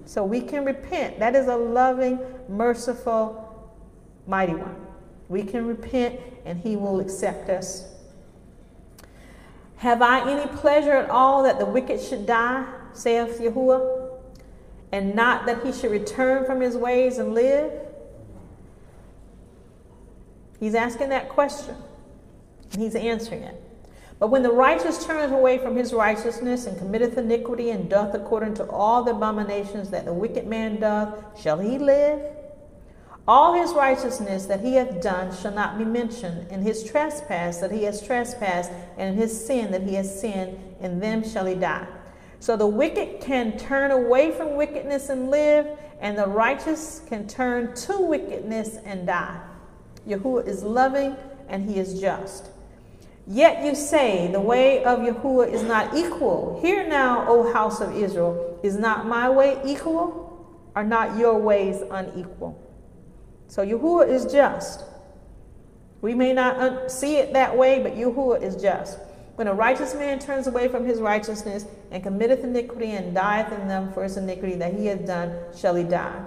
So 0.09 0.23
we 0.23 0.41
can 0.41 0.65
repent. 0.65 1.19
That 1.19 1.35
is 1.35 1.45
a 1.45 1.55
loving, 1.55 2.17
merciful, 2.47 3.71
mighty 4.25 4.55
one. 4.55 4.75
We 5.27 5.43
can 5.43 5.67
repent 5.67 6.19
and 6.45 6.59
he 6.59 6.75
will 6.75 6.99
accept 6.99 7.47
us. 7.47 7.85
Have 9.75 10.01
I 10.01 10.27
any 10.27 10.47
pleasure 10.57 10.93
at 10.93 11.11
all 11.11 11.43
that 11.43 11.59
the 11.59 11.65
wicked 11.67 12.01
should 12.01 12.25
die, 12.25 12.65
saith 12.91 13.39
Yahuwah, 13.39 14.09
and 14.91 15.13
not 15.13 15.45
that 15.45 15.63
he 15.63 15.71
should 15.71 15.91
return 15.91 16.43
from 16.43 16.59
his 16.59 16.75
ways 16.75 17.19
and 17.19 17.35
live? 17.35 17.71
He's 20.59 20.73
asking 20.73 21.09
that 21.09 21.29
question, 21.29 21.75
and 22.73 22.81
he's 22.81 22.95
answering 22.95 23.43
it. 23.43 23.68
But 24.19 24.31
when 24.31 24.43
the 24.43 24.51
righteous 24.51 25.05
turneth 25.05 25.31
away 25.31 25.57
from 25.57 25.77
his 25.77 25.93
righteousness 25.93 26.65
and 26.65 26.77
committeth 26.77 27.17
iniquity 27.17 27.69
and 27.69 27.89
doth 27.89 28.13
according 28.13 28.55
to 28.55 28.69
all 28.69 29.03
the 29.03 29.11
abominations 29.11 29.89
that 29.91 30.03
the 30.03 30.13
wicked 30.13 30.45
man 30.45 30.79
doth, 30.81 31.39
shall 31.41 31.59
he 31.59 31.77
live? 31.77 32.21
All 33.25 33.53
his 33.53 33.73
righteousness 33.73 34.45
that 34.47 34.59
he 34.59 34.73
hath 34.73 35.01
done 35.01 35.33
shall 35.35 35.53
not 35.53 35.77
be 35.77 35.85
mentioned, 35.85 36.47
and 36.49 36.63
his 36.63 36.83
trespass 36.83 37.59
that 37.59 37.71
he 37.71 37.83
has 37.83 38.05
trespassed, 38.05 38.71
and 38.97 39.13
in 39.13 39.15
his 39.15 39.45
sin 39.45 39.71
that 39.71 39.83
he 39.83 39.95
has 39.95 40.19
sinned, 40.19 40.57
in 40.81 40.99
them 40.99 41.23
shall 41.23 41.45
he 41.45 41.55
die. 41.55 41.87
So 42.39 42.57
the 42.57 42.67
wicked 42.67 43.21
can 43.21 43.57
turn 43.57 43.91
away 43.91 44.31
from 44.31 44.55
wickedness 44.55 45.09
and 45.09 45.29
live, 45.29 45.67
and 46.01 46.17
the 46.17 46.27
righteous 46.27 47.01
can 47.07 47.27
turn 47.27 47.75
to 47.75 48.01
wickedness 48.01 48.77
and 48.83 49.05
die. 49.05 49.39
Yahuwah 50.07 50.47
is 50.47 50.63
loving 50.63 51.15
and 51.49 51.69
he 51.69 51.79
is 51.79 51.99
just. 51.99 52.49
Yet 53.31 53.63
you 53.63 53.75
say, 53.75 54.27
The 54.31 54.41
way 54.41 54.83
of 54.83 54.99
Yahuwah 54.99 55.53
is 55.53 55.61
not 55.61 55.95
equal. 55.95 56.59
Hear 56.63 56.87
now, 56.87 57.27
O 57.27 57.53
house 57.53 57.79
of 57.79 57.95
Israel, 57.95 58.59
is 58.63 58.75
not 58.75 59.05
my 59.05 59.29
way 59.29 59.61
equal? 59.63 60.25
Are 60.75 60.83
not 60.83 61.15
your 61.15 61.37
ways 61.37 61.83
unequal? 61.91 62.59
So 63.47 63.63
Yahuwah 63.63 64.09
is 64.09 64.25
just. 64.31 64.83
We 66.01 66.15
may 66.15 66.33
not 66.33 66.55
uh, 66.55 66.89
see 66.89 67.17
it 67.17 67.33
that 67.33 67.55
way, 67.55 67.83
but 67.83 67.93
Yahuwah 67.93 68.41
is 68.41 68.55
just. 68.55 68.97
When 69.35 69.47
a 69.47 69.53
righteous 69.53 69.93
man 69.93 70.17
turns 70.17 70.47
away 70.47 70.67
from 70.67 70.83
his 70.83 70.99
righteousness 70.99 71.65
and 71.91 72.01
committeth 72.01 72.43
iniquity 72.43 72.91
and 72.91 73.13
dieth 73.13 73.53
in 73.53 73.67
them 73.67 73.93
for 73.93 74.03
his 74.03 74.17
iniquity 74.17 74.55
that 74.55 74.73
he 74.73 74.87
hath 74.87 75.05
done, 75.05 75.35
shall 75.55 75.75
he 75.75 75.83
die. 75.83 76.25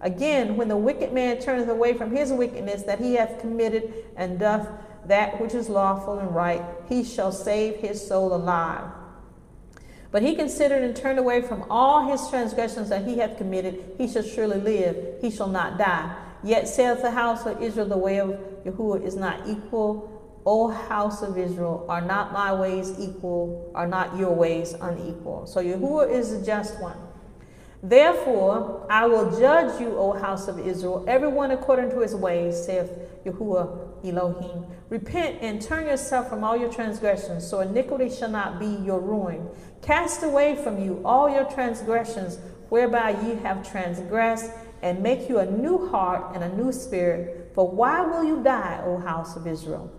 Again, 0.00 0.56
when 0.56 0.68
the 0.68 0.76
wicked 0.76 1.12
man 1.12 1.40
turneth 1.40 1.68
away 1.68 1.94
from 1.94 2.14
his 2.14 2.30
wickedness 2.32 2.82
that 2.82 3.00
he 3.00 3.14
hath 3.14 3.40
committed 3.40 3.92
and 4.16 4.38
doth 4.38 4.68
that 5.08 5.40
which 5.40 5.54
is 5.54 5.68
lawful 5.68 6.18
and 6.18 6.34
right, 6.34 6.62
he 6.88 7.04
shall 7.04 7.32
save 7.32 7.76
his 7.76 8.06
soul 8.06 8.34
alive. 8.34 8.90
But 10.10 10.22
he 10.22 10.36
considered 10.36 10.82
and 10.82 10.94
turned 10.94 11.18
away 11.18 11.42
from 11.42 11.64
all 11.68 12.08
his 12.08 12.28
transgressions 12.28 12.88
that 12.90 13.04
he 13.04 13.18
hath 13.18 13.36
committed, 13.36 13.96
he 13.98 14.06
shall 14.06 14.22
surely 14.22 14.60
live, 14.60 15.20
he 15.20 15.30
shall 15.30 15.48
not 15.48 15.76
die. 15.76 16.16
Yet 16.44 16.68
saith 16.68 17.02
the 17.02 17.10
house 17.10 17.46
of 17.46 17.60
Israel, 17.60 17.88
the 17.88 17.98
way 17.98 18.20
of 18.20 18.30
Yahuwah 18.64 19.04
is 19.04 19.16
not 19.16 19.48
equal. 19.48 20.10
O 20.46 20.68
house 20.68 21.22
of 21.22 21.38
Israel, 21.38 21.86
are 21.88 22.02
not 22.02 22.32
my 22.32 22.52
ways 22.52 22.92
equal? 22.98 23.72
Are 23.74 23.88
not 23.88 24.16
your 24.16 24.32
ways 24.32 24.74
unequal? 24.74 25.46
So 25.46 25.62
Yahuwah 25.62 26.10
is 26.10 26.38
the 26.38 26.46
just 26.46 26.78
one. 26.80 26.98
Therefore, 27.82 28.86
I 28.88 29.06
will 29.06 29.38
judge 29.38 29.80
you, 29.80 29.98
O 29.98 30.12
house 30.12 30.48
of 30.48 30.58
Israel, 30.58 31.04
everyone 31.08 31.50
according 31.50 31.90
to 31.90 32.00
his 32.00 32.14
ways, 32.14 32.64
saith 32.64 32.90
Yahuwah 33.26 33.83
Elohim. 34.04 34.66
Repent 34.88 35.38
and 35.40 35.60
turn 35.60 35.86
yourself 35.86 36.28
from 36.28 36.44
all 36.44 36.56
your 36.56 36.72
transgressions, 36.72 37.46
so 37.46 37.60
iniquity 37.60 38.10
shall 38.10 38.30
not 38.30 38.60
be 38.60 38.66
your 38.84 39.00
ruin. 39.00 39.48
Cast 39.82 40.22
away 40.22 40.56
from 40.56 40.82
you 40.82 41.00
all 41.04 41.28
your 41.28 41.44
transgressions, 41.44 42.38
whereby 42.68 43.10
ye 43.22 43.34
have 43.36 43.68
transgressed, 43.68 44.50
and 44.82 45.02
make 45.02 45.28
you 45.28 45.38
a 45.38 45.46
new 45.46 45.88
heart 45.88 46.34
and 46.34 46.44
a 46.44 46.56
new 46.56 46.70
spirit. 46.72 47.52
For 47.54 47.68
why 47.68 48.02
will 48.02 48.24
you 48.24 48.42
die, 48.42 48.82
O 48.84 48.98
house 48.98 49.36
of 49.36 49.46
Israel? 49.46 49.90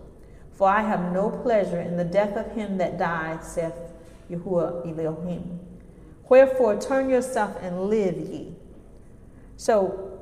For 0.52 0.68
I 0.68 0.82
have 0.82 1.12
no 1.12 1.30
pleasure 1.30 1.80
in 1.80 1.96
the 1.96 2.04
death 2.04 2.36
of 2.36 2.52
him 2.52 2.78
that 2.78 2.98
died, 2.98 3.44
saith 3.44 3.74
Yahuwah 4.30 4.86
Elohim. 4.86 5.60
Wherefore, 6.28 6.80
turn 6.80 7.10
yourself 7.10 7.56
and 7.60 7.82
live 7.82 8.16
ye. 8.16 8.54
So, 9.56 10.20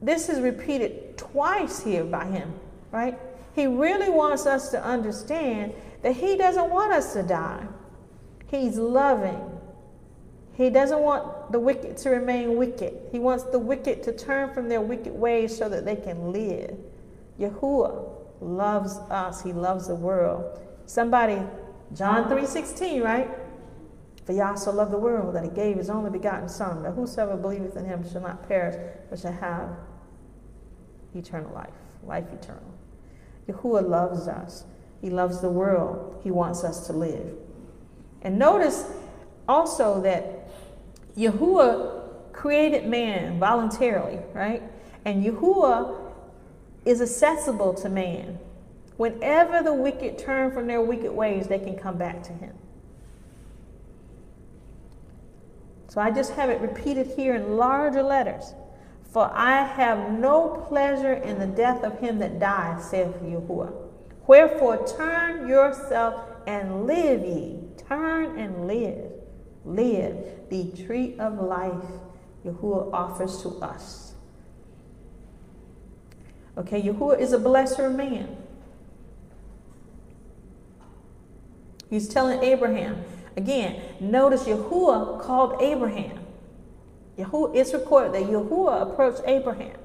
this 0.00 0.28
is 0.28 0.40
repeated 0.40 1.16
twice 1.16 1.82
here 1.82 2.04
by 2.04 2.26
him, 2.26 2.54
right? 2.96 3.18
He 3.54 3.66
really 3.66 4.08
wants 4.08 4.46
us 4.46 4.70
to 4.70 4.82
understand 4.82 5.74
that 6.00 6.16
he 6.16 6.36
doesn't 6.36 6.70
want 6.70 6.94
us 6.94 7.12
to 7.12 7.22
die. 7.22 7.66
He's 8.46 8.78
loving. 8.78 9.50
He 10.54 10.70
doesn't 10.70 11.00
want 11.00 11.52
the 11.52 11.60
wicked 11.60 11.98
to 11.98 12.10
remain 12.10 12.56
wicked. 12.56 12.94
He 13.12 13.18
wants 13.18 13.44
the 13.44 13.58
wicked 13.58 14.02
to 14.04 14.12
turn 14.12 14.54
from 14.54 14.70
their 14.70 14.80
wicked 14.80 15.12
ways 15.12 15.54
so 15.54 15.68
that 15.68 15.84
they 15.84 15.96
can 15.96 16.32
live. 16.32 16.74
Yahuwah 17.38 18.08
loves 18.40 18.96
us. 19.10 19.42
He 19.42 19.52
loves 19.52 19.88
the 19.88 19.94
world. 19.94 20.58
Somebody, 20.86 21.42
John 21.94 22.30
3.16, 22.30 23.04
right? 23.04 23.28
For 24.24 24.32
Yah 24.32 24.54
so 24.54 24.72
loved 24.72 24.92
the 24.92 24.98
world 24.98 25.34
that 25.34 25.44
he 25.44 25.50
gave 25.50 25.76
his 25.76 25.90
only 25.90 26.10
begotten 26.10 26.48
Son, 26.48 26.82
that 26.82 26.92
whosoever 26.92 27.36
believeth 27.36 27.76
in 27.76 27.84
him 27.84 28.10
shall 28.10 28.22
not 28.22 28.48
perish, 28.48 28.74
but 29.10 29.18
shall 29.18 29.32
have 29.32 29.68
eternal 31.14 31.52
life, 31.52 31.68
life 32.02 32.24
eternal. 32.32 32.75
Yahuwah 33.48 33.88
loves 33.88 34.28
us. 34.28 34.64
He 35.00 35.10
loves 35.10 35.40
the 35.40 35.50
world. 35.50 36.20
He 36.22 36.30
wants 36.30 36.64
us 36.64 36.86
to 36.86 36.92
live. 36.92 37.34
And 38.22 38.38
notice 38.38 38.84
also 39.48 40.00
that 40.02 40.48
Yahuwah 41.16 42.32
created 42.32 42.86
man 42.86 43.38
voluntarily, 43.38 44.18
right? 44.32 44.62
And 45.04 45.24
Yahuwah 45.24 45.96
is 46.84 47.00
accessible 47.00 47.74
to 47.74 47.88
man. 47.88 48.38
Whenever 48.96 49.62
the 49.62 49.74
wicked 49.74 50.18
turn 50.18 50.50
from 50.50 50.66
their 50.66 50.80
wicked 50.80 51.12
ways, 51.12 51.46
they 51.48 51.58
can 51.58 51.76
come 51.76 51.98
back 51.98 52.22
to 52.24 52.32
him. 52.32 52.54
So 55.88 56.00
I 56.00 56.10
just 56.10 56.32
have 56.32 56.50
it 56.50 56.60
repeated 56.60 57.06
here 57.16 57.34
in 57.34 57.56
larger 57.56 58.02
letters. 58.02 58.54
For 59.16 59.32
I 59.32 59.64
have 59.64 60.12
no 60.12 60.62
pleasure 60.68 61.14
in 61.14 61.38
the 61.38 61.46
death 61.46 61.82
of 61.84 61.98
him 62.00 62.18
that 62.18 62.38
died, 62.38 62.82
saith 62.82 63.14
Yahuwah. 63.22 63.72
Wherefore 64.26 64.86
turn 64.86 65.48
yourself 65.48 66.20
and 66.46 66.86
live 66.86 67.24
ye. 67.24 67.60
Turn 67.88 68.38
and 68.38 68.66
live. 68.66 69.10
Live 69.64 70.18
the 70.50 70.70
tree 70.84 71.16
of 71.18 71.40
life 71.40 71.82
Yahuwah 72.44 72.92
offers 72.92 73.40
to 73.40 73.48
us. 73.60 74.12
Okay, 76.58 76.82
Yahuwah 76.82 77.18
is 77.18 77.32
a 77.32 77.38
blesser 77.38 77.90
man. 77.90 78.36
He's 81.88 82.06
telling 82.06 82.42
Abraham, 82.42 83.02
Again, 83.34 83.80
notice 83.98 84.44
Yahuwah 84.44 85.22
called 85.22 85.62
Abraham. 85.62 86.25
Yahuwah, 87.18 87.54
it's 87.54 87.72
recorded 87.72 88.14
that 88.14 88.30
Yahuwah 88.30 88.82
approached 88.82 89.22
Abraham. 89.26 89.76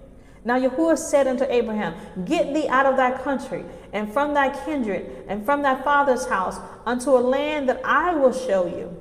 Now 0.43 0.59
Yahuwah 0.59 0.97
said 0.97 1.27
unto 1.27 1.45
Abraham, 1.47 1.93
Get 2.25 2.53
thee 2.53 2.67
out 2.67 2.85
of 2.85 2.97
thy 2.97 3.17
country, 3.21 3.63
and 3.93 4.11
from 4.11 4.33
thy 4.33 4.49
kindred, 4.65 5.25
and 5.27 5.45
from 5.45 5.61
thy 5.61 5.81
father's 5.81 6.25
house, 6.27 6.57
unto 6.85 7.11
a 7.11 7.21
land 7.21 7.69
that 7.69 7.81
I 7.85 8.15
will 8.15 8.33
show 8.33 8.65
you, 8.65 8.95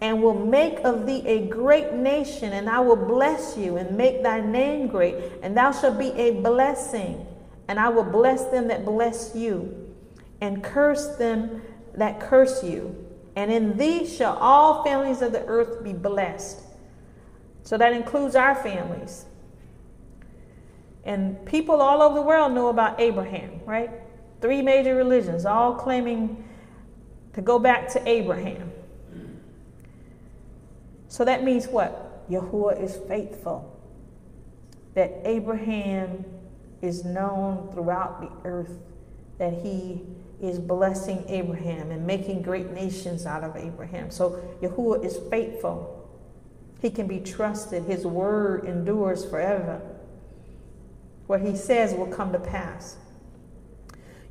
and 0.00 0.22
will 0.22 0.46
make 0.46 0.80
of 0.80 1.06
thee 1.06 1.22
a 1.26 1.46
great 1.46 1.92
nation, 1.92 2.52
and 2.52 2.68
I 2.68 2.80
will 2.80 2.96
bless 2.96 3.56
you, 3.56 3.76
and 3.76 3.96
make 3.96 4.22
thy 4.22 4.40
name 4.40 4.88
great, 4.88 5.14
and 5.42 5.56
thou 5.56 5.72
shalt 5.72 5.98
be 5.98 6.10
a 6.12 6.40
blessing. 6.40 7.26
And 7.68 7.78
I 7.78 7.88
will 7.90 8.04
bless 8.04 8.44
them 8.46 8.68
that 8.68 8.84
bless 8.84 9.34
you, 9.34 9.94
and 10.40 10.64
curse 10.64 11.16
them 11.16 11.62
that 11.94 12.18
curse 12.18 12.64
you 12.64 13.02
and 13.36 13.50
in 13.50 13.76
thee 13.76 14.06
shall 14.06 14.36
all 14.36 14.84
families 14.84 15.22
of 15.22 15.32
the 15.32 15.44
earth 15.46 15.82
be 15.82 15.92
blessed. 15.92 16.60
So 17.62 17.78
that 17.78 17.92
includes 17.92 18.34
our 18.34 18.54
families. 18.54 19.26
And 21.04 21.44
people 21.46 21.80
all 21.80 22.02
over 22.02 22.14
the 22.14 22.22
world 22.22 22.52
know 22.52 22.68
about 22.68 23.00
Abraham, 23.00 23.60
right? 23.64 23.90
Three 24.40 24.62
major 24.62 24.94
religions, 24.94 25.44
all 25.44 25.74
claiming 25.74 26.44
to 27.34 27.40
go 27.40 27.58
back 27.58 27.88
to 27.92 28.08
Abraham. 28.08 28.70
So 31.08 31.24
that 31.24 31.44
means 31.44 31.66
what? 31.66 32.28
Yahuwah 32.30 32.82
is 32.82 32.98
faithful. 33.08 33.68
That 34.94 35.12
Abraham 35.24 36.24
is 36.82 37.04
known 37.04 37.70
throughout 37.72 38.20
the 38.20 38.48
earth, 38.48 38.78
that 39.38 39.52
he 39.52 40.02
is 40.40 40.58
blessing 40.58 41.24
Abraham 41.28 41.90
and 41.90 42.06
making 42.06 42.42
great 42.42 42.70
nations 42.72 43.26
out 43.26 43.44
of 43.44 43.56
Abraham. 43.56 44.10
So 44.10 44.42
Yahuwah 44.60 45.04
is 45.04 45.18
faithful. 45.30 46.01
He 46.82 46.90
can 46.90 47.06
be 47.06 47.20
trusted. 47.20 47.84
His 47.84 48.04
word 48.04 48.64
endures 48.64 49.24
forever. 49.24 49.80
What 51.28 51.40
he 51.40 51.56
says 51.56 51.94
will 51.94 52.08
come 52.08 52.32
to 52.32 52.40
pass. 52.40 52.96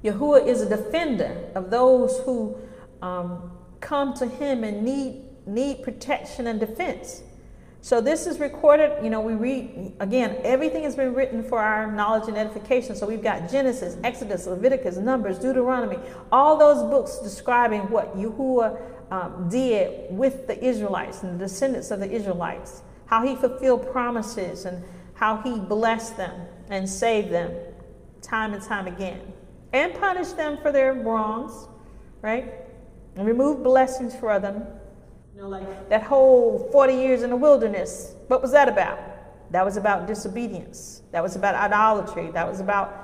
Yahuwah 0.03 0.45
is 0.45 0.61
a 0.61 0.69
defender 0.69 1.49
of 1.55 1.69
those 1.69 2.19
who 2.19 2.57
um, 3.01 3.51
come 3.79 4.13
to 4.15 4.27
him 4.27 4.65
and 4.65 4.83
need, 4.83 5.23
need 5.47 5.81
protection 5.81 6.45
and 6.47 6.59
defense. 6.59 7.23
So 7.83 8.01
this 8.01 8.27
is 8.27 8.39
recorded, 8.39 9.03
you 9.03 9.09
know, 9.09 9.21
we 9.21 9.33
read, 9.33 9.93
again, 9.99 10.37
everything 10.43 10.83
has 10.83 10.95
been 10.95 11.15
written 11.15 11.41
for 11.41 11.59
our 11.59 11.91
knowledge 11.91 12.27
and 12.27 12.37
edification. 12.37 12.95
So 12.95 13.07
we've 13.07 13.23
got 13.23 13.49
Genesis, 13.49 13.97
Exodus, 14.03 14.45
Leviticus, 14.45 14.97
Numbers, 14.97 15.39
Deuteronomy, 15.39 15.97
all 16.31 16.57
those 16.57 16.83
books 16.91 17.17
describing 17.19 17.89
what 17.89 18.15
Yahuwah 18.15 18.79
um, 19.11 19.49
did 19.49 20.07
with 20.09 20.47
the 20.47 20.63
Israelites 20.63 21.21
and 21.23 21.39
the 21.39 21.45
descendants 21.45 21.91
of 21.91 21.99
the 21.99 22.09
Israelites, 22.09 22.81
how 23.05 23.25
he 23.25 23.35
fulfilled 23.35 23.91
promises 23.91 24.65
and 24.65 24.83
how 25.13 25.37
he 25.37 25.59
blessed 25.59 26.17
them 26.17 26.47
and 26.69 26.89
saved 26.89 27.29
them 27.29 27.53
time 28.21 28.53
and 28.53 28.63
time 28.63 28.87
again 28.87 29.21
and 29.73 29.93
punished 29.95 30.37
them 30.37 30.57
for 30.61 30.71
their 30.71 30.93
wrongs, 30.93 31.67
right? 32.21 32.53
And 33.15 33.27
removed 33.27 33.63
blessings 33.63 34.15
for 34.15 34.39
them 34.39 34.65
You 35.35 35.41
know, 35.41 35.49
like 35.49 35.89
that 35.89 36.03
whole 36.03 36.69
40 36.71 36.93
years 36.93 37.23
in 37.23 37.29
the 37.29 37.35
wilderness, 37.35 38.15
what 38.27 38.41
was 38.41 38.51
that 38.51 38.69
about? 38.69 38.99
That 39.51 39.65
was 39.65 39.77
about 39.77 40.07
disobedience. 40.07 41.01
That 41.11 41.21
was 41.21 41.35
about 41.35 41.55
idolatry. 41.55 42.31
That 42.31 42.47
was 42.47 42.59
about 42.61 43.00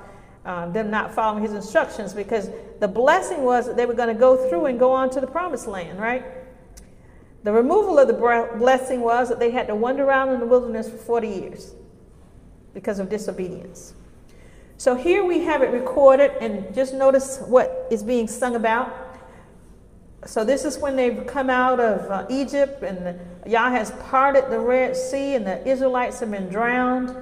uh, 0.48 0.68
them 0.70 0.90
not 0.90 1.14
following 1.14 1.42
his 1.42 1.52
instructions 1.52 2.12
because 2.12 2.50
the 2.80 2.88
blessing 2.88 3.44
was 3.44 3.66
that 3.66 3.76
they 3.76 3.86
were 3.86 3.94
going 3.94 4.12
to 4.12 4.18
go 4.18 4.48
through 4.48 4.66
and 4.66 4.78
go 4.78 4.90
on 4.90 5.10
to 5.10 5.20
the 5.20 5.26
promised 5.26 5.68
land, 5.68 6.00
right? 6.00 6.24
The 7.44 7.52
removal 7.52 8.00
of 8.00 8.08
the 8.08 8.14
blessing 8.58 9.00
was 9.00 9.28
that 9.28 9.38
they 9.38 9.52
had 9.52 9.68
to 9.68 9.76
wander 9.76 10.04
around 10.04 10.30
in 10.30 10.40
the 10.40 10.46
wilderness 10.46 10.90
for 10.90 10.96
40 10.96 11.28
years 11.28 11.74
because 12.74 12.98
of 12.98 13.08
disobedience. 13.08 13.94
So 14.76 14.96
here 14.96 15.24
we 15.24 15.40
have 15.40 15.62
it 15.62 15.70
recorded, 15.70 16.32
and 16.40 16.74
just 16.74 16.94
notice 16.94 17.38
what 17.46 17.86
is 17.90 18.02
being 18.02 18.26
sung 18.26 18.56
about 18.56 19.08
so 20.26 20.44
this 20.44 20.64
is 20.64 20.78
when 20.78 20.96
they've 20.96 21.26
come 21.26 21.48
out 21.48 21.78
of 21.78 22.10
uh, 22.10 22.26
Egypt 22.28 22.82
and 22.82 23.20
Yah 23.46 23.70
has 23.70 23.92
parted 24.10 24.50
the 24.50 24.58
Red 24.58 24.96
Sea 24.96 25.34
and 25.34 25.46
the 25.46 25.66
Israelites 25.66 26.20
have 26.20 26.30
been 26.30 26.48
drowned. 26.48 27.14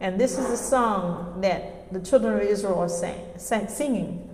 And 0.00 0.18
this 0.18 0.38
is 0.38 0.48
the 0.48 0.56
song 0.56 1.40
that 1.42 1.77
the 1.90 2.00
children 2.00 2.34
of 2.34 2.42
Israel 2.42 2.78
are 2.78 2.88
sang, 2.88 3.24
sang, 3.36 3.68
singing. 3.68 4.24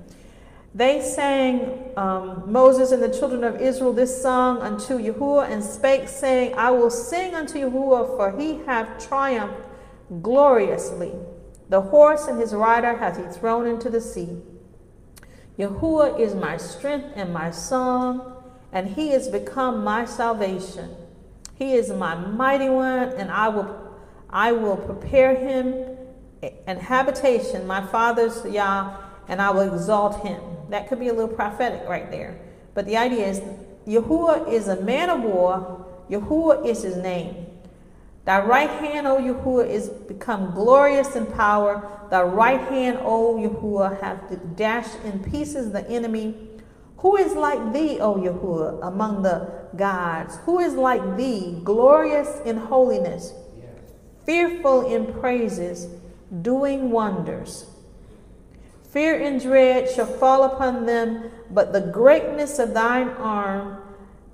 They 0.74 1.00
sang, 1.00 1.92
um, 1.96 2.50
Moses 2.50 2.90
and 2.90 3.00
the 3.00 3.16
children 3.16 3.44
of 3.44 3.61
Israel, 3.61 3.92
this 3.92 4.20
song 4.20 4.59
unto 4.59 4.98
Yahuwah 4.98 5.48
and 5.48 5.62
spake, 5.62 6.09
saying, 6.09 6.55
I 6.57 6.72
will 6.72 6.90
sing 6.90 7.34
unto 7.34 7.59
Yahuwah, 7.59 8.16
for 8.16 8.36
he 8.38 8.59
hath 8.66 9.07
triumphed 9.07 9.62
gloriously. 10.20 11.12
The 11.68 11.80
horse 11.80 12.26
and 12.26 12.40
his 12.40 12.52
rider 12.52 12.96
hath 12.96 13.16
he 13.16 13.32
thrown 13.38 13.66
into 13.66 13.88
the 13.88 14.00
sea. 14.00 14.42
Yahuwah 15.59 16.18
is 16.18 16.34
my 16.34 16.57
strength 16.57 17.12
and 17.14 17.32
my 17.32 17.52
song, 17.52 18.42
and 18.72 18.88
he 18.88 19.12
is 19.12 19.28
become 19.28 19.84
my 19.84 20.05
salvation. 20.05 20.96
He 21.55 21.74
is 21.74 21.90
my 21.90 22.16
mighty 22.16 22.68
one, 22.68 23.11
and 23.11 23.30
I 23.30 23.48
will 23.48 23.80
I 24.28 24.50
will 24.50 24.76
prepare 24.76 25.36
him 25.36 25.93
an 26.66 26.78
habitation, 26.78 27.66
my 27.66 27.86
father's 27.86 28.45
Yah, 28.45 28.97
and 29.28 29.40
I 29.40 29.51
will 29.51 29.74
exalt 29.74 30.22
him. 30.24 30.40
That 30.70 30.88
could 30.88 31.01
be 31.01 31.09
a 31.09 31.12
little 31.12 31.34
prophetic 31.34 31.88
right 31.88 32.11
there. 32.11 32.38
But 32.74 32.86
the 32.86 32.97
idea 32.97 33.26
is 33.26 33.40
Yahuwah 33.86 34.51
is 34.51 34.68
a 34.68 34.80
man 34.80 35.11
of 35.11 35.22
war. 35.22 35.86
Yahuwah 36.11 36.66
is 36.66 36.82
his 36.82 36.97
name. 36.97 37.47
Thy 38.24 38.42
right 38.42 38.70
hand, 38.70 39.07
O 39.07 39.18
Yahuwah, 39.18 39.68
is 39.68 39.88
become 39.88 40.53
glorious 40.55 41.14
in 41.14 41.26
power. 41.26 42.07
Thy 42.11 42.22
right 42.22 42.61
hand, 42.61 42.99
O 43.03 43.36
Yahuwah, 43.36 44.01
hath 44.01 44.57
dashed 44.57 44.97
in 45.05 45.22
pieces 45.22 45.72
the 45.72 45.86
enemy. 45.88 46.49
Who 46.99 47.16
is 47.16 47.34
like 47.34 47.74
thee, 47.74 48.01
O 48.01 48.14
Yahuwah, 48.14 48.86
among 48.88 49.22
the 49.22 49.68
gods? 49.76 50.38
Who 50.47 50.59
is 50.59 50.72
like 50.74 51.18
thee, 51.18 51.61
glorious 51.62 52.40
in 52.47 52.57
holiness, 52.57 53.34
fearful 54.24 54.86
in 54.86 55.12
praises, 55.20 55.88
doing 56.43 56.91
wonders? 56.91 57.66
Fear 58.91 59.20
and 59.22 59.41
dread 59.41 59.91
shall 59.91 60.07
fall 60.07 60.45
upon 60.45 60.87
them, 60.87 61.30
but 61.51 61.72
the 61.72 61.80
greatness 61.80 62.59
of 62.59 62.74
thine 62.74 63.09
arm, 63.09 63.78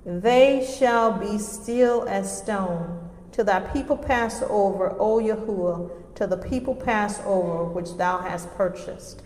they 0.05 0.65
shall 0.77 1.11
be 1.11 1.37
still 1.37 2.07
as 2.07 2.41
stone 2.41 3.09
till 3.31 3.45
thy 3.45 3.59
people 3.59 3.97
pass 3.97 4.43
over, 4.49 4.91
O 4.99 5.19
Yahuwah, 5.19 5.89
till 6.15 6.27
the 6.27 6.37
people 6.37 6.75
pass 6.75 7.19
over 7.25 7.63
which 7.65 7.95
thou 7.97 8.19
hast 8.19 8.53
purchased. 8.55 9.23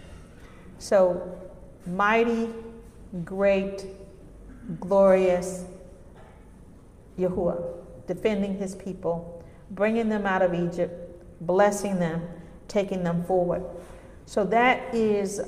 So, 0.78 1.38
mighty, 1.86 2.50
great, 3.24 3.86
glorious 4.80 5.66
Yahuwah, 7.18 8.08
defending 8.08 8.58
his 8.58 8.76
people, 8.76 9.44
bringing 9.72 10.10
them 10.10 10.26
out 10.26 10.42
of 10.42 10.54
Egypt, 10.54 10.94
blessing 11.42 12.00
them, 12.00 12.22
taking 12.68 13.04
them 13.04 13.24
forward. 13.26 13.64
So, 14.26 14.44
that 14.46 14.94
is 14.94 15.42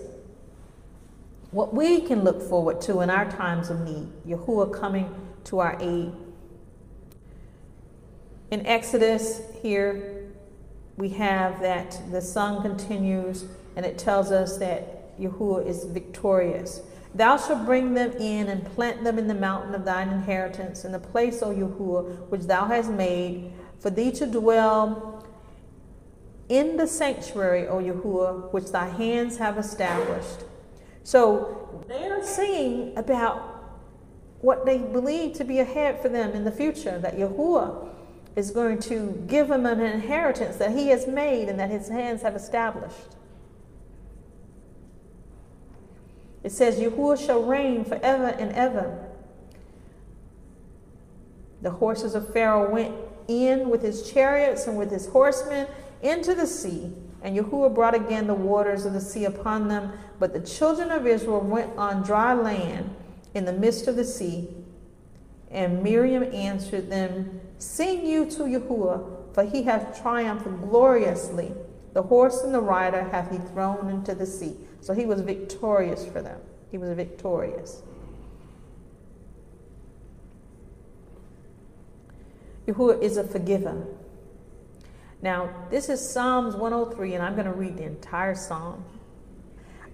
what 1.52 1.74
we 1.74 2.02
can 2.02 2.24
look 2.24 2.42
forward 2.42 2.82
to 2.82 3.02
in 3.02 3.10
our 3.10 3.30
times 3.30 3.70
of 3.70 3.82
need. 3.82 4.08
Yahuwah 4.28 4.74
coming 4.74 5.14
to 5.46 5.60
our 5.60 5.78
aid 5.82 6.12
in 8.50 8.66
Exodus, 8.66 9.42
here 9.62 10.32
we 10.96 11.10
have 11.10 11.60
that 11.60 12.02
the 12.12 12.22
song 12.22 12.62
continues 12.62 13.44
and 13.76 13.86
it 13.86 13.98
tells 13.98 14.32
us 14.32 14.58
that 14.58 15.20
Yahuwah 15.20 15.68
is 15.68 15.84
victorious. 15.84 16.82
Thou 17.14 17.36
shalt 17.36 17.66
bring 17.66 17.94
them 17.94 18.12
in 18.14 18.48
and 18.48 18.64
plant 18.74 19.04
them 19.04 19.20
in 19.20 19.28
the 19.28 19.34
mountain 19.34 19.76
of 19.76 19.84
thine 19.84 20.10
inheritance, 20.10 20.86
in 20.86 20.94
the 20.94 21.00
place, 21.00 21.42
O 21.42 21.54
Yahuwah, 21.54 22.30
which 22.30 22.44
thou 22.44 22.66
hast 22.66 22.90
made, 22.90 23.52
for 23.80 23.90
thee 23.90 24.12
to 24.14 24.26
dwell 24.26 25.26
in 26.50 26.78
the 26.78 26.88
sanctuary, 26.88 27.68
O 27.68 27.82
Yahuwah, 27.82 28.54
which 28.54 28.72
thy 28.72 28.88
hands 28.88 29.38
have 29.38 29.58
established. 29.58 30.46
So 31.04 31.84
they 31.88 32.06
are 32.06 32.24
singing 32.24 32.98
about 32.98 33.56
what 34.42 34.66
they 34.66 34.78
believe 34.78 35.34
to 35.34 35.44
be 35.44 35.60
ahead 35.60 36.02
for 36.02 36.10
them 36.10 36.32
in 36.32 36.44
the 36.44 36.52
future, 36.52 37.00
that 37.00 37.18
Yahuwah 37.18 37.90
is 38.36 38.52
going 38.52 38.80
to 38.80 39.24
give 39.28 39.48
them 39.48 39.66
an 39.66 39.80
inheritance 39.80 40.58
that 40.58 40.72
he 40.72 40.88
has 40.90 41.08
made 41.08 41.50
and 41.50 41.60
that 41.60 41.70
his 41.70 41.90
hands 41.90 42.22
have 42.22 42.36
established. 42.36 43.16
It 46.44 46.52
says, 46.52 46.80
Yahuwah 46.80 47.26
shall 47.26 47.44
reign 47.44 47.84
forever 47.84 48.28
and 48.28 48.52
ever. 48.54 49.06
The 51.62 51.72
horses 51.72 52.16
of 52.16 52.32
Pharaoh 52.32 52.72
went 52.72 52.96
in 53.28 53.70
with 53.70 53.82
his 53.82 54.10
chariots 54.10 54.68
and 54.68 54.78
with 54.78 54.92
his 54.92 55.08
horsemen 55.08 55.68
into 56.02 56.36
the 56.36 56.48
sea, 56.48 56.94
and 57.22 57.36
Yahuwah 57.36 57.74
brought 57.74 57.96
again 57.96 58.28
the 58.28 58.34
waters 58.34 58.86
of 58.86 58.94
the 58.94 59.02
sea 59.02 59.26
upon 59.26 59.68
them. 59.68 59.92
But 60.20 60.34
the 60.34 60.40
children 60.40 60.92
of 60.92 61.08
Israel 61.08 61.42
went 61.42 61.76
on 61.78 62.04
dry 62.04 62.34
land 62.34 62.96
in 63.34 63.46
the 63.46 63.54
midst 63.54 63.88
of 63.88 63.96
the 63.96 64.06
sea. 64.06 64.48
And 65.50 65.82
Miriam 65.82 66.24
answered 66.24 66.90
them, 66.90 67.42
Sing 67.58 68.06
you 68.06 68.30
to 68.32 68.44
Yahuwah, 68.44 69.34
for 69.34 69.44
he 69.44 69.64
hath 69.64 70.00
triumphed 70.02 70.46
gloriously. 70.70 71.54
The 71.94 72.04
horse 72.04 72.44
and 72.44 72.54
the 72.54 72.62
rider 72.62 73.04
hath 73.04 73.32
he 73.32 73.38
thrown 73.38 73.90
into 73.90 74.14
the 74.14 74.26
sea. 74.26 74.56
So 74.82 74.94
he 74.94 75.06
was 75.06 75.22
victorious 75.22 76.06
for 76.06 76.22
them. 76.22 76.40
He 76.70 76.78
was 76.78 76.92
victorious. 76.92 77.82
Yahuwah 82.68 83.02
is 83.02 83.18
a 83.18 83.24
forgiver. 83.24 83.86
Now, 85.22 85.50
this 85.72 85.90
is 85.90 86.08
Psalms 86.08 86.56
103, 86.56 87.16
and 87.16 87.24
I'm 87.24 87.34
going 87.34 87.46
to 87.46 87.54
read 87.54 87.78
the 87.78 87.84
entire 87.84 88.36
psalm. 88.36 88.84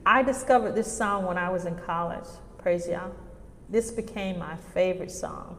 I 0.05 0.21
discovered 0.21 0.75
this 0.75 0.91
psalm 0.91 1.25
when 1.25 1.37
I 1.37 1.49
was 1.49 1.65
in 1.65 1.77
college. 1.77 2.27
Praise 2.57 2.87
Yah. 2.87 3.07
This 3.69 3.89
became 3.89 4.37
my 4.37 4.57
favorite 4.73 5.11
psalm. 5.11 5.57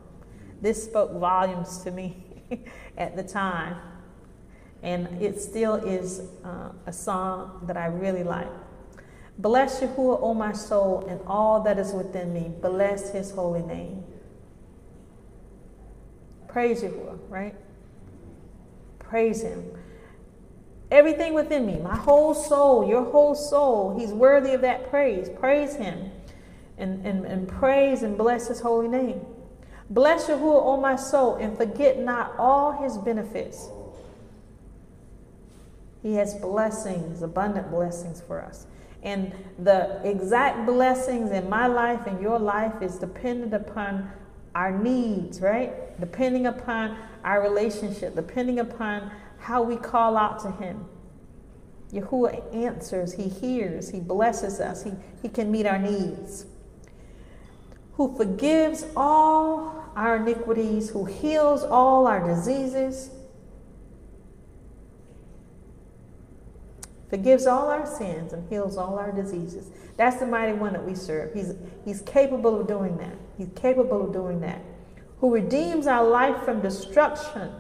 This 0.61 0.85
spoke 0.85 1.12
volumes 1.12 1.79
to 1.79 1.91
me 1.91 2.25
at 2.99 3.17
the 3.17 3.23
time. 3.23 3.77
And 4.83 5.23
it 5.23 5.41
still 5.41 5.77
is 5.77 6.21
uh, 6.45 6.71
a 6.87 6.93
song 6.93 7.62
that 7.67 7.79
I 7.79 7.87
really 7.87 8.23
like. 8.23 8.51
Bless 9.39 9.81
Yahuwah, 9.81 10.23
O 10.23 10.35
my 10.35 10.53
soul, 10.53 11.07
and 11.09 11.21
all 11.27 11.62
that 11.62 11.79
is 11.79 11.93
within 11.93 12.35
me. 12.35 12.53
Bless 12.61 13.11
his 13.11 13.31
holy 13.31 13.62
name. 13.62 14.05
Praise 16.49 16.83
Yahuwah, 16.83 17.19
right? 17.31 17.57
Praise 19.15 19.43
him. 19.43 19.71
Everything 20.91 21.35
within 21.35 21.65
me, 21.65 21.79
my 21.79 21.95
whole 21.95 22.35
soul, 22.35 22.85
your 22.89 23.05
whole 23.05 23.37
soul, 23.37 23.97
he's 23.97 24.12
worthy 24.12 24.55
of 24.55 24.62
that 24.62 24.91
praise. 24.91 25.29
Praise 25.39 25.77
him 25.77 26.11
and, 26.79 27.07
and, 27.07 27.25
and 27.25 27.47
praise 27.47 28.03
and 28.03 28.19
bless 28.19 28.49
his 28.49 28.59
holy 28.59 28.89
name. 28.89 29.25
Bless 29.89 30.27
Yahuwah, 30.27 30.65
O 30.65 30.81
my 30.81 30.97
soul, 30.97 31.37
and 31.37 31.57
forget 31.57 32.01
not 32.01 32.35
all 32.41 32.73
his 32.73 32.99
benefits. 32.99 33.69
He 36.03 36.15
has 36.15 36.35
blessings, 36.35 37.23
abundant 37.23 37.71
blessings 37.71 38.21
for 38.21 38.43
us. 38.43 38.67
And 39.05 39.33
the 39.61 40.01
exact 40.03 40.67
blessings 40.67 41.31
in 41.31 41.49
my 41.49 41.69
life 41.69 42.09
and 42.09 42.21
your 42.21 42.41
life 42.41 42.83
is 42.83 42.97
dependent 42.97 43.55
upon 43.55 44.11
our 44.57 44.77
needs, 44.77 45.41
right? 45.41 46.01
Depending 46.01 46.47
upon 46.47 46.99
our 47.25 47.43
relationship, 47.43 48.14
depending 48.14 48.61
upon 48.61 49.11
how 49.39 49.62
we 49.62 49.77
call 49.77 50.16
out 50.16 50.41
to 50.41 50.51
Him. 50.53 50.85
Yahuwah 51.93 52.55
answers, 52.55 53.14
He 53.14 53.29
hears, 53.29 53.91
He 53.91 54.01
blesses 54.01 54.61
us, 54.61 54.85
He, 54.85 54.93
he 55.22 55.29
can 55.29 55.51
meet 55.51 55.66
our 55.66 55.79
needs. 55.79 56.47
Who 57.95 58.16
forgives 58.16 58.85
all 58.97 59.91
our 59.97 60.16
iniquities, 60.16 60.91
who 60.91 61.05
heals 61.05 61.62
all 61.62 62.07
our 62.07 62.27
diseases, 62.27 63.11
forgives 67.09 67.47
all 67.47 67.68
our 67.68 67.87
sins, 67.87 68.33
and 68.33 68.49
heals 68.49 68.77
all 68.77 68.99
our 68.99 69.12
diseases. 69.12 69.70
That's 69.97 70.16
the 70.16 70.27
mighty 70.27 70.53
one 70.53 70.72
that 70.72 70.85
we 70.85 70.97
serve. 70.97 71.33
He's, 71.33 71.55
he's 71.85 72.03
capable 72.03 72.61
of 72.61 72.66
doing 72.66 72.97
that. 72.99 73.16
He's 73.39 73.51
capable 73.55 74.05
of 74.05 74.12
doing 74.12 74.41
that. 74.41 74.61
Who 75.25 75.33
redeems 75.33 75.87
our 75.87 76.07
life 76.07 76.43
from 76.45 76.61
destruction 76.61 77.51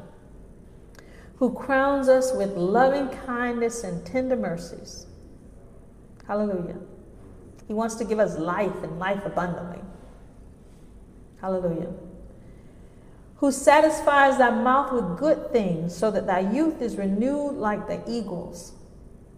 who 1.36 1.54
crowns 1.54 2.10
us 2.10 2.30
with 2.34 2.50
loving 2.58 3.08
kindness 3.24 3.84
and 3.84 4.04
tender 4.04 4.36
mercies. 4.36 5.06
Hallelujah. 6.26 6.76
He 7.66 7.72
wants 7.72 7.94
to 7.94 8.04
give 8.04 8.18
us 8.18 8.36
life 8.36 8.82
and 8.82 8.98
life 8.98 9.24
abundantly. 9.24 9.80
Hallelujah. 11.40 11.90
Who 13.36 13.50
satisfies 13.50 14.36
thy 14.36 14.50
mouth 14.50 14.92
with 14.92 15.18
good 15.18 15.50
things 15.50 15.96
so 15.96 16.10
that 16.10 16.26
thy 16.26 16.40
youth 16.40 16.82
is 16.82 16.96
renewed 16.96 17.54
like 17.54 17.86
the 17.86 18.02
eagles. 18.06 18.74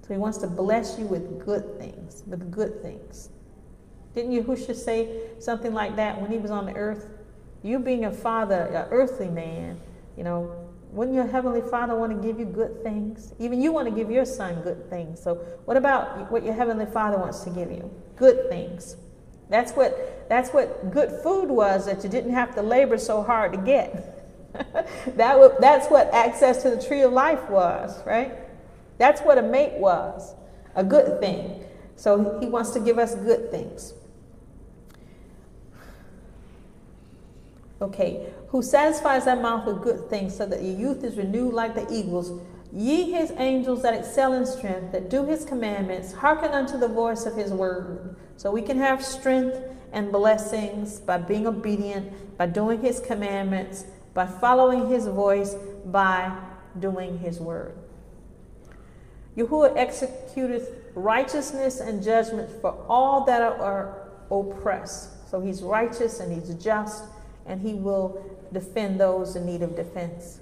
So 0.02 0.14
he 0.14 0.18
wants 0.18 0.38
to 0.38 0.48
bless 0.48 0.98
you 0.98 1.06
with 1.06 1.46
good 1.46 1.78
things, 1.78 2.24
with 2.26 2.50
good 2.50 2.82
things. 2.82 3.28
Didn't 4.16 4.32
Yahushua 4.32 4.74
say 4.74 5.28
something 5.38 5.72
like 5.72 5.94
that 5.94 6.20
when 6.20 6.28
he 6.32 6.38
was 6.38 6.50
on 6.50 6.66
the 6.66 6.74
earth? 6.74 7.15
You 7.66 7.80
being 7.80 8.04
a 8.04 8.12
father, 8.12 8.66
an 8.66 8.86
earthly 8.92 9.28
man, 9.28 9.80
you 10.16 10.22
know, 10.22 10.54
wouldn't 10.92 11.16
your 11.16 11.26
heavenly 11.26 11.62
father 11.62 11.96
want 11.96 12.12
to 12.12 12.26
give 12.26 12.38
you 12.38 12.44
good 12.44 12.80
things? 12.84 13.34
Even 13.40 13.60
you 13.60 13.72
want 13.72 13.88
to 13.88 13.90
give 13.92 14.08
your 14.08 14.24
son 14.24 14.62
good 14.62 14.88
things. 14.88 15.20
So 15.20 15.34
what 15.64 15.76
about 15.76 16.30
what 16.30 16.44
your 16.44 16.54
heavenly 16.54 16.86
father 16.86 17.18
wants 17.18 17.40
to 17.40 17.50
give 17.50 17.72
you? 17.72 17.90
Good 18.14 18.48
things. 18.48 18.96
That's 19.50 19.72
what 19.72 20.28
that's 20.28 20.50
what 20.50 20.92
good 20.92 21.10
food 21.24 21.48
was 21.48 21.86
that 21.86 22.04
you 22.04 22.08
didn't 22.08 22.34
have 22.34 22.54
to 22.54 22.62
labor 22.62 22.98
so 22.98 23.20
hard 23.20 23.52
to 23.54 23.58
get. 23.58 24.52
that 25.16 25.32
w- 25.32 25.54
that's 25.58 25.88
what 25.88 26.14
access 26.14 26.62
to 26.62 26.70
the 26.70 26.80
tree 26.80 27.02
of 27.02 27.12
life 27.12 27.50
was, 27.50 28.00
right? 28.06 28.32
That's 28.98 29.20
what 29.22 29.38
a 29.38 29.42
mate 29.42 29.74
was, 29.74 30.36
a 30.76 30.84
good 30.84 31.18
thing. 31.18 31.64
So 31.96 32.38
he 32.38 32.46
wants 32.46 32.70
to 32.70 32.80
give 32.80 32.96
us 32.96 33.16
good 33.16 33.50
things. 33.50 33.92
Okay, 37.80 38.32
who 38.48 38.62
satisfies 38.62 39.26
thy 39.26 39.34
mouth 39.34 39.66
with 39.66 39.82
good 39.82 40.08
things, 40.08 40.34
so 40.34 40.46
that 40.46 40.62
your 40.62 40.74
youth 40.74 41.04
is 41.04 41.16
renewed 41.16 41.52
like 41.52 41.74
the 41.74 41.86
eagles. 41.92 42.40
Ye 42.72 43.12
his 43.12 43.32
angels 43.36 43.82
that 43.82 43.94
excel 43.94 44.32
in 44.32 44.46
strength, 44.46 44.92
that 44.92 45.10
do 45.10 45.26
his 45.26 45.44
commandments, 45.44 46.12
hearken 46.12 46.52
unto 46.52 46.78
the 46.78 46.88
voice 46.88 47.26
of 47.26 47.36
his 47.36 47.52
word. 47.52 48.16
So 48.36 48.50
we 48.50 48.62
can 48.62 48.78
have 48.78 49.04
strength 49.04 49.58
and 49.92 50.10
blessings 50.10 51.00
by 51.00 51.18
being 51.18 51.46
obedient, 51.46 52.36
by 52.38 52.46
doing 52.46 52.80
his 52.80 52.98
commandments, 53.00 53.84
by 54.14 54.26
following 54.26 54.88
his 54.88 55.06
voice, 55.06 55.54
by 55.86 56.34
doing 56.78 57.18
his 57.18 57.40
word. 57.40 57.74
Yahuwah 59.36 59.76
executeth 59.76 60.72
righteousness 60.94 61.80
and 61.80 62.02
judgment 62.02 62.50
for 62.62 62.72
all 62.88 63.24
that 63.26 63.42
are 63.42 64.08
oppressed. 64.30 65.30
So 65.30 65.40
he's 65.40 65.62
righteous 65.62 66.20
and 66.20 66.32
he's 66.32 66.54
just 66.54 67.04
and 67.46 67.60
he 67.60 67.74
will 67.74 68.24
defend 68.52 69.00
those 69.00 69.36
in 69.36 69.46
need 69.46 69.62
of 69.62 69.76
defense. 69.76 70.40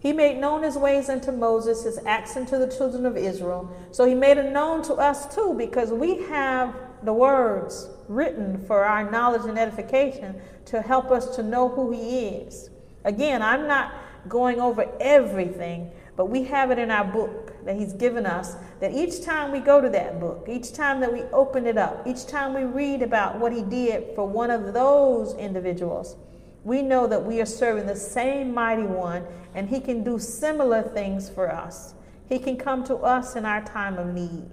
He 0.00 0.12
made 0.12 0.38
known 0.38 0.62
his 0.62 0.76
ways 0.76 1.08
unto 1.08 1.32
Moses, 1.32 1.84
his 1.84 1.98
acts 2.04 2.36
unto 2.36 2.58
the 2.58 2.66
children 2.66 3.06
of 3.06 3.16
Israel. 3.16 3.74
So 3.90 4.04
he 4.04 4.14
made 4.14 4.36
it 4.36 4.52
known 4.52 4.82
to 4.82 4.94
us 4.94 5.34
too, 5.34 5.54
because 5.56 5.90
we 5.90 6.22
have 6.24 6.74
the 7.02 7.12
words 7.12 7.88
written 8.08 8.58
for 8.66 8.84
our 8.84 9.10
knowledge 9.10 9.46
and 9.46 9.58
edification 9.58 10.40
to 10.66 10.82
help 10.82 11.10
us 11.10 11.34
to 11.36 11.42
know 11.42 11.68
who 11.68 11.90
he 11.90 12.26
is. 12.26 12.70
Again, 13.04 13.42
I'm 13.42 13.66
not 13.66 13.94
going 14.28 14.60
over 14.60 14.86
everything, 15.00 15.90
but 16.16 16.26
we 16.26 16.44
have 16.44 16.70
it 16.70 16.78
in 16.78 16.90
our 16.90 17.04
book 17.04 17.43
that 17.64 17.76
he's 17.76 17.92
given 17.92 18.26
us 18.26 18.56
that 18.80 18.92
each 18.92 19.24
time 19.24 19.52
we 19.52 19.60
go 19.60 19.80
to 19.80 19.88
that 19.90 20.20
book, 20.20 20.46
each 20.48 20.72
time 20.72 21.00
that 21.00 21.12
we 21.12 21.22
open 21.32 21.66
it 21.66 21.78
up, 21.78 22.06
each 22.06 22.26
time 22.26 22.54
we 22.54 22.64
read 22.64 23.02
about 23.02 23.38
what 23.38 23.52
he 23.52 23.62
did 23.62 24.14
for 24.14 24.26
one 24.26 24.50
of 24.50 24.72
those 24.72 25.34
individuals, 25.34 26.16
we 26.64 26.82
know 26.82 27.06
that 27.06 27.24
we 27.24 27.40
are 27.40 27.46
serving 27.46 27.86
the 27.86 27.96
same 27.96 28.52
mighty 28.52 28.82
one 28.82 29.24
and 29.54 29.68
he 29.68 29.80
can 29.80 30.02
do 30.02 30.18
similar 30.18 30.82
things 30.82 31.28
for 31.28 31.50
us. 31.50 31.94
He 32.28 32.38
can 32.38 32.56
come 32.56 32.84
to 32.84 32.96
us 32.96 33.36
in 33.36 33.44
our 33.44 33.62
time 33.64 33.98
of 33.98 34.14
need. 34.14 34.50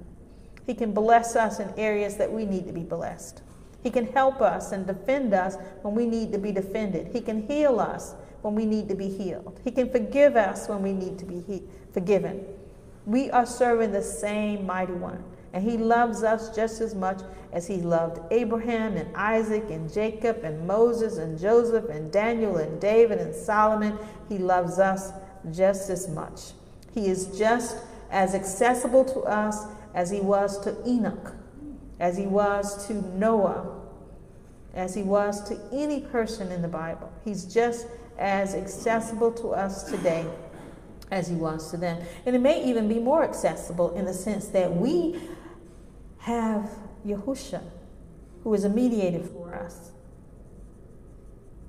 He 0.65 0.73
can 0.73 0.91
bless 0.93 1.35
us 1.35 1.59
in 1.59 1.73
areas 1.77 2.17
that 2.17 2.31
we 2.31 2.45
need 2.45 2.67
to 2.67 2.73
be 2.73 2.83
blessed. 2.83 3.41
He 3.81 3.89
can 3.89 4.07
help 4.07 4.41
us 4.41 4.71
and 4.71 4.85
defend 4.85 5.33
us 5.33 5.57
when 5.81 5.95
we 5.95 6.05
need 6.05 6.31
to 6.33 6.37
be 6.37 6.51
defended. 6.51 7.07
He 7.13 7.21
can 7.21 7.47
heal 7.47 7.79
us 7.79 8.13
when 8.41 8.55
we 8.55 8.65
need 8.65 8.89
to 8.89 8.95
be 8.95 9.09
healed. 9.09 9.59
He 9.63 9.71
can 9.71 9.89
forgive 9.89 10.35
us 10.35 10.67
when 10.67 10.83
we 10.83 10.93
need 10.93 11.17
to 11.19 11.25
be 11.25 11.41
he- 11.47 11.63
forgiven. 11.93 12.45
We 13.05 13.31
are 13.31 13.45
serving 13.45 13.91
the 13.91 14.01
same 14.01 14.65
mighty 14.65 14.93
one. 14.93 15.23
And 15.53 15.63
he 15.63 15.77
loves 15.77 16.23
us 16.23 16.55
just 16.55 16.79
as 16.79 16.95
much 16.95 17.21
as 17.51 17.67
he 17.67 17.77
loved 17.77 18.21
Abraham 18.31 18.95
and 18.95 19.13
Isaac 19.15 19.65
and 19.69 19.91
Jacob 19.91 20.43
and 20.43 20.65
Moses 20.65 21.17
and 21.17 21.37
Joseph 21.37 21.89
and 21.89 22.11
Daniel 22.11 22.57
and 22.57 22.79
David 22.79 23.19
and 23.19 23.35
Solomon. 23.35 23.97
He 24.29 24.37
loves 24.37 24.79
us 24.79 25.11
just 25.51 25.89
as 25.89 26.07
much. 26.07 26.51
He 26.93 27.07
is 27.07 27.37
just 27.37 27.75
as 28.09 28.33
accessible 28.33 29.03
to 29.05 29.19
us 29.21 29.65
as 29.93 30.09
he 30.09 30.21
was 30.21 30.59
to 30.61 30.75
Enoch, 30.87 31.33
as 31.99 32.17
he 32.17 32.27
was 32.27 32.87
to 32.87 32.93
Noah, 33.17 33.81
as 34.73 34.95
he 34.95 35.03
was 35.03 35.43
to 35.49 35.59
any 35.73 36.01
person 36.01 36.49
in 36.51 36.61
the 36.61 36.67
Bible. 36.67 37.11
He's 37.25 37.43
just 37.43 37.87
as 38.17 38.55
accessible 38.55 39.31
to 39.33 39.49
us 39.49 39.83
today 39.83 40.25
as 41.11 41.27
he 41.27 41.35
was 41.35 41.69
to 41.71 41.77
them. 41.77 42.01
And 42.25 42.35
it 42.35 42.39
may 42.39 42.63
even 42.63 42.87
be 42.87 42.99
more 42.99 43.23
accessible 43.23 43.93
in 43.95 44.05
the 44.05 44.13
sense 44.13 44.47
that 44.47 44.75
we 44.75 45.19
have 46.19 46.69
Yahusha, 47.05 47.61
who 48.43 48.53
is 48.53 48.63
a 48.63 48.69
mediator 48.69 49.23
for 49.23 49.53
us. 49.53 49.91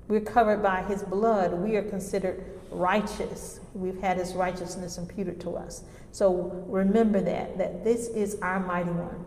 We're 0.07 0.21
covered 0.21 0.63
by 0.63 0.83
his 0.83 1.03
blood. 1.03 1.53
We 1.53 1.75
are 1.75 1.83
considered 1.83 2.43
righteous. 2.71 3.59
We've 3.73 3.99
had 3.99 4.17
his 4.17 4.33
righteousness 4.33 4.97
imputed 4.97 5.39
to 5.41 5.55
us. 5.55 5.83
So 6.11 6.65
remember 6.67 7.21
that, 7.21 7.57
that 7.57 7.83
this 7.83 8.07
is 8.09 8.37
our 8.41 8.59
mighty 8.59 8.91
one. 8.91 9.25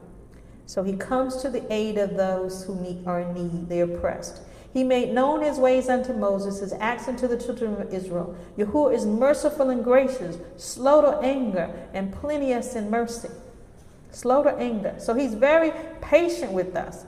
So 0.66 0.82
he 0.82 0.96
comes 0.96 1.36
to 1.42 1.50
the 1.50 1.72
aid 1.72 1.96
of 1.98 2.16
those 2.16 2.64
who 2.64 2.74
need, 2.80 3.06
are 3.06 3.20
in 3.20 3.34
need, 3.34 3.68
the 3.68 3.80
oppressed. 3.80 4.42
He 4.76 4.84
made 4.84 5.14
known 5.14 5.40
his 5.40 5.56
ways 5.56 5.88
unto 5.88 6.12
Moses, 6.12 6.60
his 6.60 6.74
acts 6.74 7.08
unto 7.08 7.26
the 7.26 7.38
children 7.38 7.80
of 7.80 7.94
Israel. 7.94 8.36
Yahuwah 8.58 8.92
is 8.92 9.06
merciful 9.06 9.70
and 9.70 9.82
gracious, 9.82 10.36
slow 10.58 11.00
to 11.00 11.16
anger, 11.26 11.70
and 11.94 12.12
plenteous 12.12 12.74
in 12.74 12.90
mercy. 12.90 13.30
Slow 14.10 14.42
to 14.42 14.50
anger. 14.50 14.94
So 14.98 15.14
he's 15.14 15.32
very 15.32 15.72
patient 16.02 16.52
with 16.52 16.76
us. 16.76 17.06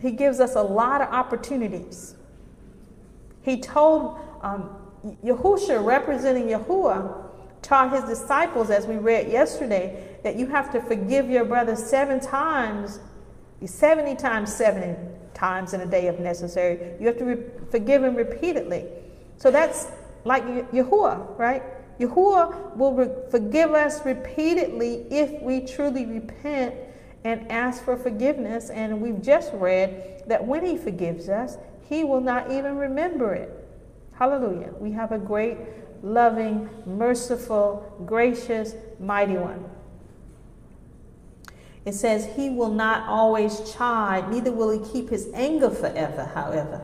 He 0.00 0.12
gives 0.12 0.38
us 0.38 0.54
a 0.54 0.62
lot 0.62 1.00
of 1.00 1.08
opportunities. 1.08 2.14
He 3.42 3.60
told 3.60 4.20
um, 4.40 4.70
Yahusha, 5.24 5.84
representing 5.84 6.44
Yahuwah, 6.44 7.30
taught 7.62 7.92
his 7.92 8.04
disciples, 8.04 8.70
as 8.70 8.86
we 8.86 8.94
read 8.94 9.28
yesterday, 9.28 10.16
that 10.22 10.36
you 10.36 10.46
have 10.46 10.70
to 10.70 10.80
forgive 10.82 11.28
your 11.28 11.44
brother 11.44 11.74
seven 11.74 12.20
times, 12.20 13.00
70 13.66 14.14
times 14.14 14.54
70 14.54 15.17
times 15.38 15.72
in 15.72 15.80
a 15.80 15.86
day 15.86 16.06
if 16.08 16.18
necessary. 16.18 16.94
You 17.00 17.06
have 17.06 17.18
to 17.18 17.24
re- 17.24 17.44
forgive 17.70 18.02
him 18.02 18.14
repeatedly. 18.16 18.86
So 19.36 19.50
that's 19.50 19.86
like 20.24 20.44
Yahuwah, 20.72 21.38
right? 21.38 21.62
Yahuwah 22.00 22.76
will 22.76 22.94
re- 22.94 23.30
forgive 23.30 23.72
us 23.72 24.04
repeatedly 24.04 25.06
if 25.10 25.40
we 25.42 25.60
truly 25.60 26.06
repent 26.06 26.74
and 27.24 27.50
ask 27.50 27.84
for 27.84 27.96
forgiveness. 27.96 28.70
And 28.70 29.00
we've 29.00 29.22
just 29.22 29.52
read 29.54 30.24
that 30.26 30.44
when 30.44 30.64
he 30.64 30.76
forgives 30.76 31.28
us, 31.28 31.56
he 31.88 32.04
will 32.04 32.20
not 32.20 32.50
even 32.50 32.76
remember 32.76 33.34
it. 33.34 33.54
Hallelujah. 34.12 34.72
We 34.78 34.92
have 34.92 35.12
a 35.12 35.18
great, 35.18 35.56
loving, 36.02 36.68
merciful, 36.84 38.02
gracious, 38.06 38.74
mighty 38.98 39.36
one. 39.36 39.64
It 41.88 41.94
says, 41.94 42.28
He 42.36 42.50
will 42.50 42.74
not 42.74 43.08
always 43.08 43.72
chide, 43.72 44.30
neither 44.30 44.52
will 44.52 44.68
He 44.68 44.92
keep 44.92 45.08
His 45.08 45.30
anger 45.32 45.70
forever, 45.70 46.30
however. 46.34 46.82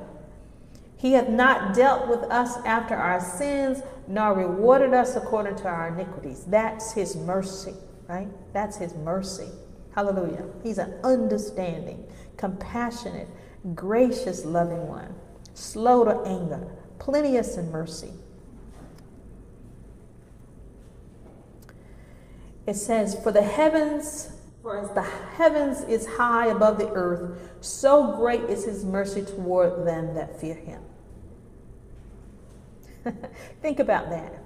He 0.96 1.12
hath 1.12 1.28
not 1.28 1.74
dealt 1.74 2.08
with 2.08 2.22
us 2.30 2.56
after 2.64 2.94
our 2.94 3.20
sins, 3.20 3.82
nor 4.08 4.32
rewarded 4.32 4.94
us 4.94 5.14
according 5.14 5.56
to 5.56 5.68
our 5.68 5.88
iniquities. 5.88 6.44
That's 6.44 6.92
His 6.92 7.16
mercy, 7.16 7.74
right? 8.08 8.28
That's 8.54 8.78
His 8.78 8.94
mercy. 8.94 9.50
Hallelujah. 9.94 10.46
He's 10.62 10.78
an 10.78 10.94
understanding, 11.04 12.02
compassionate, 12.38 13.28
gracious, 13.74 14.46
loving 14.46 14.88
one, 14.88 15.14
slow 15.52 16.06
to 16.06 16.22
anger, 16.26 16.66
plenteous 16.98 17.58
in 17.58 17.70
mercy. 17.70 18.12
It 22.66 22.76
says, 22.76 23.22
For 23.22 23.32
the 23.32 23.42
heavens 23.42 24.30
for 24.64 24.78
as 24.78 24.90
the 24.92 25.02
heavens 25.02 25.82
is 25.82 26.06
high 26.06 26.46
above 26.46 26.78
the 26.78 26.88
earth, 26.92 27.38
so 27.60 28.16
great 28.16 28.40
is 28.44 28.64
his 28.64 28.82
mercy 28.82 29.22
toward 29.22 29.86
them 29.86 30.14
that 30.14 30.40
fear 30.40 30.54
him. 30.54 30.80
Think 33.60 33.78
about 33.78 34.08
that. 34.08 34.42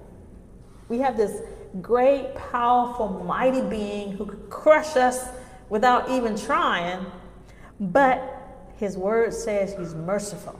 We 0.89 0.99
have 0.99 1.15
this 1.15 1.41
great, 1.81 2.35
powerful, 2.35 3.07
mighty 3.25 3.61
being 3.61 4.11
who 4.11 4.25
could 4.25 4.49
crush 4.49 4.97
us 4.97 5.29
without 5.69 6.11
even 6.11 6.35
trying, 6.37 7.05
but 7.79 8.75
his 8.75 8.97
word 8.97 9.33
says 9.33 9.73
he's 9.79 9.95
merciful, 9.95 10.59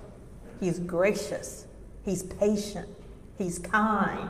he's 0.61 0.79
gracious, 0.79 1.65
he's 2.05 2.23
patient, 2.23 2.87
he's 3.37 3.59
kind, 3.59 4.29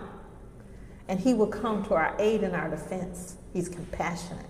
and 1.08 1.20
he 1.20 1.36
will 1.36 1.46
come 1.46 1.86
to 1.86 1.94
our 1.94 2.16
aid 2.18 2.42
and 2.42 2.56
our 2.56 2.68
defense. 2.68 3.36
He's 3.54 3.70
compassionate. 3.70 4.49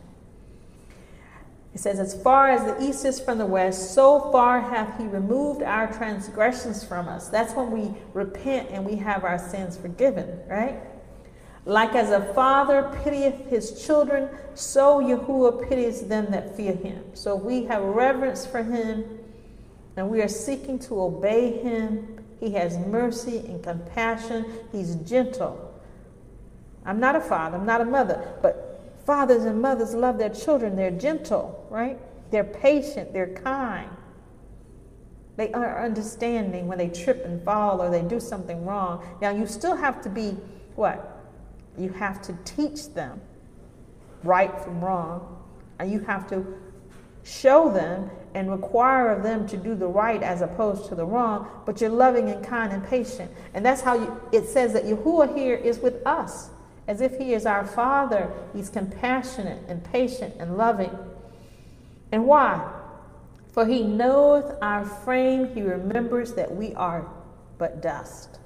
It 1.73 1.79
says, 1.79 1.99
As 1.99 2.21
far 2.21 2.49
as 2.49 2.63
the 2.63 2.83
east 2.83 3.05
is 3.05 3.19
from 3.19 3.37
the 3.37 3.45
west, 3.45 3.93
so 3.93 4.31
far 4.31 4.59
hath 4.59 4.97
he 4.97 5.05
removed 5.05 5.61
our 5.61 5.91
transgressions 5.91 6.83
from 6.83 7.07
us. 7.07 7.29
That's 7.29 7.53
when 7.53 7.71
we 7.71 7.93
repent 8.13 8.69
and 8.71 8.85
we 8.85 8.95
have 8.95 9.23
our 9.23 9.37
sins 9.37 9.77
forgiven, 9.77 10.39
right? 10.47 10.79
Like 11.65 11.93
as 11.93 12.09
a 12.09 12.33
father 12.33 12.91
pitieth 13.03 13.47
his 13.47 13.85
children, 13.85 14.29
so 14.55 14.99
Yahuwah 14.99 15.69
pities 15.69 16.01
them 16.01 16.31
that 16.31 16.55
fear 16.55 16.73
him. 16.73 17.03
So 17.13 17.35
we 17.35 17.65
have 17.65 17.83
reverence 17.83 18.45
for 18.45 18.63
him 18.63 19.19
and 19.95 20.09
we 20.09 20.21
are 20.21 20.29
seeking 20.29 20.79
to 20.79 21.01
obey 21.01 21.51
him. 21.59 22.23
He 22.39 22.51
has 22.51 22.77
mercy 22.77 23.39
and 23.39 23.61
compassion. 23.61 24.45
He's 24.71 24.95
gentle. 24.95 25.69
I'm 26.85 26.99
not 26.99 27.15
a 27.15 27.19
father, 27.19 27.57
I'm 27.57 27.65
not 27.65 27.81
a 27.81 27.85
mother, 27.85 28.35
but 28.41 28.81
fathers 29.05 29.43
and 29.43 29.61
mothers 29.61 29.93
love 29.93 30.17
their 30.17 30.29
children. 30.29 30.75
They're 30.75 30.91
gentle, 30.91 31.58
right? 31.69 31.97
They're 32.31 32.43
patient, 32.43 33.13
they're 33.13 33.33
kind. 33.33 33.89
They 35.35 35.51
are 35.53 35.83
understanding 35.83 36.67
when 36.67 36.77
they 36.77 36.89
trip 36.89 37.23
and 37.23 37.41
fall 37.43 37.81
or 37.81 37.89
they 37.89 38.01
do 38.01 38.19
something 38.19 38.65
wrong. 38.65 39.05
Now, 39.21 39.31
you 39.31 39.47
still 39.47 39.75
have 39.75 40.01
to 40.01 40.09
be 40.09 40.35
what? 40.75 41.23
You 41.77 41.89
have 41.89 42.21
to 42.23 42.37
teach 42.43 42.89
them 42.93 43.21
right 44.23 44.57
from 44.59 44.81
wrong, 44.81 45.41
and 45.79 45.89
you 45.89 45.99
have 46.01 46.27
to 46.29 46.45
show 47.23 47.71
them 47.71 48.09
and 48.33 48.51
require 48.51 49.11
of 49.11 49.23
them 49.23 49.47
to 49.47 49.57
do 49.57 49.75
the 49.75 49.87
right 49.87 50.21
as 50.21 50.41
opposed 50.41 50.87
to 50.89 50.95
the 50.95 51.05
wrong, 51.05 51.47
but 51.65 51.81
you're 51.81 51.89
loving 51.89 52.29
and 52.29 52.45
kind 52.45 52.73
and 52.73 52.85
patient. 52.85 53.31
And 53.53 53.65
that's 53.65 53.81
how 53.81 53.95
you, 53.95 54.21
it 54.31 54.45
says 54.45 54.73
that 54.73 54.83
Yahuwah 54.83 55.35
here 55.35 55.55
is 55.55 55.79
with 55.79 56.05
us, 56.05 56.49
as 56.87 57.01
if 57.01 57.17
He 57.17 57.33
is 57.33 57.45
our 57.45 57.65
Father. 57.65 58.31
He's 58.53 58.69
compassionate 58.69 59.63
and 59.67 59.83
patient 59.83 60.35
and 60.39 60.57
loving. 60.57 60.91
And 62.11 62.25
why? 62.25 62.71
For 63.51 63.65
He 63.65 63.83
knoweth 63.83 64.55
our 64.61 64.85
frame, 64.85 65.53
He 65.53 65.61
remembers 65.61 66.33
that 66.33 66.55
we 66.55 66.73
are 66.75 67.07
but 67.57 67.81
dust. 67.81 68.39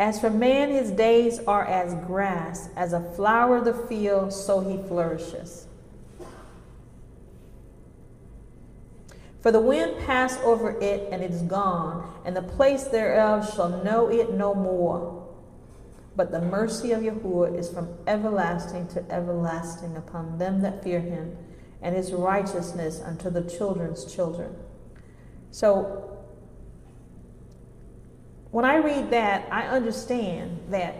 As 0.00 0.18
for 0.18 0.30
man, 0.30 0.70
his 0.70 0.90
days 0.90 1.40
are 1.40 1.66
as 1.66 1.94
grass, 2.06 2.70
as 2.74 2.94
a 2.94 3.02
flower 3.12 3.58
of 3.58 3.66
the 3.66 3.74
field, 3.74 4.32
so 4.32 4.60
he 4.60 4.78
flourishes. 4.88 5.66
For 9.42 9.52
the 9.52 9.60
wind 9.60 9.98
passed 10.06 10.40
over 10.40 10.70
it, 10.80 11.06
and 11.12 11.22
it 11.22 11.30
is 11.30 11.42
gone, 11.42 12.10
and 12.24 12.34
the 12.34 12.40
place 12.40 12.84
thereof 12.84 13.54
shall 13.54 13.84
know 13.84 14.08
it 14.08 14.32
no 14.32 14.54
more. 14.54 15.19
But 16.16 16.32
the 16.32 16.40
mercy 16.40 16.92
of 16.92 17.02
Yahuwah 17.02 17.56
is 17.56 17.68
from 17.70 17.88
everlasting 18.06 18.88
to 18.88 19.10
everlasting 19.10 19.96
upon 19.96 20.38
them 20.38 20.60
that 20.62 20.82
fear 20.82 21.00
him, 21.00 21.36
and 21.82 21.96
his 21.96 22.12
righteousness 22.12 23.00
unto 23.00 23.30
the 23.30 23.42
children's 23.42 24.12
children. 24.12 24.54
So 25.50 26.18
when 28.50 28.64
I 28.64 28.76
read 28.76 29.10
that, 29.10 29.46
I 29.50 29.66
understand 29.68 30.58
that 30.70 30.94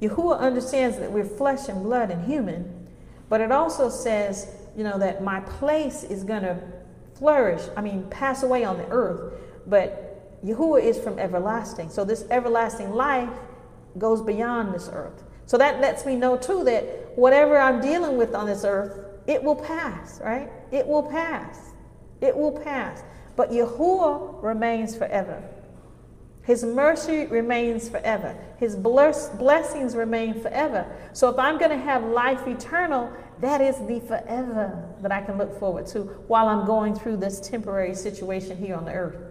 Yahuwah 0.00 0.38
understands 0.40 0.98
that 0.98 1.12
we're 1.12 1.24
flesh 1.24 1.68
and 1.68 1.82
blood 1.82 2.10
and 2.10 2.24
human, 2.24 2.88
but 3.28 3.40
it 3.40 3.52
also 3.52 3.90
says, 3.90 4.48
you 4.76 4.82
know, 4.82 4.98
that 4.98 5.22
my 5.22 5.40
place 5.40 6.02
is 6.02 6.24
going 6.24 6.42
to 6.42 6.58
flourish, 7.14 7.62
I 7.76 7.82
mean, 7.82 8.08
pass 8.08 8.42
away 8.42 8.64
on 8.64 8.78
the 8.78 8.86
earth, 8.88 9.34
but 9.66 10.42
Yahuwah 10.44 10.82
is 10.82 10.98
from 10.98 11.18
everlasting. 11.18 11.90
So 11.90 12.04
this 12.04 12.24
everlasting 12.30 12.92
life 12.92 13.28
goes 13.98 14.22
beyond 14.22 14.74
this 14.74 14.88
earth. 14.92 15.24
So 15.46 15.58
that 15.58 15.80
lets 15.80 16.06
me 16.06 16.16
know 16.16 16.36
too 16.36 16.64
that 16.64 17.16
whatever 17.16 17.58
I'm 17.58 17.80
dealing 17.80 18.16
with 18.16 18.34
on 18.34 18.46
this 18.46 18.64
earth, 18.64 19.04
it 19.26 19.42
will 19.42 19.56
pass, 19.56 20.20
right? 20.20 20.50
It 20.70 20.86
will 20.86 21.02
pass. 21.02 21.72
It 22.20 22.36
will 22.36 22.52
pass. 22.52 23.02
But 23.36 23.50
Yahuwah 23.50 24.42
remains 24.42 24.96
forever. 24.96 25.42
His 26.42 26.64
mercy 26.64 27.26
remains 27.26 27.88
forever. 27.88 28.36
His 28.58 28.74
bless- 28.74 29.28
blessings 29.30 29.94
remain 29.94 30.40
forever. 30.40 30.86
So 31.12 31.28
if 31.28 31.38
I'm 31.38 31.58
going 31.58 31.70
to 31.70 31.76
have 31.76 32.02
life 32.04 32.46
eternal, 32.46 33.12
that 33.40 33.60
is 33.60 33.76
the 33.86 34.00
forever 34.00 34.88
that 35.00 35.12
I 35.12 35.22
can 35.22 35.38
look 35.38 35.58
forward 35.58 35.86
to 35.88 36.00
while 36.26 36.48
I'm 36.48 36.66
going 36.66 36.94
through 36.94 37.18
this 37.18 37.40
temporary 37.40 37.94
situation 37.94 38.56
here 38.56 38.74
on 38.74 38.84
the 38.84 38.92
earth. 38.92 39.29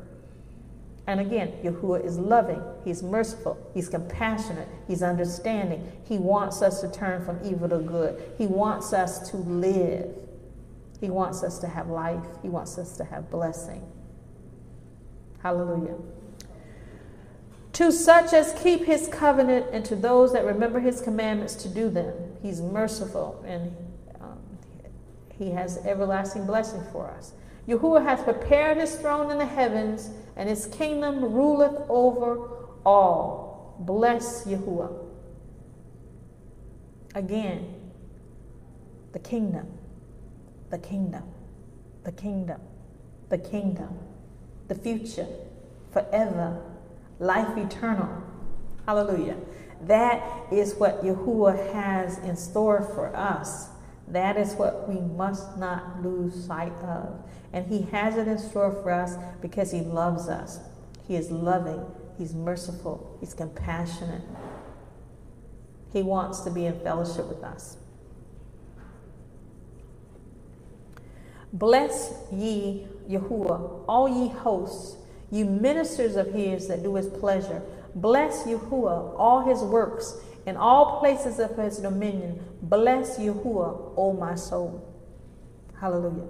And 1.09 1.19
again, 1.19 1.53
Yahuwah 1.63 2.05
is 2.05 2.19
loving, 2.19 2.61
He's 2.85 3.01
merciful, 3.01 3.57
He's 3.73 3.89
compassionate, 3.89 4.67
He's 4.87 5.01
understanding. 5.01 5.91
He 6.03 6.19
wants 6.19 6.61
us 6.61 6.81
to 6.81 6.91
turn 6.91 7.25
from 7.25 7.39
evil 7.43 7.67
to 7.67 7.79
good. 7.79 8.21
He 8.37 8.45
wants 8.45 8.93
us 8.93 9.27
to 9.31 9.37
live. 9.37 10.07
He 11.01 11.09
wants 11.09 11.41
us 11.41 11.57
to 11.59 11.67
have 11.67 11.87
life. 11.87 12.23
He 12.43 12.47
wants 12.47 12.77
us 12.77 12.95
to 12.97 13.03
have 13.05 13.31
blessing. 13.31 13.81
Hallelujah. 15.41 15.95
To 17.73 17.91
such 17.91 18.31
as 18.31 18.53
keep 18.61 18.85
his 18.85 19.07
covenant, 19.07 19.65
and 19.71 19.83
to 19.85 19.95
those 19.95 20.31
that 20.33 20.45
remember 20.45 20.79
his 20.79 21.01
commandments 21.01 21.55
to 21.55 21.69
do 21.69 21.89
them. 21.89 22.13
He's 22.43 22.61
merciful 22.61 23.43
and 23.47 23.75
um, 24.21 24.37
he 25.33 25.49
has 25.49 25.79
everlasting 25.87 26.45
blessing 26.45 26.83
for 26.91 27.09
us. 27.09 27.31
Yahuwah 27.67 28.03
hath 28.03 28.25
prepared 28.25 28.77
his 28.77 28.95
throne 28.95 29.31
in 29.31 29.39
the 29.39 29.45
heavens, 29.45 30.11
and 30.39 30.47
his 30.47 30.67
kingdom 30.67 31.21
ruleth 31.21 31.75
over 31.89 32.49
all. 32.85 33.75
Bless 33.81 34.45
Yahuwah. 34.45 35.05
Again, 37.13 37.75
the 39.11 39.19
kingdom, 39.19 39.67
the 40.69 40.77
kingdom, 40.77 41.23
the 42.05 42.13
kingdom, 42.13 42.61
the 43.27 43.37
kingdom, 43.37 43.99
the 44.69 44.75
future, 44.75 45.27
forever 45.91 46.61
life 47.19 47.57
eternal. 47.57 48.23
Hallelujah. 48.85 49.35
That 49.81 50.23
is 50.53 50.73
what 50.75 51.03
Yahuwah 51.03 51.73
has 51.73 52.17
in 52.19 52.37
store 52.37 52.81
for 52.95 53.13
us. 53.13 53.67
That 54.07 54.37
is 54.37 54.53
what 54.53 54.87
we 54.87 55.01
must 55.01 55.57
not 55.57 56.01
lose 56.01 56.45
sight 56.45 56.73
of. 56.81 57.28
And 57.53 57.67
He 57.67 57.83
has 57.91 58.17
it 58.17 58.27
in 58.27 58.37
store 58.37 58.71
for 58.71 58.91
us 58.91 59.15
because 59.41 59.71
He 59.71 59.81
loves 59.81 60.27
us. 60.27 60.59
He 61.07 61.15
is 61.15 61.31
loving, 61.31 61.83
He's 62.17 62.33
merciful, 62.33 63.17
He's 63.19 63.33
compassionate. 63.33 64.23
He 65.91 66.03
wants 66.03 66.41
to 66.41 66.51
be 66.51 66.65
in 66.65 66.79
fellowship 66.81 67.27
with 67.27 67.43
us. 67.43 67.77
Bless 71.51 72.13
ye 72.31 72.85
Yahuwah, 73.09 73.83
all 73.87 74.07
ye 74.07 74.29
hosts 74.29 74.97
you 75.31 75.45
ministers 75.45 76.15
of 76.15 76.31
his 76.33 76.67
that 76.67 76.83
do 76.83 76.95
his 76.95 77.07
pleasure. 77.07 77.61
Bless 77.95 78.43
Yahuwah, 78.43 79.15
all 79.17 79.41
his 79.41 79.61
works, 79.61 80.17
in 80.45 80.57
all 80.57 80.99
places 80.99 81.39
of 81.39 81.55
his 81.57 81.77
dominion. 81.77 82.43
Bless 82.63 83.19
Yahuwah, 83.19 83.93
O 83.95 84.13
my 84.13 84.35
soul. 84.35 84.85
Hallelujah. 85.79 86.27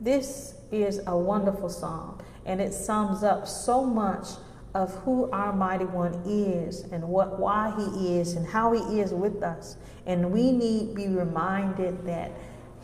This 0.00 0.54
is 0.70 1.00
a 1.06 1.16
wonderful 1.16 1.68
psalm, 1.68 2.18
and 2.44 2.60
it 2.60 2.72
sums 2.74 3.22
up 3.22 3.48
so 3.48 3.84
much 3.84 4.28
of 4.74 4.94
who 5.04 5.30
our 5.30 5.54
mighty 5.54 5.86
one 5.86 6.12
is 6.26 6.82
and 6.92 7.02
what 7.02 7.38
why 7.38 7.72
he 7.78 8.18
is 8.18 8.34
and 8.34 8.46
how 8.46 8.72
he 8.72 9.00
is 9.00 9.12
with 9.12 9.42
us. 9.42 9.76
And 10.04 10.30
we 10.30 10.52
need 10.52 10.94
be 10.94 11.08
reminded 11.08 12.04
that 12.06 12.30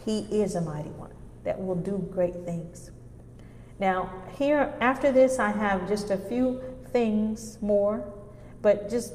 he 0.07 0.21
is 0.21 0.55
a 0.55 0.63
mighty 0.63 0.89
one 0.91 1.13
that 1.45 1.63
will 1.63 1.75
do 1.75 2.09
great 2.13 2.47
things. 2.47 2.91
Now, 3.79 4.11
here 4.39 4.73
after 4.81 5.13
this, 5.13 5.39
I 5.39 5.51
have 5.51 5.87
just 5.87 6.11
a 6.11 6.17
few 6.17 6.63
things 6.93 7.59
more, 7.61 8.11
but 8.63 8.89
just 8.89 9.13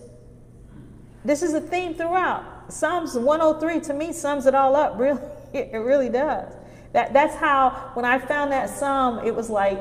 this 1.26 1.42
is 1.42 1.54
a 1.54 1.62
theme 1.62 1.96
throughout. 1.96 2.72
Psalms 2.72 3.16
103 3.16 3.80
to 3.82 3.94
me 3.94 4.14
sums 4.14 4.46
it 4.46 4.54
all 4.54 4.76
up. 4.76 5.00
Really, 5.00 5.22
it 5.54 5.80
really 5.80 6.10
does. 6.10 6.54
That 6.94 7.14
that's 7.14 7.36
how 7.36 7.92
when 7.94 8.06
I 8.06 8.20
found 8.20 8.52
that 8.52 8.70
psalm, 8.70 9.26
it 9.26 9.36
was 9.36 9.50
like, 9.50 9.80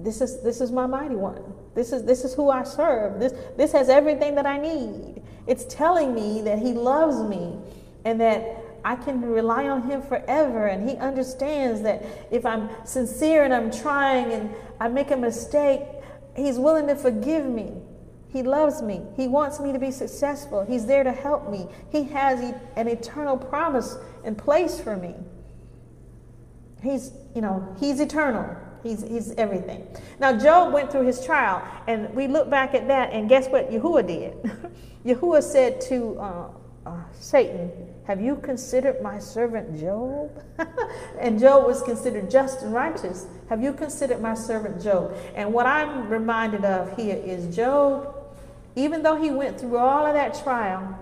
this 0.00 0.20
is 0.20 0.42
this 0.42 0.60
is 0.60 0.70
my 0.70 0.86
mighty 0.86 1.16
one. 1.16 1.42
This 1.74 1.92
is 1.92 2.04
this 2.04 2.24
is 2.24 2.34
who 2.34 2.50
I 2.50 2.64
serve. 2.64 3.20
This 3.20 3.32
this 3.56 3.72
has 3.72 3.88
everything 3.88 4.34
that 4.36 4.46
I 4.46 4.58
need. 4.58 5.22
It's 5.46 5.64
telling 5.64 6.14
me 6.14 6.42
that 6.42 6.58
He 6.58 6.72
loves 6.72 7.22
me 7.28 7.56
and 8.04 8.20
that 8.20 8.64
I 8.84 8.96
can 8.96 9.20
rely 9.22 9.68
on 9.68 9.82
Him 9.82 10.02
forever. 10.02 10.66
And 10.66 10.88
He 10.88 10.96
understands 10.96 11.82
that 11.82 12.04
if 12.30 12.46
I'm 12.46 12.68
sincere 12.84 13.44
and 13.44 13.52
I'm 13.52 13.70
trying 13.70 14.32
and 14.32 14.54
I 14.80 14.88
make 14.88 15.10
a 15.10 15.16
mistake, 15.16 15.82
He's 16.36 16.58
willing 16.58 16.86
to 16.86 16.94
forgive 16.94 17.46
me. 17.46 17.72
He 18.30 18.42
loves 18.42 18.82
me. 18.82 19.02
He 19.16 19.26
wants 19.26 19.58
me 19.58 19.72
to 19.72 19.78
be 19.78 19.90
successful. 19.90 20.64
He's 20.64 20.86
there 20.86 21.02
to 21.02 21.12
help 21.12 21.50
me. 21.50 21.66
He 21.90 22.04
has 22.04 22.54
an 22.76 22.86
eternal 22.86 23.36
promise 23.36 23.96
in 24.22 24.34
place 24.34 24.78
for 24.78 24.96
me. 24.96 25.14
He's, 26.82 27.12
you 27.34 27.40
know, 27.40 27.76
He's 27.80 28.00
eternal. 28.00 28.56
He's, 28.82 29.02
he's 29.02 29.32
everything. 29.32 29.86
Now, 30.20 30.38
Job 30.38 30.72
went 30.72 30.92
through 30.92 31.06
his 31.06 31.24
trial, 31.24 31.62
and 31.86 32.14
we 32.14 32.26
look 32.26 32.48
back 32.48 32.74
at 32.74 32.86
that, 32.88 33.12
and 33.12 33.28
guess 33.28 33.48
what 33.48 33.70
Yahuwah 33.70 34.06
did? 34.06 34.34
Yahuwah 35.04 35.42
said 35.42 35.80
to 35.82 36.18
uh, 36.20 36.48
uh, 36.86 37.02
Satan, 37.18 37.70
Have 38.04 38.20
you 38.20 38.36
considered 38.36 39.02
my 39.02 39.18
servant 39.18 39.78
Job? 39.78 40.30
and 41.20 41.38
Job 41.38 41.66
was 41.66 41.82
considered 41.82 42.30
just 42.30 42.62
and 42.62 42.72
righteous. 42.72 43.26
Have 43.48 43.62
you 43.62 43.72
considered 43.72 44.20
my 44.20 44.34
servant 44.34 44.82
Job? 44.82 45.14
And 45.34 45.52
what 45.52 45.66
I'm 45.66 46.08
reminded 46.08 46.64
of 46.64 46.96
here 46.96 47.16
is 47.16 47.54
Job, 47.54 48.14
even 48.76 49.02
though 49.02 49.16
he 49.16 49.30
went 49.30 49.58
through 49.58 49.76
all 49.76 50.06
of 50.06 50.14
that 50.14 50.40
trial, 50.42 50.98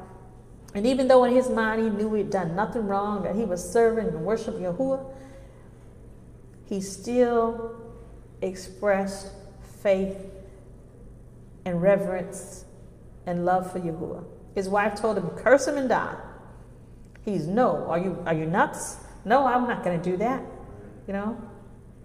and 0.75 0.87
even 0.87 1.09
though 1.09 1.25
in 1.25 1.35
his 1.35 1.49
mind 1.49 1.83
he 1.83 1.91
knew 1.91 2.13
he'd 2.15 2.31
done 2.31 2.57
nothing 2.57 2.87
wrong, 2.87 3.23
that 3.23 3.35
he 3.35 3.45
was 3.45 3.63
serving 3.63 4.09
and 4.09 4.25
worshiping 4.25 4.63
Yahuwah, 4.63 5.05
he 6.69 6.81
still 6.81 7.77
expressed 8.43 9.33
faith 9.83 10.17
and 11.65 11.81
reverence 11.81 12.65
and 13.27 13.45
love 13.45 13.73
for 13.73 13.81
Yahuwah. 13.81 14.25
His 14.55 14.69
wife 14.69 14.95
told 14.95 15.19
him, 15.19 15.29
curse 15.31 15.67
him 15.67 15.77
and 15.77 15.89
die. 15.89 16.17
He's 17.25 17.47
no. 17.47 17.87
Are 17.89 17.99
you 17.99 18.23
are 18.27 18.35
you 18.35 18.47
nuts? 18.47 18.99
No, 19.25 19.47
I'm 19.47 19.67
not 19.67 19.83
going 19.83 20.01
to 20.01 20.11
do 20.11 20.17
that. 20.19 20.43
You 21.07 21.13
know, 21.13 21.51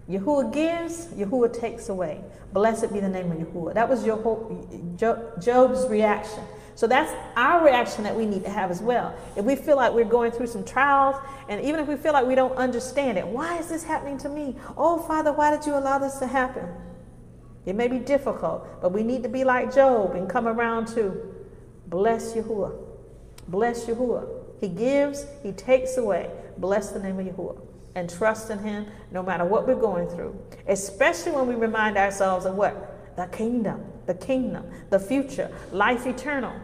Yahuwah 0.08 0.52
gives, 0.52 1.06
Yahuwah 1.08 1.58
takes 1.58 1.88
away. 1.88 2.20
Blessed 2.52 2.92
be 2.92 3.00
the 3.00 3.08
name 3.08 3.30
of 3.30 3.38
Yahuwah. 3.38 3.74
That 3.74 3.88
was 3.88 4.04
Job's 5.44 5.88
reaction. 5.88 6.44
So 6.74 6.86
that's 6.86 7.12
our 7.36 7.64
reaction 7.64 8.04
that 8.04 8.16
we 8.16 8.26
need 8.26 8.44
to 8.44 8.50
have 8.50 8.70
as 8.70 8.80
well. 8.80 9.14
If 9.36 9.44
we 9.44 9.56
feel 9.56 9.76
like 9.76 9.92
we're 9.92 10.04
going 10.04 10.32
through 10.32 10.46
some 10.46 10.64
trials, 10.64 11.16
and 11.48 11.60
even 11.64 11.80
if 11.80 11.88
we 11.88 11.96
feel 11.96 12.12
like 12.12 12.26
we 12.26 12.34
don't 12.34 12.56
understand 12.56 13.18
it, 13.18 13.26
why 13.26 13.58
is 13.58 13.68
this 13.68 13.84
happening 13.84 14.18
to 14.18 14.28
me? 14.28 14.56
Oh, 14.76 14.98
Father, 14.98 15.32
why 15.32 15.54
did 15.54 15.66
you 15.66 15.74
allow 15.74 15.98
this 15.98 16.18
to 16.18 16.26
happen? 16.26 16.68
It 17.66 17.76
may 17.76 17.88
be 17.88 17.98
difficult, 17.98 18.66
but 18.80 18.92
we 18.92 19.02
need 19.02 19.22
to 19.22 19.28
be 19.28 19.44
like 19.44 19.72
Job 19.72 20.14
and 20.14 20.28
come 20.28 20.48
around 20.48 20.86
to 20.88 21.34
bless 21.86 22.32
Yahuwah. 22.32 22.72
Bless 23.48 23.84
Yahuwah. 23.86 24.28
He 24.60 24.68
gives, 24.68 25.26
He 25.42 25.52
takes 25.52 25.96
away. 25.96 26.30
Bless 26.58 26.90
the 26.90 26.98
name 26.98 27.18
of 27.20 27.26
Yahuwah 27.26 27.60
and 27.94 28.08
trust 28.08 28.50
in 28.50 28.58
Him 28.58 28.86
no 29.10 29.22
matter 29.22 29.44
what 29.44 29.66
we're 29.66 29.74
going 29.74 30.08
through, 30.08 30.36
especially 30.66 31.32
when 31.32 31.46
we 31.46 31.54
remind 31.54 31.96
ourselves 31.96 32.46
of 32.46 32.54
what? 32.54 33.16
The 33.16 33.26
kingdom 33.26 33.91
the 34.06 34.14
kingdom, 34.14 34.64
the 34.90 34.98
future, 34.98 35.50
life 35.72 36.06
eternal, 36.06 36.54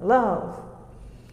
love. 0.00 0.62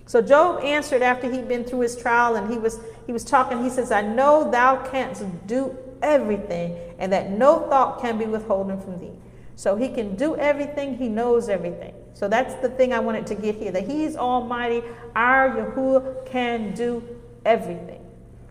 So 0.05 0.21
Job 0.21 0.63
answered 0.63 1.01
after 1.01 1.29
he'd 1.29 1.47
been 1.47 1.63
through 1.63 1.81
his 1.81 1.95
trial 1.95 2.35
and 2.35 2.51
he 2.51 2.57
was 2.57 2.79
he 3.05 3.13
was 3.13 3.23
talking. 3.23 3.63
He 3.63 3.69
says, 3.69 3.91
"I 3.91 4.01
know 4.01 4.49
thou 4.49 4.77
canst 4.89 5.23
do 5.47 5.77
everything, 6.01 6.77
and 6.99 7.11
that 7.11 7.31
no 7.31 7.67
thought 7.69 8.01
can 8.01 8.17
be 8.17 8.25
withholden 8.25 8.79
from 8.79 8.99
thee." 8.99 9.13
So 9.55 9.75
he 9.75 9.89
can 9.89 10.15
do 10.15 10.35
everything. 10.35 10.97
He 10.97 11.09
knows 11.09 11.49
everything. 11.49 11.93
So 12.13 12.27
that's 12.27 12.53
the 12.55 12.69
thing 12.69 12.93
I 12.93 12.99
wanted 12.99 13.27
to 13.27 13.35
get 13.35 13.55
here. 13.55 13.71
That 13.71 13.87
He's 13.87 14.15
Almighty. 14.15 14.83
Our 15.15 15.49
Yahuwah 15.49 16.25
can 16.25 16.73
do 16.73 17.03
everything. 17.45 17.96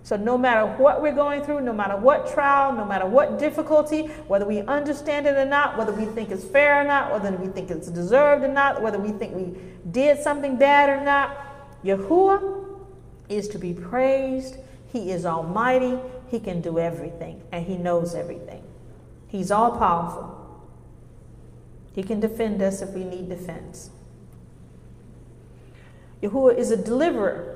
So, 0.06 0.14
no 0.14 0.38
matter 0.38 0.64
what 0.80 1.02
we're 1.02 1.16
going 1.16 1.42
through, 1.42 1.62
no 1.62 1.72
matter 1.72 1.96
what 1.96 2.32
trial, 2.32 2.72
no 2.72 2.84
matter 2.84 3.06
what 3.06 3.40
difficulty, 3.40 4.02
whether 4.28 4.46
we 4.46 4.60
understand 4.60 5.26
it 5.26 5.34
or 5.34 5.44
not, 5.44 5.76
whether 5.76 5.90
we 5.92 6.04
think 6.04 6.30
it's 6.30 6.44
fair 6.44 6.80
or 6.80 6.84
not, 6.84 7.10
whether 7.10 7.36
we 7.36 7.48
think 7.48 7.72
it's 7.72 7.88
deserved 7.88 8.44
or 8.44 8.48
not, 8.48 8.80
whether 8.80 9.00
we 9.00 9.10
think 9.10 9.34
we 9.34 9.58
did 9.90 10.22
something 10.22 10.56
bad 10.56 10.90
or 10.90 11.04
not, 11.04 11.36
Yahuwah 11.84 12.78
is 13.28 13.48
to 13.48 13.58
be 13.58 13.74
praised. 13.74 14.58
He 14.92 15.10
is 15.10 15.26
almighty. 15.26 15.98
He 16.28 16.38
can 16.38 16.60
do 16.60 16.78
everything, 16.78 17.42
and 17.50 17.66
He 17.66 17.76
knows 17.76 18.14
everything. 18.14 18.62
He's 19.26 19.50
all 19.50 19.76
powerful. 19.76 20.62
He 21.96 22.04
can 22.04 22.20
defend 22.20 22.62
us 22.62 22.80
if 22.80 22.90
we 22.90 23.02
need 23.02 23.28
defense. 23.28 23.90
Yahuwah 26.22 26.56
is 26.56 26.70
a 26.70 26.76
deliverer 26.76 27.55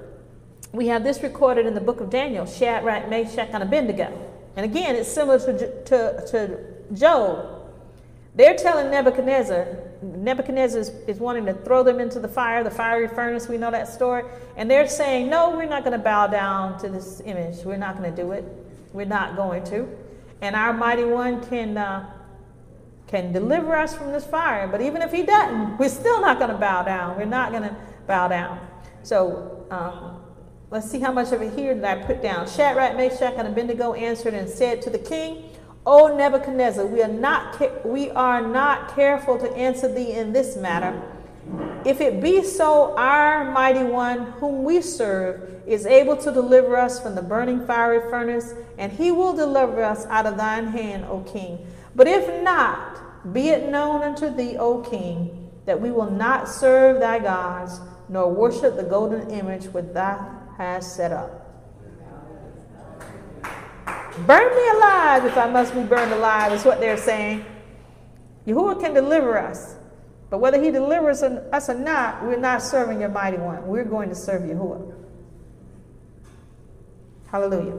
we 0.72 0.86
have 0.86 1.02
this 1.02 1.22
recorded 1.22 1.66
in 1.66 1.74
the 1.74 1.80
book 1.80 2.00
of 2.00 2.10
Daniel 2.10 2.46
Shadrach, 2.46 3.08
Meshach, 3.08 3.50
and 3.52 3.62
Abednego. 3.62 4.12
And 4.56 4.64
again, 4.64 4.94
it's 4.94 5.10
similar 5.10 5.38
to, 5.38 5.84
to, 5.84 6.26
to 6.26 6.94
Job. 6.94 7.60
They're 8.34 8.56
telling 8.56 8.90
Nebuchadnezzar, 8.90 9.66
Nebuchadnezzar 10.02 10.80
is, 10.80 10.88
is, 11.08 11.18
wanting 11.18 11.46
to 11.46 11.54
throw 11.54 11.82
them 11.82 11.98
into 11.98 12.20
the 12.20 12.28
fire, 12.28 12.62
the 12.62 12.70
fiery 12.70 13.08
furnace. 13.08 13.48
We 13.48 13.58
know 13.58 13.70
that 13.70 13.88
story. 13.88 14.22
And 14.56 14.70
they're 14.70 14.88
saying, 14.88 15.28
No, 15.28 15.50
we're 15.50 15.66
not 15.66 15.84
going 15.84 15.98
to 15.98 16.02
bow 16.02 16.28
down 16.28 16.78
to 16.80 16.88
this 16.88 17.20
image. 17.24 17.64
We're 17.64 17.76
not 17.76 17.98
going 17.98 18.14
to 18.14 18.22
do 18.22 18.30
it. 18.32 18.44
We're 18.92 19.06
not 19.06 19.36
going 19.36 19.64
to. 19.64 19.88
And 20.40 20.54
our 20.54 20.72
mighty 20.72 21.04
one 21.04 21.44
can, 21.48 21.76
uh, 21.76 22.08
can 23.08 23.32
deliver 23.32 23.76
us 23.76 23.96
from 23.96 24.12
this 24.12 24.24
fire. 24.24 24.68
But 24.68 24.80
even 24.80 25.02
if 25.02 25.10
he 25.12 25.24
doesn't, 25.24 25.78
we're 25.78 25.88
still 25.88 26.20
not 26.20 26.38
going 26.38 26.50
to 26.50 26.58
bow 26.58 26.84
down. 26.84 27.16
We're 27.16 27.24
not 27.24 27.50
going 27.50 27.64
to 27.64 27.76
bow 28.06 28.28
down. 28.28 28.60
So, 29.02 29.66
um, 29.70 30.19
Let's 30.70 30.88
see 30.88 31.00
how 31.00 31.10
much 31.10 31.32
of 31.32 31.42
it 31.42 31.58
here 31.58 31.74
that 31.74 31.98
I 31.98 32.02
put 32.04 32.22
down. 32.22 32.48
Shadrach, 32.48 32.96
Meshach, 32.96 33.34
and 33.36 33.48
Abednego 33.48 33.94
answered 33.94 34.34
and 34.34 34.48
said 34.48 34.80
to 34.82 34.90
the 34.90 35.00
king, 35.00 35.50
O 35.84 36.16
Nebuchadnezzar, 36.16 36.86
we 36.86 37.02
are 37.02 37.08
not 37.08 37.84
we 37.84 38.10
are 38.10 38.40
not 38.40 38.94
careful 38.94 39.36
to 39.38 39.50
answer 39.56 39.92
thee 39.92 40.12
in 40.12 40.32
this 40.32 40.56
matter. 40.56 41.02
If 41.84 42.00
it 42.00 42.20
be 42.20 42.44
so, 42.44 42.96
our 42.96 43.50
mighty 43.50 43.82
one, 43.82 44.26
whom 44.38 44.62
we 44.62 44.80
serve, 44.80 45.60
is 45.66 45.86
able 45.86 46.16
to 46.18 46.30
deliver 46.30 46.76
us 46.76 47.02
from 47.02 47.16
the 47.16 47.22
burning 47.22 47.66
fiery 47.66 48.08
furnace, 48.08 48.54
and 48.78 48.92
he 48.92 49.10
will 49.10 49.32
deliver 49.32 49.82
us 49.82 50.06
out 50.06 50.26
of 50.26 50.36
thine 50.36 50.68
hand, 50.68 51.04
O 51.06 51.20
king. 51.22 51.66
But 51.96 52.06
if 52.06 52.44
not, 52.44 53.32
be 53.32 53.48
it 53.48 53.68
known 53.68 54.02
unto 54.02 54.32
thee, 54.32 54.56
O 54.56 54.82
king, 54.82 55.50
that 55.66 55.80
we 55.80 55.90
will 55.90 56.10
not 56.10 56.48
serve 56.48 57.00
thy 57.00 57.18
gods, 57.18 57.80
nor 58.08 58.32
worship 58.32 58.76
the 58.76 58.84
golden 58.84 59.30
image 59.30 59.64
with 59.72 59.94
thou 59.94 60.39
has 60.60 60.94
set 60.94 61.10
up. 61.10 61.46
Burn 64.26 64.54
me 64.54 64.68
alive 64.76 65.24
if 65.24 65.38
I 65.38 65.48
must 65.50 65.74
be 65.74 65.82
burned 65.82 66.12
alive, 66.12 66.52
is 66.52 66.66
what 66.66 66.80
they're 66.80 66.98
saying. 66.98 67.46
Yahuwah 68.46 68.78
can 68.78 68.92
deliver 68.92 69.38
us. 69.38 69.76
But 70.28 70.38
whether 70.38 70.62
he 70.62 70.70
delivers 70.70 71.22
us 71.22 71.70
or 71.70 71.74
not, 71.74 72.22
we're 72.22 72.36
not 72.36 72.62
serving 72.62 73.00
your 73.00 73.08
mighty 73.08 73.38
one. 73.38 73.66
We're 73.66 73.84
going 73.84 74.10
to 74.10 74.14
serve 74.14 74.42
Yahuwah. 74.42 74.94
Hallelujah. 77.30 77.78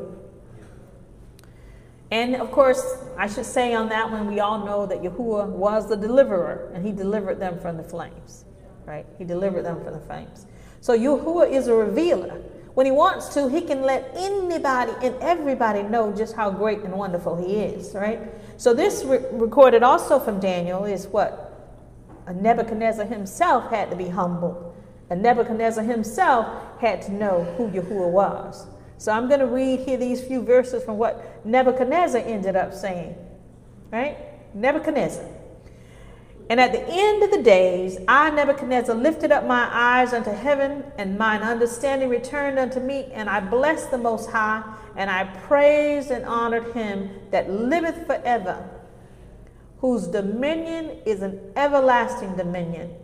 And 2.10 2.36
of 2.36 2.52
course, 2.52 2.84
I 3.16 3.28
should 3.28 3.46
say 3.46 3.76
on 3.76 3.90
that 3.90 4.10
one, 4.10 4.26
we 4.26 4.40
all 4.40 4.66
know 4.66 4.88
that 4.88 5.04
Yahuwah 5.04 5.50
was 5.50 5.88
the 5.88 5.96
deliverer, 5.96 6.72
and 6.74 6.84
he 6.84 6.92
delivered 6.92 7.40
them 7.40 7.60
from 7.60 7.78
the 7.78 7.84
flames. 7.84 8.46
Right? 8.86 9.06
He 9.20 9.24
delivered 9.24 9.64
them 9.64 9.84
from 9.84 9.94
the 9.94 10.00
flames. 10.00 10.48
So 10.80 10.98
Yahuwah 10.98 11.52
is 11.52 11.68
a 11.68 11.76
revealer. 11.76 12.42
When 12.74 12.86
he 12.86 12.92
wants 12.92 13.34
to, 13.34 13.50
he 13.50 13.62
can 13.62 13.82
let 13.82 14.12
anybody 14.16 14.94
and 15.02 15.16
everybody 15.22 15.84
know 15.84 16.14
just 16.14 16.36
how 16.36 16.50
great 16.50 16.80
and 16.80 16.94
wonderful 16.94 17.36
he 17.36 17.58
is, 17.58 17.94
right? 17.94 18.20
So 18.58 18.74
this 18.74 19.04
re- 19.04 19.26
recorded 19.34 19.84
also 19.84 20.20
from 20.20 20.40
Daniel 20.40 20.86
is 20.86 21.08
what? 21.08 21.50
Nebuchadnezzar 22.34 23.06
himself 23.06 23.70
had 23.70 23.90
to 23.90 23.96
be 23.96 24.08
humble. 24.08 24.76
And 25.10 25.22
Nebuchadnezzar 25.22 25.84
himself 25.84 26.48
had 26.80 27.02
to 27.04 27.12
know 27.12 27.44
who 27.58 27.70
Yahuwah 27.70 28.10
was. 28.10 28.66
So 28.98 29.12
I'm 29.12 29.28
going 29.28 29.40
to 29.42 29.48
read 29.48 29.82
here 29.82 29.98
these 29.98 30.24
few 30.24 30.42
verses 30.42 30.84
from 30.84 30.98
what 30.98 31.46
Nebuchadnezzar 31.46 32.22
ended 32.22 32.56
up 32.56 32.74
saying, 32.74 33.16
right? 33.92 34.18
Nebuchadnezzar. 34.54 35.26
And 36.52 36.60
at 36.60 36.74
the 36.74 36.84
end 36.86 37.24
of 37.24 37.32
the 37.32 37.42
days, 37.42 37.98
I, 38.10 38.30
Nebuchadnezzar, 38.30 38.94
lifted 38.94 39.32
up 39.32 39.46
my 39.46 39.70
eyes 39.72 40.12
unto 40.12 40.32
heaven, 40.32 40.84
and 40.98 41.18
mine 41.18 41.44
understanding 41.44 42.10
returned 42.10 42.60
unto 42.60 42.82
me, 42.82 43.06
and 43.14 43.30
I 43.30 43.40
blessed 43.40 43.90
the 43.90 43.98
Most 43.98 44.30
High, 44.30 44.62
and 44.98 45.10
I 45.10 45.24
praised 45.48 46.12
and 46.12 46.26
honored 46.26 46.74
him 46.74 47.10
that 47.30 47.50
liveth 47.50 48.06
forever, 48.06 48.68
whose 49.80 50.08
dominion 50.08 50.98
is 51.06 51.22
an 51.22 51.40
everlasting 51.56 52.36
dominion, 52.36 52.96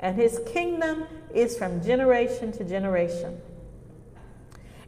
and 0.00 0.14
his 0.14 0.42
kingdom 0.52 1.06
is 1.32 1.56
from 1.56 1.82
generation 1.82 2.52
to 2.52 2.64
generation. 2.64 3.40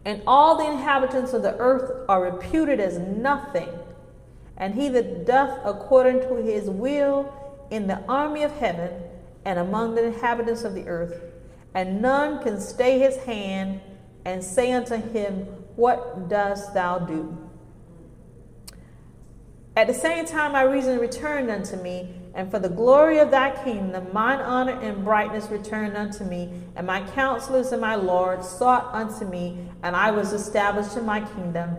And 0.04 0.20
all 0.26 0.58
the 0.58 0.70
inhabitants 0.70 1.32
of 1.32 1.40
the 1.40 1.56
earth 1.56 2.04
are 2.10 2.24
reputed 2.24 2.78
as 2.78 2.98
nothing, 2.98 3.70
and 4.58 4.74
he 4.74 4.90
that 4.90 5.24
doth 5.24 5.58
according 5.64 6.20
to 6.28 6.34
his 6.34 6.68
will 6.68 7.32
in 7.70 7.86
the 7.86 8.00
army 8.06 8.42
of 8.42 8.52
heaven 8.52 8.92
and 9.44 9.58
among 9.58 9.94
the 9.94 10.04
inhabitants 10.04 10.64
of 10.64 10.74
the 10.74 10.86
earth, 10.88 11.20
and 11.74 12.00
none 12.00 12.42
can 12.42 12.60
stay 12.60 12.98
his 12.98 13.16
hand 13.18 13.80
and 14.24 14.42
say 14.42 14.72
unto 14.72 14.96
him, 14.96 15.44
What 15.76 16.28
dost 16.28 16.74
thou 16.74 16.98
do? 16.98 17.36
At 19.76 19.86
the 19.86 19.94
same 19.94 20.24
time, 20.24 20.52
my 20.52 20.62
reason 20.62 20.98
returned 20.98 21.50
unto 21.50 21.76
me, 21.76 22.14
and 22.34 22.50
for 22.50 22.58
the 22.58 22.68
glory 22.68 23.18
of 23.18 23.30
thy 23.30 23.50
kingdom, 23.62 24.08
mine 24.12 24.40
honor 24.40 24.80
and 24.80 25.04
brightness 25.04 25.48
returned 25.50 25.96
unto 25.96 26.24
me, 26.24 26.50
and 26.74 26.86
my 26.86 27.02
counselors 27.10 27.72
and 27.72 27.80
my 27.80 27.94
lords 27.94 28.48
sought 28.48 28.92
unto 28.94 29.26
me, 29.26 29.68
and 29.82 29.94
I 29.94 30.10
was 30.10 30.32
established 30.32 30.96
in 30.96 31.04
my 31.04 31.20
kingdom, 31.20 31.76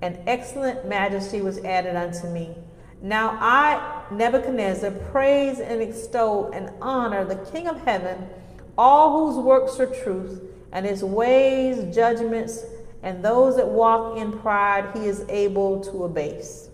and 0.00 0.18
excellent 0.26 0.88
majesty 0.88 1.42
was 1.42 1.58
added 1.58 1.96
unto 1.96 2.28
me. 2.28 2.56
Now 3.04 3.36
I, 3.38 4.02
Nebuchadnezzar, 4.10 4.90
praise 4.90 5.60
and 5.60 5.82
extol 5.82 6.50
and 6.54 6.70
honor 6.80 7.26
the 7.26 7.36
King 7.52 7.68
of 7.68 7.78
heaven, 7.82 8.30
all 8.78 9.26
whose 9.26 9.44
works 9.44 9.78
are 9.78 9.94
truth, 10.02 10.40
and 10.72 10.86
his 10.86 11.04
ways 11.04 11.94
judgments, 11.94 12.64
and 13.02 13.22
those 13.22 13.56
that 13.56 13.68
walk 13.68 14.16
in 14.16 14.32
pride 14.32 14.96
he 14.96 15.04
is 15.04 15.22
able 15.28 15.84
to 15.84 16.04
abase. 16.04 16.70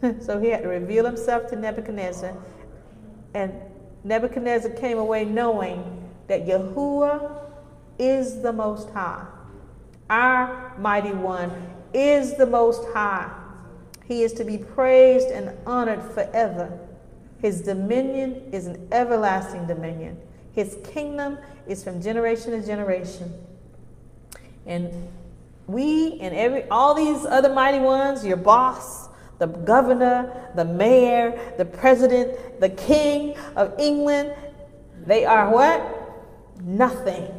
so 0.22 0.40
he 0.40 0.48
had 0.48 0.62
to 0.62 0.68
reveal 0.68 1.04
himself 1.04 1.50
to 1.50 1.56
Nebuchadnezzar. 1.56 2.34
And 3.34 3.52
Nebuchadnezzar 4.04 4.70
came 4.70 4.96
away 4.96 5.26
knowing 5.26 6.08
that 6.28 6.46
Yahuwah 6.46 7.42
is 7.98 8.40
the 8.40 8.54
Most 8.54 8.88
High. 8.88 9.26
Our 10.08 10.74
mighty 10.78 11.12
one 11.12 11.52
is 11.92 12.38
the 12.38 12.46
Most 12.46 12.88
High. 12.94 13.39
He 14.10 14.24
is 14.24 14.32
to 14.32 14.44
be 14.44 14.58
praised 14.58 15.28
and 15.28 15.56
honored 15.64 16.02
forever. 16.02 16.76
His 17.40 17.60
dominion 17.60 18.42
is 18.50 18.66
an 18.66 18.88
everlasting 18.90 19.68
dominion. 19.68 20.18
His 20.52 20.78
kingdom 20.82 21.38
is 21.68 21.84
from 21.84 22.02
generation 22.02 22.50
to 22.50 22.66
generation. 22.66 23.32
And 24.66 24.90
we 25.68 26.18
and 26.18 26.34
every 26.34 26.68
all 26.70 26.92
these 26.92 27.24
other 27.24 27.54
mighty 27.54 27.78
ones, 27.78 28.26
your 28.26 28.36
boss, 28.36 29.08
the 29.38 29.46
governor, 29.46 30.50
the 30.56 30.64
mayor, 30.64 31.54
the 31.56 31.64
president, 31.64 32.58
the 32.58 32.70
king 32.70 33.38
of 33.54 33.78
England, 33.78 34.34
they 35.06 35.24
are 35.24 35.50
what? 35.50 35.80
Nothing. 36.64 37.30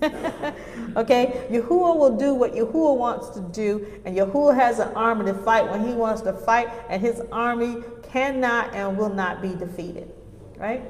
okay? 0.96 1.46
Yahuwah 1.50 1.96
will 1.96 2.16
do 2.16 2.34
what 2.34 2.52
Yahuwah 2.52 2.96
wants 2.96 3.30
to 3.30 3.40
do, 3.40 3.86
and 4.04 4.16
Yahuwah 4.16 4.54
has 4.54 4.78
an 4.78 4.88
army 4.94 5.26
to 5.26 5.34
fight 5.34 5.70
when 5.70 5.86
he 5.86 5.94
wants 5.94 6.22
to 6.22 6.32
fight, 6.32 6.68
and 6.88 7.00
his 7.00 7.20
army 7.30 7.82
cannot 8.02 8.74
and 8.74 8.96
will 8.96 9.12
not 9.12 9.42
be 9.42 9.54
defeated. 9.54 10.12
Right? 10.56 10.82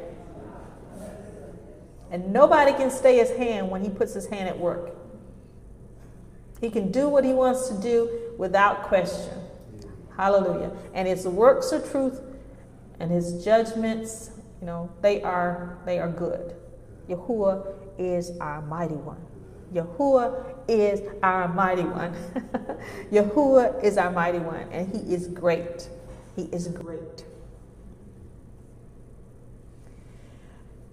And 2.11 2.33
nobody 2.33 2.73
can 2.73 2.91
stay 2.91 3.17
his 3.17 3.31
hand 3.31 3.71
when 3.71 3.83
he 3.83 3.89
puts 3.89 4.13
his 4.13 4.27
hand 4.27 4.49
at 4.49 4.59
work. 4.59 4.95
He 6.61 6.71
can 6.71 6.93
do 6.93 7.09
what 7.09 7.25
he 7.25 7.33
wants 7.33 7.69
to 7.69 7.81
do 7.81 8.35
without 8.39 8.85
question. 8.85 9.33
Hallelujah. 10.17 10.71
And 10.95 11.09
his 11.09 11.27
works 11.27 11.73
are 11.73 11.81
truth 11.81 12.21
and 13.01 13.11
his 13.11 13.45
judgments, 13.45 14.31
you 14.61 14.67
know, 14.67 14.89
they 15.01 15.23
are 15.23 15.79
they 15.85 15.99
are 15.99 16.09
good. 16.09 16.55
Yahuwah 17.09 17.75
is 17.99 18.31
our 18.39 18.63
mighty 18.63 18.95
one. 18.95 19.21
Yahuwah 19.73 20.45
is 20.69 21.01
our 21.23 21.49
mighty 21.49 21.83
one. 21.83 22.15
Yahuwah 23.13 23.83
is 23.83 23.97
our 23.97 24.11
mighty 24.11 24.39
one, 24.39 24.67
and 24.71 24.89
he 24.95 25.15
is 25.15 25.29
great. 25.29 25.89
He 26.37 26.45
is 26.45 26.69
great. 26.69 27.25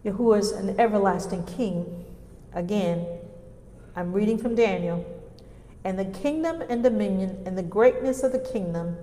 Yahuwah 0.05 0.39
is 0.39 0.51
an 0.51 0.79
everlasting 0.79 1.45
king. 1.45 2.05
Again, 2.53 3.05
I'm 3.95 4.13
reading 4.13 4.37
from 4.37 4.55
Daniel. 4.55 5.05
And 5.83 5.97
the 5.97 6.05
kingdom 6.05 6.61
and 6.61 6.83
dominion 6.83 7.43
and 7.45 7.57
the 7.57 7.63
greatness 7.63 8.23
of 8.23 8.31
the 8.31 8.39
kingdom 8.39 8.97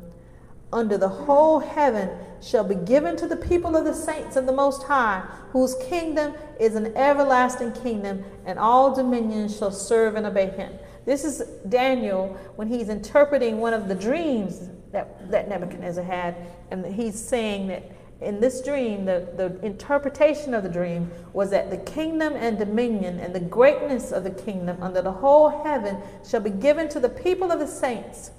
under 0.73 0.99
the 0.99 1.09
whole 1.09 1.59
heaven 1.59 2.11
shall 2.47 2.65
be 2.65 2.77
given 2.77 3.17
to 3.17 3.27
the 3.27 3.37
people 3.37 3.77
of 3.77 3.85
the 3.85 3.95
saints 3.95 4.37
of 4.37 4.47
the 4.47 4.53
Most 4.53 4.85
High, 4.85 5.21
whose 5.51 5.75
kingdom 5.89 6.35
is 6.61 6.77
an 6.77 6.97
everlasting 6.97 7.73
kingdom, 7.73 8.25
and 8.45 8.59
all 8.59 8.95
dominions 8.95 9.59
shall 9.59 9.73
serve 9.73 10.15
and 10.15 10.27
obey 10.27 10.51
him. 10.51 10.73
This 11.05 11.25
is 11.25 11.41
Daniel 11.69 12.37
when 12.57 12.69
he's 12.69 12.89
interpreting 12.89 13.59
one 13.59 13.75
of 13.75 13.89
the 13.89 13.95
dreams 13.95 14.69
that, 14.93 15.31
that 15.31 15.49
Nebuchadnezzar 15.49 16.05
had, 16.05 16.37
and 16.71 16.87
he's 16.87 17.21
saying 17.21 17.69
that 17.69 17.91
in 18.21 18.41
this 18.41 18.63
dream, 18.63 19.05
the, 19.05 19.29
the 19.37 19.65
interpretation 19.65 20.55
of 20.55 20.63
the 20.63 20.69
dream 20.69 21.11
was 21.35 21.51
that 21.51 21.71
the 21.71 21.77
kingdom 21.77 22.35
and 22.35 22.59
dominion 22.59 23.21
and 23.21 23.35
the 23.35 23.41
greatness 23.41 24.11
of 24.11 24.25
the 24.25 24.31
kingdom 24.31 24.83
under 24.83 25.03
the 25.03 25.13
whole 25.13 25.63
heaven 25.65 25.99
shall 26.27 26.41
be 26.41 26.51
given 26.51 26.89
to 26.89 27.01
the 27.01 27.11
people 27.11 27.53
of 27.53 27.59
the 27.59 27.67
saints 27.67 28.31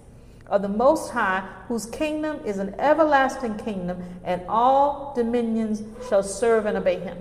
of 0.47 0.61
the 0.61 0.69
Most 0.69 1.11
High, 1.11 1.47
whose 1.67 1.85
kingdom 1.85 2.39
is 2.45 2.57
an 2.57 2.75
everlasting 2.79 3.57
kingdom, 3.57 4.03
and 4.23 4.41
all 4.47 5.13
dominions 5.15 5.83
shall 6.07 6.23
serve 6.23 6.65
and 6.65 6.77
obey 6.77 6.99
him. 6.99 7.17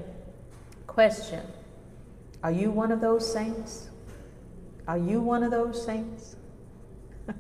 Question 0.87 1.43
Are 2.43 2.53
you 2.53 2.71
one 2.71 2.93
of 2.93 3.01
those 3.01 3.31
saints? 3.31 3.91
Are 4.89 4.99
you 4.99 5.21
one 5.21 5.43
of 5.43 5.51
those 5.51 5.85
saints? 5.85 6.37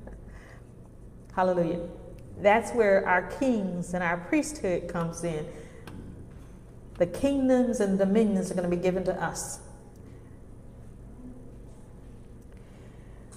Hallelujah. 1.34 1.80
That's 2.38 2.72
where 2.72 3.06
our 3.06 3.22
kings 3.38 3.94
and 3.94 4.02
our 4.02 4.18
priesthood 4.18 4.88
comes 4.88 5.24
in. 5.24 5.46
The 6.98 7.06
kingdoms 7.06 7.80
and 7.80 7.98
dominions 7.98 8.50
are 8.50 8.54
going 8.54 8.68
to 8.68 8.76
be 8.76 8.82
given 8.82 9.04
to 9.04 9.22
us. 9.22 9.60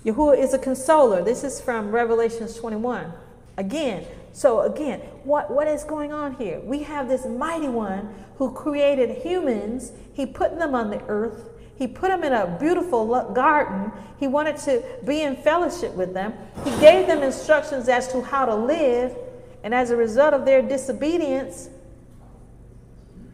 Yahuwah 0.06 0.38
is 0.38 0.54
a 0.54 0.60
consoler. 0.60 1.24
This 1.24 1.44
is 1.44 1.60
from 1.60 1.92
Revelations 1.92 2.56
21. 2.56 3.12
Again, 3.58 4.06
so 4.32 4.62
again, 4.62 5.00
what, 5.24 5.52
what 5.52 5.68
is 5.68 5.84
going 5.84 6.14
on 6.14 6.36
here? 6.36 6.62
We 6.62 6.84
have 6.84 7.10
this 7.10 7.26
mighty 7.26 7.68
one 7.68 8.14
who 8.38 8.52
created 8.52 9.18
humans. 9.22 9.92
He 10.14 10.26
put 10.26 10.58
them 10.58 10.74
on 10.74 10.90
the 10.90 11.02
earth. 11.08 11.50
He 11.78 11.88
put 11.88 12.10
them 12.10 12.24
in 12.24 12.34
a 12.34 12.58
beautiful 12.60 13.32
garden. 13.34 13.92
He 14.20 14.28
wanted 14.28 14.58
to 14.58 14.84
be 15.06 15.22
in 15.22 15.36
fellowship 15.36 15.94
with 15.94 16.14
them. 16.14 16.34
He 16.64 16.72
gave 16.80 17.08
them 17.08 17.22
instructions 17.22 17.90
as 17.90 18.12
to 18.12 18.22
how 18.22 18.46
to 18.46 18.56
live. 18.56 19.16
And 19.64 19.74
as 19.74 19.90
a 19.90 19.96
result 19.96 20.34
of 20.34 20.46
their 20.46 20.62
disobedience, 20.62 21.70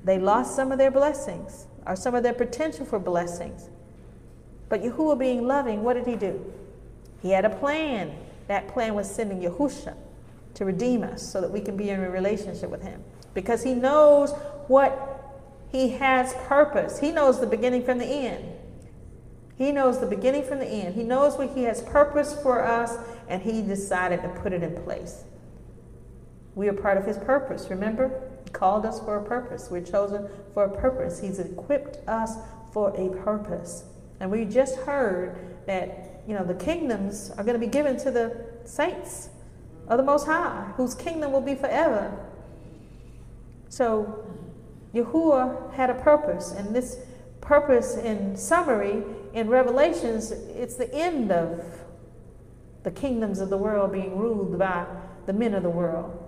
they 0.04 0.20
lost 0.20 0.56
some 0.56 0.72
of 0.72 0.78
their 0.78 0.92
blessings 0.92 1.66
or 1.86 1.96
some 1.96 2.16
of 2.16 2.24
their 2.24 2.34
potential 2.34 2.86
for 2.86 3.00
blessings. 3.00 3.70
But 4.70 4.82
Yahuwah 4.82 5.20
being 5.20 5.48
loving, 5.48 5.84
what 5.84 5.94
did 5.94 6.08
he 6.08 6.16
do? 6.16 6.54
He 7.22 7.32
had 7.32 7.46
a 7.46 7.50
plan. 7.50 8.16
That 8.48 8.68
plan 8.68 8.94
was 8.94 9.10
sending 9.10 9.42
Yahusha 9.42 9.96
to 10.56 10.66
redeem 10.66 11.04
us 11.04 11.22
so 11.28 11.42
that 11.42 11.52
we 11.52 11.62
can 11.62 11.76
be 11.76 11.90
in 11.90 12.00
a 12.00 12.10
relationship 12.10 12.70
with 12.70 12.82
him. 12.82 13.04
Because 13.34 13.64
he 13.64 13.74
knows 13.74 14.32
what 14.68 15.12
he 15.70 15.90
has 15.90 16.34
purpose. 16.48 17.00
He 17.00 17.12
knows 17.12 17.40
the 17.40 17.48
beginning 17.48 17.84
from 17.84 17.98
the 17.98 18.06
end. 18.06 18.46
He 19.58 19.72
knows 19.72 20.00
the 20.00 20.06
beginning 20.06 20.44
from 20.44 20.60
the 20.60 20.68
end. 20.68 20.96
He 20.96 21.04
knows 21.04 21.38
what 21.38 21.52
he 21.52 21.64
has 21.64 21.82
purpose 21.82 22.36
for 22.42 22.64
us, 22.64 22.98
and 23.28 23.42
he 23.42 23.62
decided 23.62 24.22
to 24.22 24.30
put 24.30 24.54
it 24.54 24.64
in 24.64 24.76
place. 24.84 25.24
We 26.56 26.70
are 26.70 26.74
part 26.74 26.98
of 26.98 27.06
his 27.06 27.18
purpose, 27.18 27.70
remember? 27.70 28.22
He 28.44 28.52
called 28.52 28.86
us 28.86 29.00
for 29.00 29.18
a 29.18 29.24
purpose. 29.24 29.70
We're 29.70 29.82
chosen 29.82 30.30
for 30.54 30.66
a 30.66 30.70
purpose. 30.70 31.20
He's 31.20 31.40
equipped 31.40 32.08
us 32.08 32.36
for 32.72 32.90
a 32.96 33.10
purpose. 33.24 33.84
And 34.20 34.32
we 34.32 34.46
just 34.46 34.78
heard 34.78 35.38
that, 35.66 36.22
you 36.28 36.34
know, 36.34 36.44
the 36.44 36.54
kingdoms 36.54 37.32
are 37.38 37.44
going 37.44 37.60
to 37.60 37.66
be 37.66 37.72
given 37.72 37.98
to 37.98 38.12
the 38.12 38.46
saints 38.64 39.30
of 39.88 39.98
the 39.98 40.04
Most 40.04 40.26
High, 40.26 40.72
whose 40.78 40.96
kingdom 40.96 41.32
will 41.32 41.42
be 41.42 41.56
forever. 41.56 42.18
So, 43.70 44.26
Yahuwah 44.94 45.74
had 45.74 45.90
a 45.90 45.96
purpose, 45.96 46.52
and 46.52 46.74
this 46.74 46.98
purpose, 47.42 47.98
in 47.98 48.38
summary, 48.38 49.04
in 49.34 49.50
Revelations, 49.50 50.32
it's 50.32 50.76
the 50.76 50.94
end 50.94 51.32
of 51.32 51.62
the 52.84 52.92
kingdoms 52.92 53.40
of 53.40 53.50
the 53.50 53.58
world 53.58 53.92
being 53.92 54.18
ruled 54.18 54.58
by 54.58 54.86
the 55.26 55.34
men 55.34 55.54
of 55.54 55.64
the 55.64 55.70
world. 55.70 56.22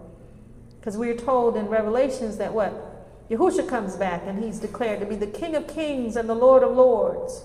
Because 0.80 0.98
we 0.98 1.10
are 1.10 1.16
told 1.16 1.56
in 1.56 1.68
Revelations 1.68 2.38
that 2.38 2.54
what? 2.54 3.30
Yahusha 3.30 3.68
comes 3.68 3.96
back 3.96 4.24
and 4.26 4.44
he's 4.44 4.60
declared 4.60 5.00
to 5.00 5.06
be 5.06 5.16
the 5.16 5.28
King 5.28 5.56
of 5.56 5.68
Kings 5.68 6.16
and 6.16 6.30
the 6.30 6.36
Lord 6.36 6.64
of 6.64 6.76
Lords. 6.76 7.44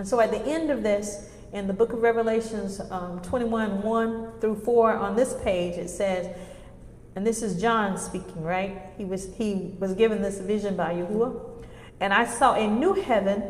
And 0.00 0.08
so 0.08 0.18
at 0.18 0.30
the 0.30 0.40
end 0.46 0.70
of 0.70 0.82
this, 0.82 1.28
in 1.52 1.66
the 1.66 1.74
book 1.74 1.92
of 1.92 2.00
Revelations 2.00 2.80
um, 2.90 3.20
21 3.20 3.82
1 3.82 4.32
through 4.40 4.56
4, 4.60 4.94
on 4.94 5.14
this 5.14 5.34
page, 5.44 5.76
it 5.76 5.90
says, 5.90 6.34
and 7.14 7.26
this 7.26 7.42
is 7.42 7.60
John 7.60 7.98
speaking, 7.98 8.42
right? 8.42 8.80
He 8.96 9.04
was, 9.04 9.28
he 9.36 9.74
was 9.78 9.92
given 9.92 10.22
this 10.22 10.40
vision 10.40 10.74
by 10.74 10.94
Yahuwah. 10.94 11.66
And 12.00 12.14
I 12.14 12.24
saw 12.24 12.54
a 12.54 12.66
new 12.66 12.94
heaven 12.94 13.42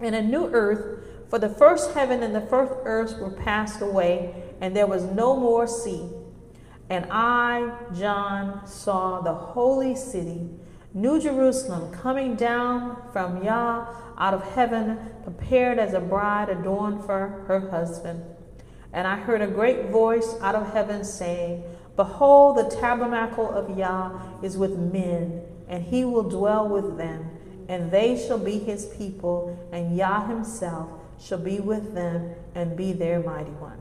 and 0.00 0.14
a 0.14 0.22
new 0.22 0.46
earth, 0.46 1.04
for 1.28 1.38
the 1.38 1.50
first 1.50 1.92
heaven 1.92 2.22
and 2.22 2.34
the 2.34 2.46
first 2.46 2.72
earth 2.84 3.18
were 3.18 3.32
passed 3.32 3.82
away, 3.82 4.34
and 4.62 4.74
there 4.74 4.86
was 4.86 5.02
no 5.02 5.36
more 5.36 5.66
sea. 5.66 6.08
And 6.88 7.04
I, 7.10 7.76
John, 7.94 8.66
saw 8.66 9.20
the 9.20 9.34
holy 9.34 9.96
city, 9.96 10.48
New 10.94 11.20
Jerusalem, 11.20 11.90
coming 11.92 12.34
down 12.34 12.96
from 13.12 13.42
Yah 13.42 13.86
out 14.18 14.34
of 14.34 14.42
heaven, 14.52 14.98
prepared 15.24 15.78
as 15.78 15.94
a 15.94 16.00
bride 16.00 16.50
adorned 16.50 17.04
for 17.04 17.44
her 17.48 17.70
husband. 17.70 18.22
And 18.92 19.06
I 19.06 19.16
heard 19.16 19.40
a 19.40 19.46
great 19.46 19.86
voice 19.86 20.34
out 20.42 20.54
of 20.54 20.70
heaven 20.74 21.02
saying, 21.02 21.64
Behold, 21.96 22.58
the 22.58 22.76
tabernacle 22.76 23.48
of 23.48 23.78
Yah 23.78 24.20
is 24.42 24.58
with 24.58 24.78
men, 24.78 25.42
and 25.68 25.82
he 25.82 26.04
will 26.04 26.28
dwell 26.28 26.68
with 26.68 26.98
them, 26.98 27.30
and 27.68 27.90
they 27.90 28.16
shall 28.16 28.38
be 28.38 28.58
his 28.58 28.86
people, 28.86 29.68
and 29.72 29.96
Yah 29.96 30.26
himself 30.26 30.90
shall 31.18 31.38
be 31.38 31.58
with 31.58 31.94
them 31.94 32.34
and 32.54 32.76
be 32.76 32.92
their 32.92 33.20
mighty 33.20 33.52
one. 33.52 33.78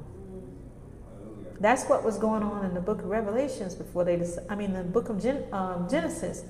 That's 1.59 1.85
what 1.85 2.03
was 2.03 2.17
going 2.17 2.41
on 2.41 2.65
in 2.65 2.73
the 2.73 2.81
book 2.81 2.99
of 2.99 3.05
Revelations 3.05 3.75
before 3.75 4.03
they, 4.03 4.19
I 4.49 4.55
mean, 4.55 4.73
the 4.73 4.83
book 4.83 5.09
of 5.09 5.21
Gen, 5.21 5.43
um, 5.51 5.87
Genesis, 5.89 6.43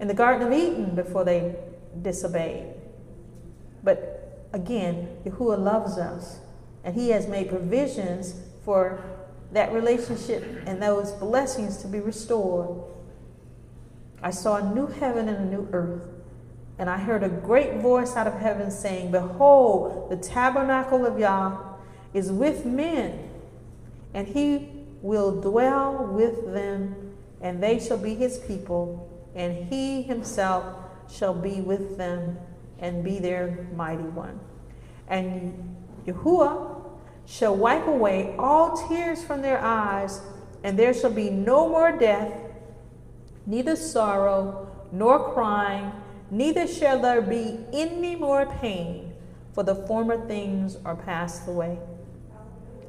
in 0.00 0.08
the 0.08 0.14
Garden 0.14 0.46
of 0.46 0.52
Eden 0.52 0.94
before 0.94 1.24
they 1.24 1.56
disobeyed. 2.02 2.74
But 3.82 4.48
again, 4.52 5.08
Yahuwah 5.24 5.62
loves 5.62 5.98
us, 5.98 6.38
and 6.84 6.94
He 6.94 7.10
has 7.10 7.26
made 7.26 7.48
provisions 7.48 8.34
for 8.64 9.02
that 9.52 9.72
relationship 9.72 10.44
and 10.66 10.82
those 10.82 11.12
blessings 11.12 11.78
to 11.78 11.88
be 11.88 12.00
restored. 12.00 12.82
I 14.22 14.30
saw 14.30 14.56
a 14.56 14.74
new 14.74 14.86
heaven 14.86 15.28
and 15.28 15.38
a 15.38 15.56
new 15.56 15.68
earth. 15.72 16.02
And 16.78 16.88
I 16.88 16.96
heard 16.96 17.24
a 17.24 17.28
great 17.28 17.80
voice 17.80 18.14
out 18.14 18.28
of 18.28 18.34
heaven 18.34 18.70
saying, 18.70 19.10
Behold, 19.10 20.10
the 20.10 20.16
tabernacle 20.16 21.04
of 21.06 21.18
Yah 21.18 21.58
is 22.14 22.30
with 22.30 22.64
men, 22.64 23.30
and 24.14 24.28
he 24.28 24.68
will 25.02 25.40
dwell 25.40 26.06
with 26.06 26.52
them, 26.52 27.14
and 27.40 27.60
they 27.62 27.80
shall 27.80 27.98
be 27.98 28.14
his 28.14 28.38
people, 28.38 29.10
and 29.38 29.72
he 29.72 30.02
himself 30.02 30.64
shall 31.08 31.32
be 31.32 31.60
with 31.60 31.96
them 31.96 32.36
and 32.80 33.04
be 33.04 33.20
their 33.20 33.68
mighty 33.74 34.02
one. 34.02 34.38
And 35.06 35.76
Yahuwah 36.06 36.82
shall 37.24 37.54
wipe 37.56 37.86
away 37.86 38.34
all 38.36 38.88
tears 38.88 39.24
from 39.24 39.40
their 39.40 39.60
eyes, 39.60 40.20
and 40.64 40.76
there 40.78 40.92
shall 40.92 41.12
be 41.12 41.30
no 41.30 41.68
more 41.68 41.96
death, 41.96 42.32
neither 43.46 43.76
sorrow, 43.76 44.68
nor 44.90 45.32
crying, 45.32 45.92
neither 46.30 46.66
shall 46.66 47.00
there 47.00 47.22
be 47.22 47.60
any 47.72 48.16
more 48.16 48.46
pain, 48.60 49.12
for 49.52 49.62
the 49.62 49.74
former 49.74 50.26
things 50.26 50.76
are 50.84 50.96
passed 50.96 51.46
away. 51.46 51.78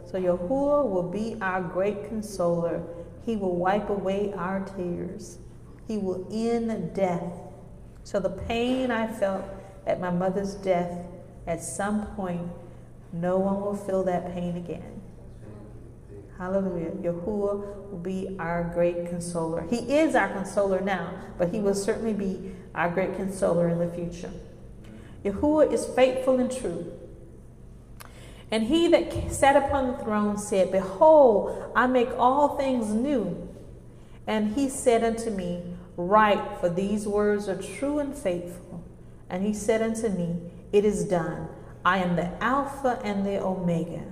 So 0.05 0.19
Yahuwah 0.19 0.89
will 0.89 1.09
be 1.11 1.38
our 1.41 1.61
great 1.61 2.07
consoler. 2.07 2.81
He 3.23 3.35
will 3.35 3.55
wipe 3.55 3.89
away 3.89 4.34
our 4.34 4.61
tears. 4.61 5.38
He 5.90 5.98
will 5.98 6.28
end 6.32 6.94
death. 6.94 7.34
So 8.03 8.20
the 8.20 8.30
pain 8.30 8.91
I 8.91 9.07
felt 9.07 9.44
at 9.88 9.99
my 9.99 10.11
mother's 10.11 10.53
death 10.53 11.03
at 11.48 11.64
some 11.64 12.06
point 12.16 12.48
no 13.11 13.40
one 13.40 13.60
will 13.60 13.76
feel 13.76 14.03
that 14.03 14.36
pain 14.36 14.56
again. 14.56 15.02
Hallelujah. 16.38 16.91
Yahuwah 16.91 17.90
will 17.90 17.99
be 18.03 18.36
our 18.38 18.72
great 18.72 19.07
consoler. 19.07 19.66
He 19.68 19.78
is 19.78 20.14
our 20.14 20.30
consoler 20.30 20.80
now, 20.80 21.11
but 21.40 21.52
he 21.52 21.60
will 21.60 21.74
certainly 21.74 22.14
be 22.14 22.52
our 22.76 22.91
great 22.91 23.16
consoler 23.16 23.68
in 23.68 23.80
the 23.80 23.90
future. 23.90 24.32
Yahuwah 25.26 25.74
is 25.74 25.88
faithful 25.88 26.40
and 26.40 26.56
true. 26.56 26.94
And 28.52 28.68
he 28.68 28.88
that 28.90 29.32
sat 29.32 29.56
upon 29.56 29.88
the 29.88 30.03
throne 30.03 30.38
said, 30.38 30.72
Behold, 30.72 31.72
I 31.76 31.88
make 31.88 32.10
all 32.16 32.57
things 32.57 32.94
new. 32.94 33.49
And 34.28 34.53
he 34.53 34.70
said 34.70 35.03
unto 35.03 35.32
me, 35.32 35.64
Write, 35.99 36.61
for 36.61 36.69
these 36.69 37.05
words 37.05 37.49
are 37.49 37.61
true 37.61 37.99
and 37.99 38.15
faithful. 38.15 38.81
And 39.30 39.45
he 39.45 39.53
said 39.53 39.81
unto 39.81 40.07
me, 40.07 40.38
It 40.71 40.85
is 40.85 41.03
done. 41.03 41.49
I 41.84 41.97
am 41.97 42.15
the 42.15 42.41
Alpha 42.41 43.01
and 43.03 43.26
the 43.26 43.43
Omega, 43.43 44.03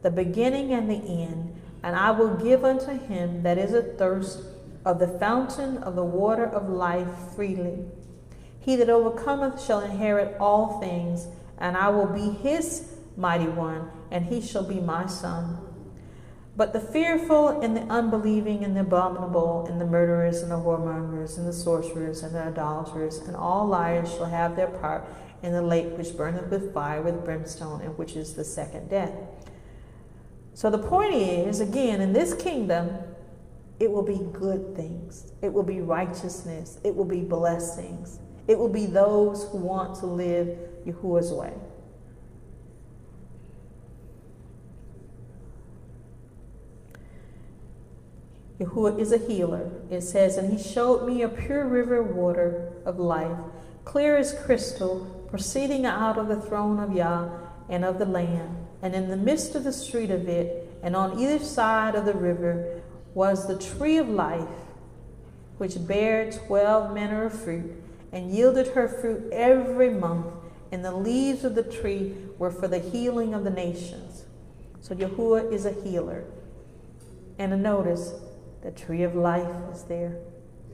the 0.00 0.10
beginning 0.10 0.72
and 0.72 0.88
the 0.88 0.94
end, 0.94 1.54
and 1.82 1.94
I 1.94 2.12
will 2.12 2.34
give 2.36 2.64
unto 2.64 2.98
him 2.98 3.42
that 3.42 3.58
is 3.58 3.74
athirst 3.74 4.40
of 4.86 4.98
the 4.98 5.18
fountain 5.18 5.76
of 5.76 5.96
the 5.96 6.02
water 6.02 6.46
of 6.46 6.70
life 6.70 7.34
freely. 7.36 7.84
He 8.58 8.76
that 8.76 8.88
overcometh 8.88 9.62
shall 9.62 9.80
inherit 9.80 10.34
all 10.40 10.80
things, 10.80 11.26
and 11.58 11.76
I 11.76 11.90
will 11.90 12.06
be 12.06 12.30
his 12.38 12.90
mighty 13.18 13.48
one, 13.48 13.90
and 14.10 14.24
he 14.24 14.40
shall 14.40 14.64
be 14.64 14.80
my 14.80 15.04
son. 15.04 15.58
But 16.58 16.72
the 16.72 16.80
fearful 16.80 17.60
and 17.60 17.76
the 17.76 17.82
unbelieving 17.82 18.64
and 18.64 18.76
the 18.76 18.80
abominable 18.80 19.66
and 19.66 19.80
the 19.80 19.86
murderers 19.86 20.42
and 20.42 20.50
the 20.50 20.56
whoremongers 20.56 21.38
and 21.38 21.46
the 21.46 21.52
sorcerers 21.52 22.24
and 22.24 22.34
the 22.34 22.42
idolaters 22.42 23.18
and 23.18 23.36
all 23.36 23.64
liars 23.64 24.10
shall 24.10 24.24
have 24.24 24.56
their 24.56 24.66
part 24.66 25.04
in 25.44 25.52
the 25.52 25.62
lake 25.62 25.96
which 25.96 26.16
burneth 26.16 26.50
with 26.50 26.74
fire 26.74 27.00
with 27.00 27.24
brimstone, 27.24 27.80
and 27.82 27.96
which 27.96 28.16
is 28.16 28.34
the 28.34 28.42
second 28.42 28.90
death. 28.90 29.12
So 30.52 30.68
the 30.68 30.78
point 30.78 31.14
is, 31.14 31.60
again, 31.60 32.00
in 32.00 32.12
this 32.12 32.34
kingdom, 32.34 32.90
it 33.78 33.88
will 33.88 34.02
be 34.02 34.18
good 34.32 34.74
things. 34.74 35.30
It 35.40 35.52
will 35.52 35.62
be 35.62 35.80
righteousness. 35.80 36.80
It 36.82 36.96
will 36.96 37.04
be 37.04 37.20
blessings. 37.20 38.18
It 38.48 38.58
will 38.58 38.68
be 38.68 38.86
those 38.86 39.44
who 39.52 39.58
want 39.58 39.96
to 40.00 40.06
live 40.06 40.58
Yahuwah's 40.84 41.30
way. 41.30 41.52
Yahuwah 48.60 48.98
is 48.98 49.12
a 49.12 49.18
healer. 49.18 49.70
It 49.90 50.00
says, 50.02 50.36
And 50.36 50.52
he 50.52 50.62
showed 50.62 51.06
me 51.06 51.22
a 51.22 51.28
pure 51.28 51.64
river 51.64 52.02
water 52.02 52.72
of 52.84 52.98
life, 52.98 53.36
clear 53.84 54.16
as 54.16 54.34
crystal, 54.44 55.26
proceeding 55.30 55.86
out 55.86 56.18
of 56.18 56.28
the 56.28 56.40
throne 56.40 56.80
of 56.80 56.94
Yah 56.94 57.28
and 57.68 57.84
of 57.84 57.98
the 57.98 58.06
Lamb. 58.06 58.66
And 58.82 58.94
in 58.94 59.08
the 59.08 59.16
midst 59.16 59.54
of 59.54 59.64
the 59.64 59.72
street 59.72 60.10
of 60.10 60.28
it, 60.28 60.68
and 60.82 60.96
on 60.96 61.18
either 61.18 61.38
side 61.38 61.94
of 61.94 62.04
the 62.04 62.14
river, 62.14 62.82
was 63.14 63.46
the 63.46 63.58
tree 63.58 63.96
of 63.96 64.08
life, 64.08 64.48
which 65.58 65.86
bare 65.86 66.30
twelve 66.30 66.94
manner 66.94 67.24
of 67.24 67.32
fruit, 67.32 67.72
and 68.12 68.32
yielded 68.32 68.68
her 68.68 68.88
fruit 68.88 69.32
every 69.32 69.90
month. 69.90 70.26
And 70.70 70.84
the 70.84 70.92
leaves 70.92 71.44
of 71.44 71.54
the 71.54 71.62
tree 71.62 72.14
were 72.38 72.50
for 72.50 72.68
the 72.68 72.78
healing 72.78 73.34
of 73.34 73.44
the 73.44 73.50
nations. 73.50 74.24
So 74.80 74.94
Yahuwah 74.94 75.52
is 75.52 75.64
a 75.64 75.72
healer. 75.72 76.24
And 77.38 77.52
a 77.52 77.56
notice, 77.56 78.12
the 78.62 78.70
tree 78.70 79.02
of 79.02 79.14
life 79.14 79.54
is 79.72 79.84
there, 79.84 80.18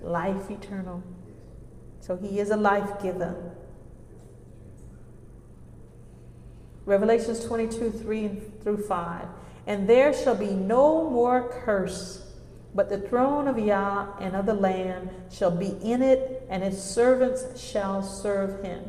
life 0.02 0.50
eternal. 0.50 1.02
So 2.00 2.16
he 2.16 2.38
is 2.38 2.50
a 2.50 2.56
life 2.56 3.02
giver. 3.02 3.56
Revelations 6.86 7.44
22, 7.44 7.90
3 7.90 8.28
through 8.62 8.86
5. 8.86 9.26
And 9.66 9.88
there 9.88 10.12
shall 10.12 10.34
be 10.34 10.50
no 10.50 11.08
more 11.08 11.48
curse, 11.64 12.30
but 12.74 12.90
the 12.90 12.98
throne 12.98 13.48
of 13.48 13.58
Yah 13.58 14.08
and 14.20 14.36
of 14.36 14.44
the 14.44 14.54
Lamb 14.54 15.08
shall 15.30 15.50
be 15.50 15.76
in 15.82 16.02
it, 16.02 16.46
and 16.50 16.62
his 16.62 16.82
servants 16.82 17.58
shall 17.58 18.02
serve 18.02 18.62
him. 18.62 18.84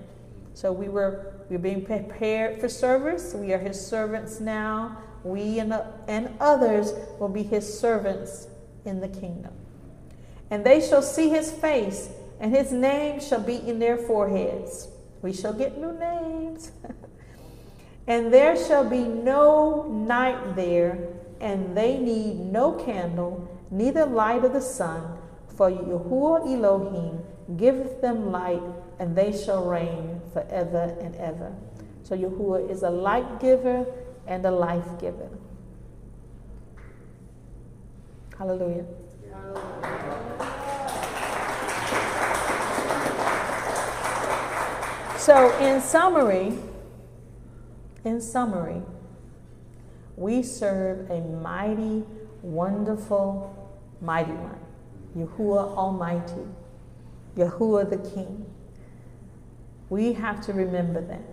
So 0.54 0.72
we 0.72 0.90
were 0.90 1.34
we're 1.50 1.60
being 1.60 1.86
prepared 1.86 2.60
for 2.60 2.68
service. 2.68 3.34
We 3.36 3.54
are 3.54 3.60
his 3.60 3.80
servants 3.80 4.40
now. 4.40 4.98
We 5.24 5.60
and, 5.60 5.74
and 6.08 6.34
others 6.40 6.94
will 7.20 7.30
be 7.30 7.44
his 7.44 7.80
servants 7.80 8.48
in 8.86 9.02
the 9.02 9.08
kingdom. 9.08 9.54
And 10.50 10.66
they 10.66 10.80
shall 10.80 11.02
see 11.02 11.30
his 11.30 11.52
face, 11.52 12.10
and 12.40 12.56
his 12.56 12.72
name 12.72 13.20
shall 13.20 13.42
be 13.42 13.56
in 13.56 13.80
their 13.80 13.98
foreheads. 13.98 14.88
We 15.22 15.34
shall 15.34 15.54
get 15.54 15.78
new 15.78 15.94
names. 15.94 16.72
And 18.08 18.32
there 18.32 18.56
shall 18.56 18.88
be 18.88 19.04
no 19.04 19.84
night 19.84 20.56
there, 20.56 21.00
and 21.42 21.76
they 21.76 21.98
need 21.98 22.38
no 22.38 22.74
candle, 22.74 23.50
neither 23.72 24.06
light 24.06 24.46
of 24.46 24.54
the 24.54 24.62
sun, 24.62 25.18
for 25.48 25.72
Yahuwah 25.72 26.46
Elohim 26.46 27.24
giveth 27.58 28.02
them 28.02 28.32
light, 28.32 28.62
and 29.00 29.16
they 29.16 29.32
shall 29.32 29.66
reign 29.66 30.22
forever 30.34 30.96
and 31.02 31.16
ever. 31.16 31.52
So 32.04 32.16
Yahuwah 32.16 32.70
is 32.70 32.84
a 32.84 32.92
light 32.92 33.40
giver 33.40 33.86
and 34.28 34.46
a 34.46 34.52
life 34.52 35.00
giver. 35.00 35.30
Hallelujah. 38.38 38.86
So, 45.18 45.58
in 45.60 45.82
summary, 45.82 46.54
in 48.04 48.22
summary, 48.22 48.82
we 50.18 50.44
serve 50.44 51.10
a 51.10 51.22
mighty, 51.22 52.04
wonderful, 52.42 53.74
mighty 54.02 54.34
one, 54.34 54.60
Yahuwah 55.18 55.76
Almighty, 55.76 56.46
Yahuwah 57.36 57.90
the 57.90 57.98
King. 58.10 58.46
We 59.90 60.14
have 60.14 60.46
to 60.46 60.54
remember 60.54 61.02
that. 61.02 61.24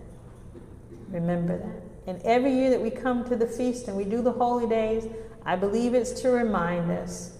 Remember 1.08 1.58
that. 1.58 1.82
And 2.06 2.22
every 2.22 2.52
year 2.52 2.70
that 2.70 2.80
we 2.80 2.90
come 2.90 3.28
to 3.28 3.36
the 3.36 3.46
feast 3.46 3.88
and 3.88 3.96
we 3.96 4.04
do 4.04 4.22
the 4.22 4.32
holy 4.32 4.66
days, 4.66 5.06
I 5.44 5.56
believe 5.56 5.94
it's 5.94 6.20
to 6.22 6.30
remind 6.30 6.90
us 6.90 7.36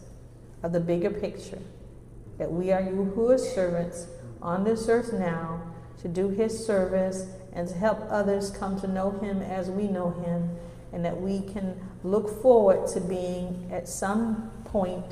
of 0.63 0.73
the 0.73 0.81
bigger 0.81 1.11
picture 1.11 1.61
that 2.39 2.51
we 2.51 2.73
are 2.73 2.81
Yahuwah's 2.83 3.49
servants 3.55 4.07
on 4.41 4.65
this 4.65 4.89
earth 4.89 5.13
now 5.13 5.63
to 6.01 6.09
do 6.09 6.29
his 6.29 6.67
service 6.67 7.27
and 7.53 7.69
to 7.69 7.75
help 7.75 8.01
others 8.09 8.51
come 8.51 8.81
to 8.81 8.89
know 8.89 9.11
him 9.11 9.41
as 9.43 9.71
we 9.71 9.87
know 9.87 10.11
him, 10.11 10.51
and 10.93 11.05
that 11.05 11.21
we 11.21 11.41
can 11.41 11.79
look 12.03 12.43
forward 12.43 12.89
to 12.89 13.01
being 13.01 13.69
at 13.71 13.89
some 13.89 14.51
point, 14.65 15.05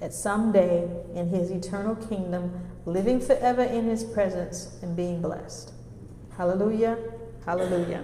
at 0.00 0.14
some 0.14 0.52
day, 0.52 0.88
in 1.14 1.28
his 1.28 1.50
eternal 1.50 1.94
kingdom, 1.96 2.68
living 2.86 3.20
forever 3.20 3.62
in 3.62 3.84
his 3.84 4.04
presence 4.04 4.78
and 4.82 4.96
being 4.96 5.20
blessed. 5.20 5.72
Hallelujah. 6.36 6.96
Hallelujah. 7.44 8.02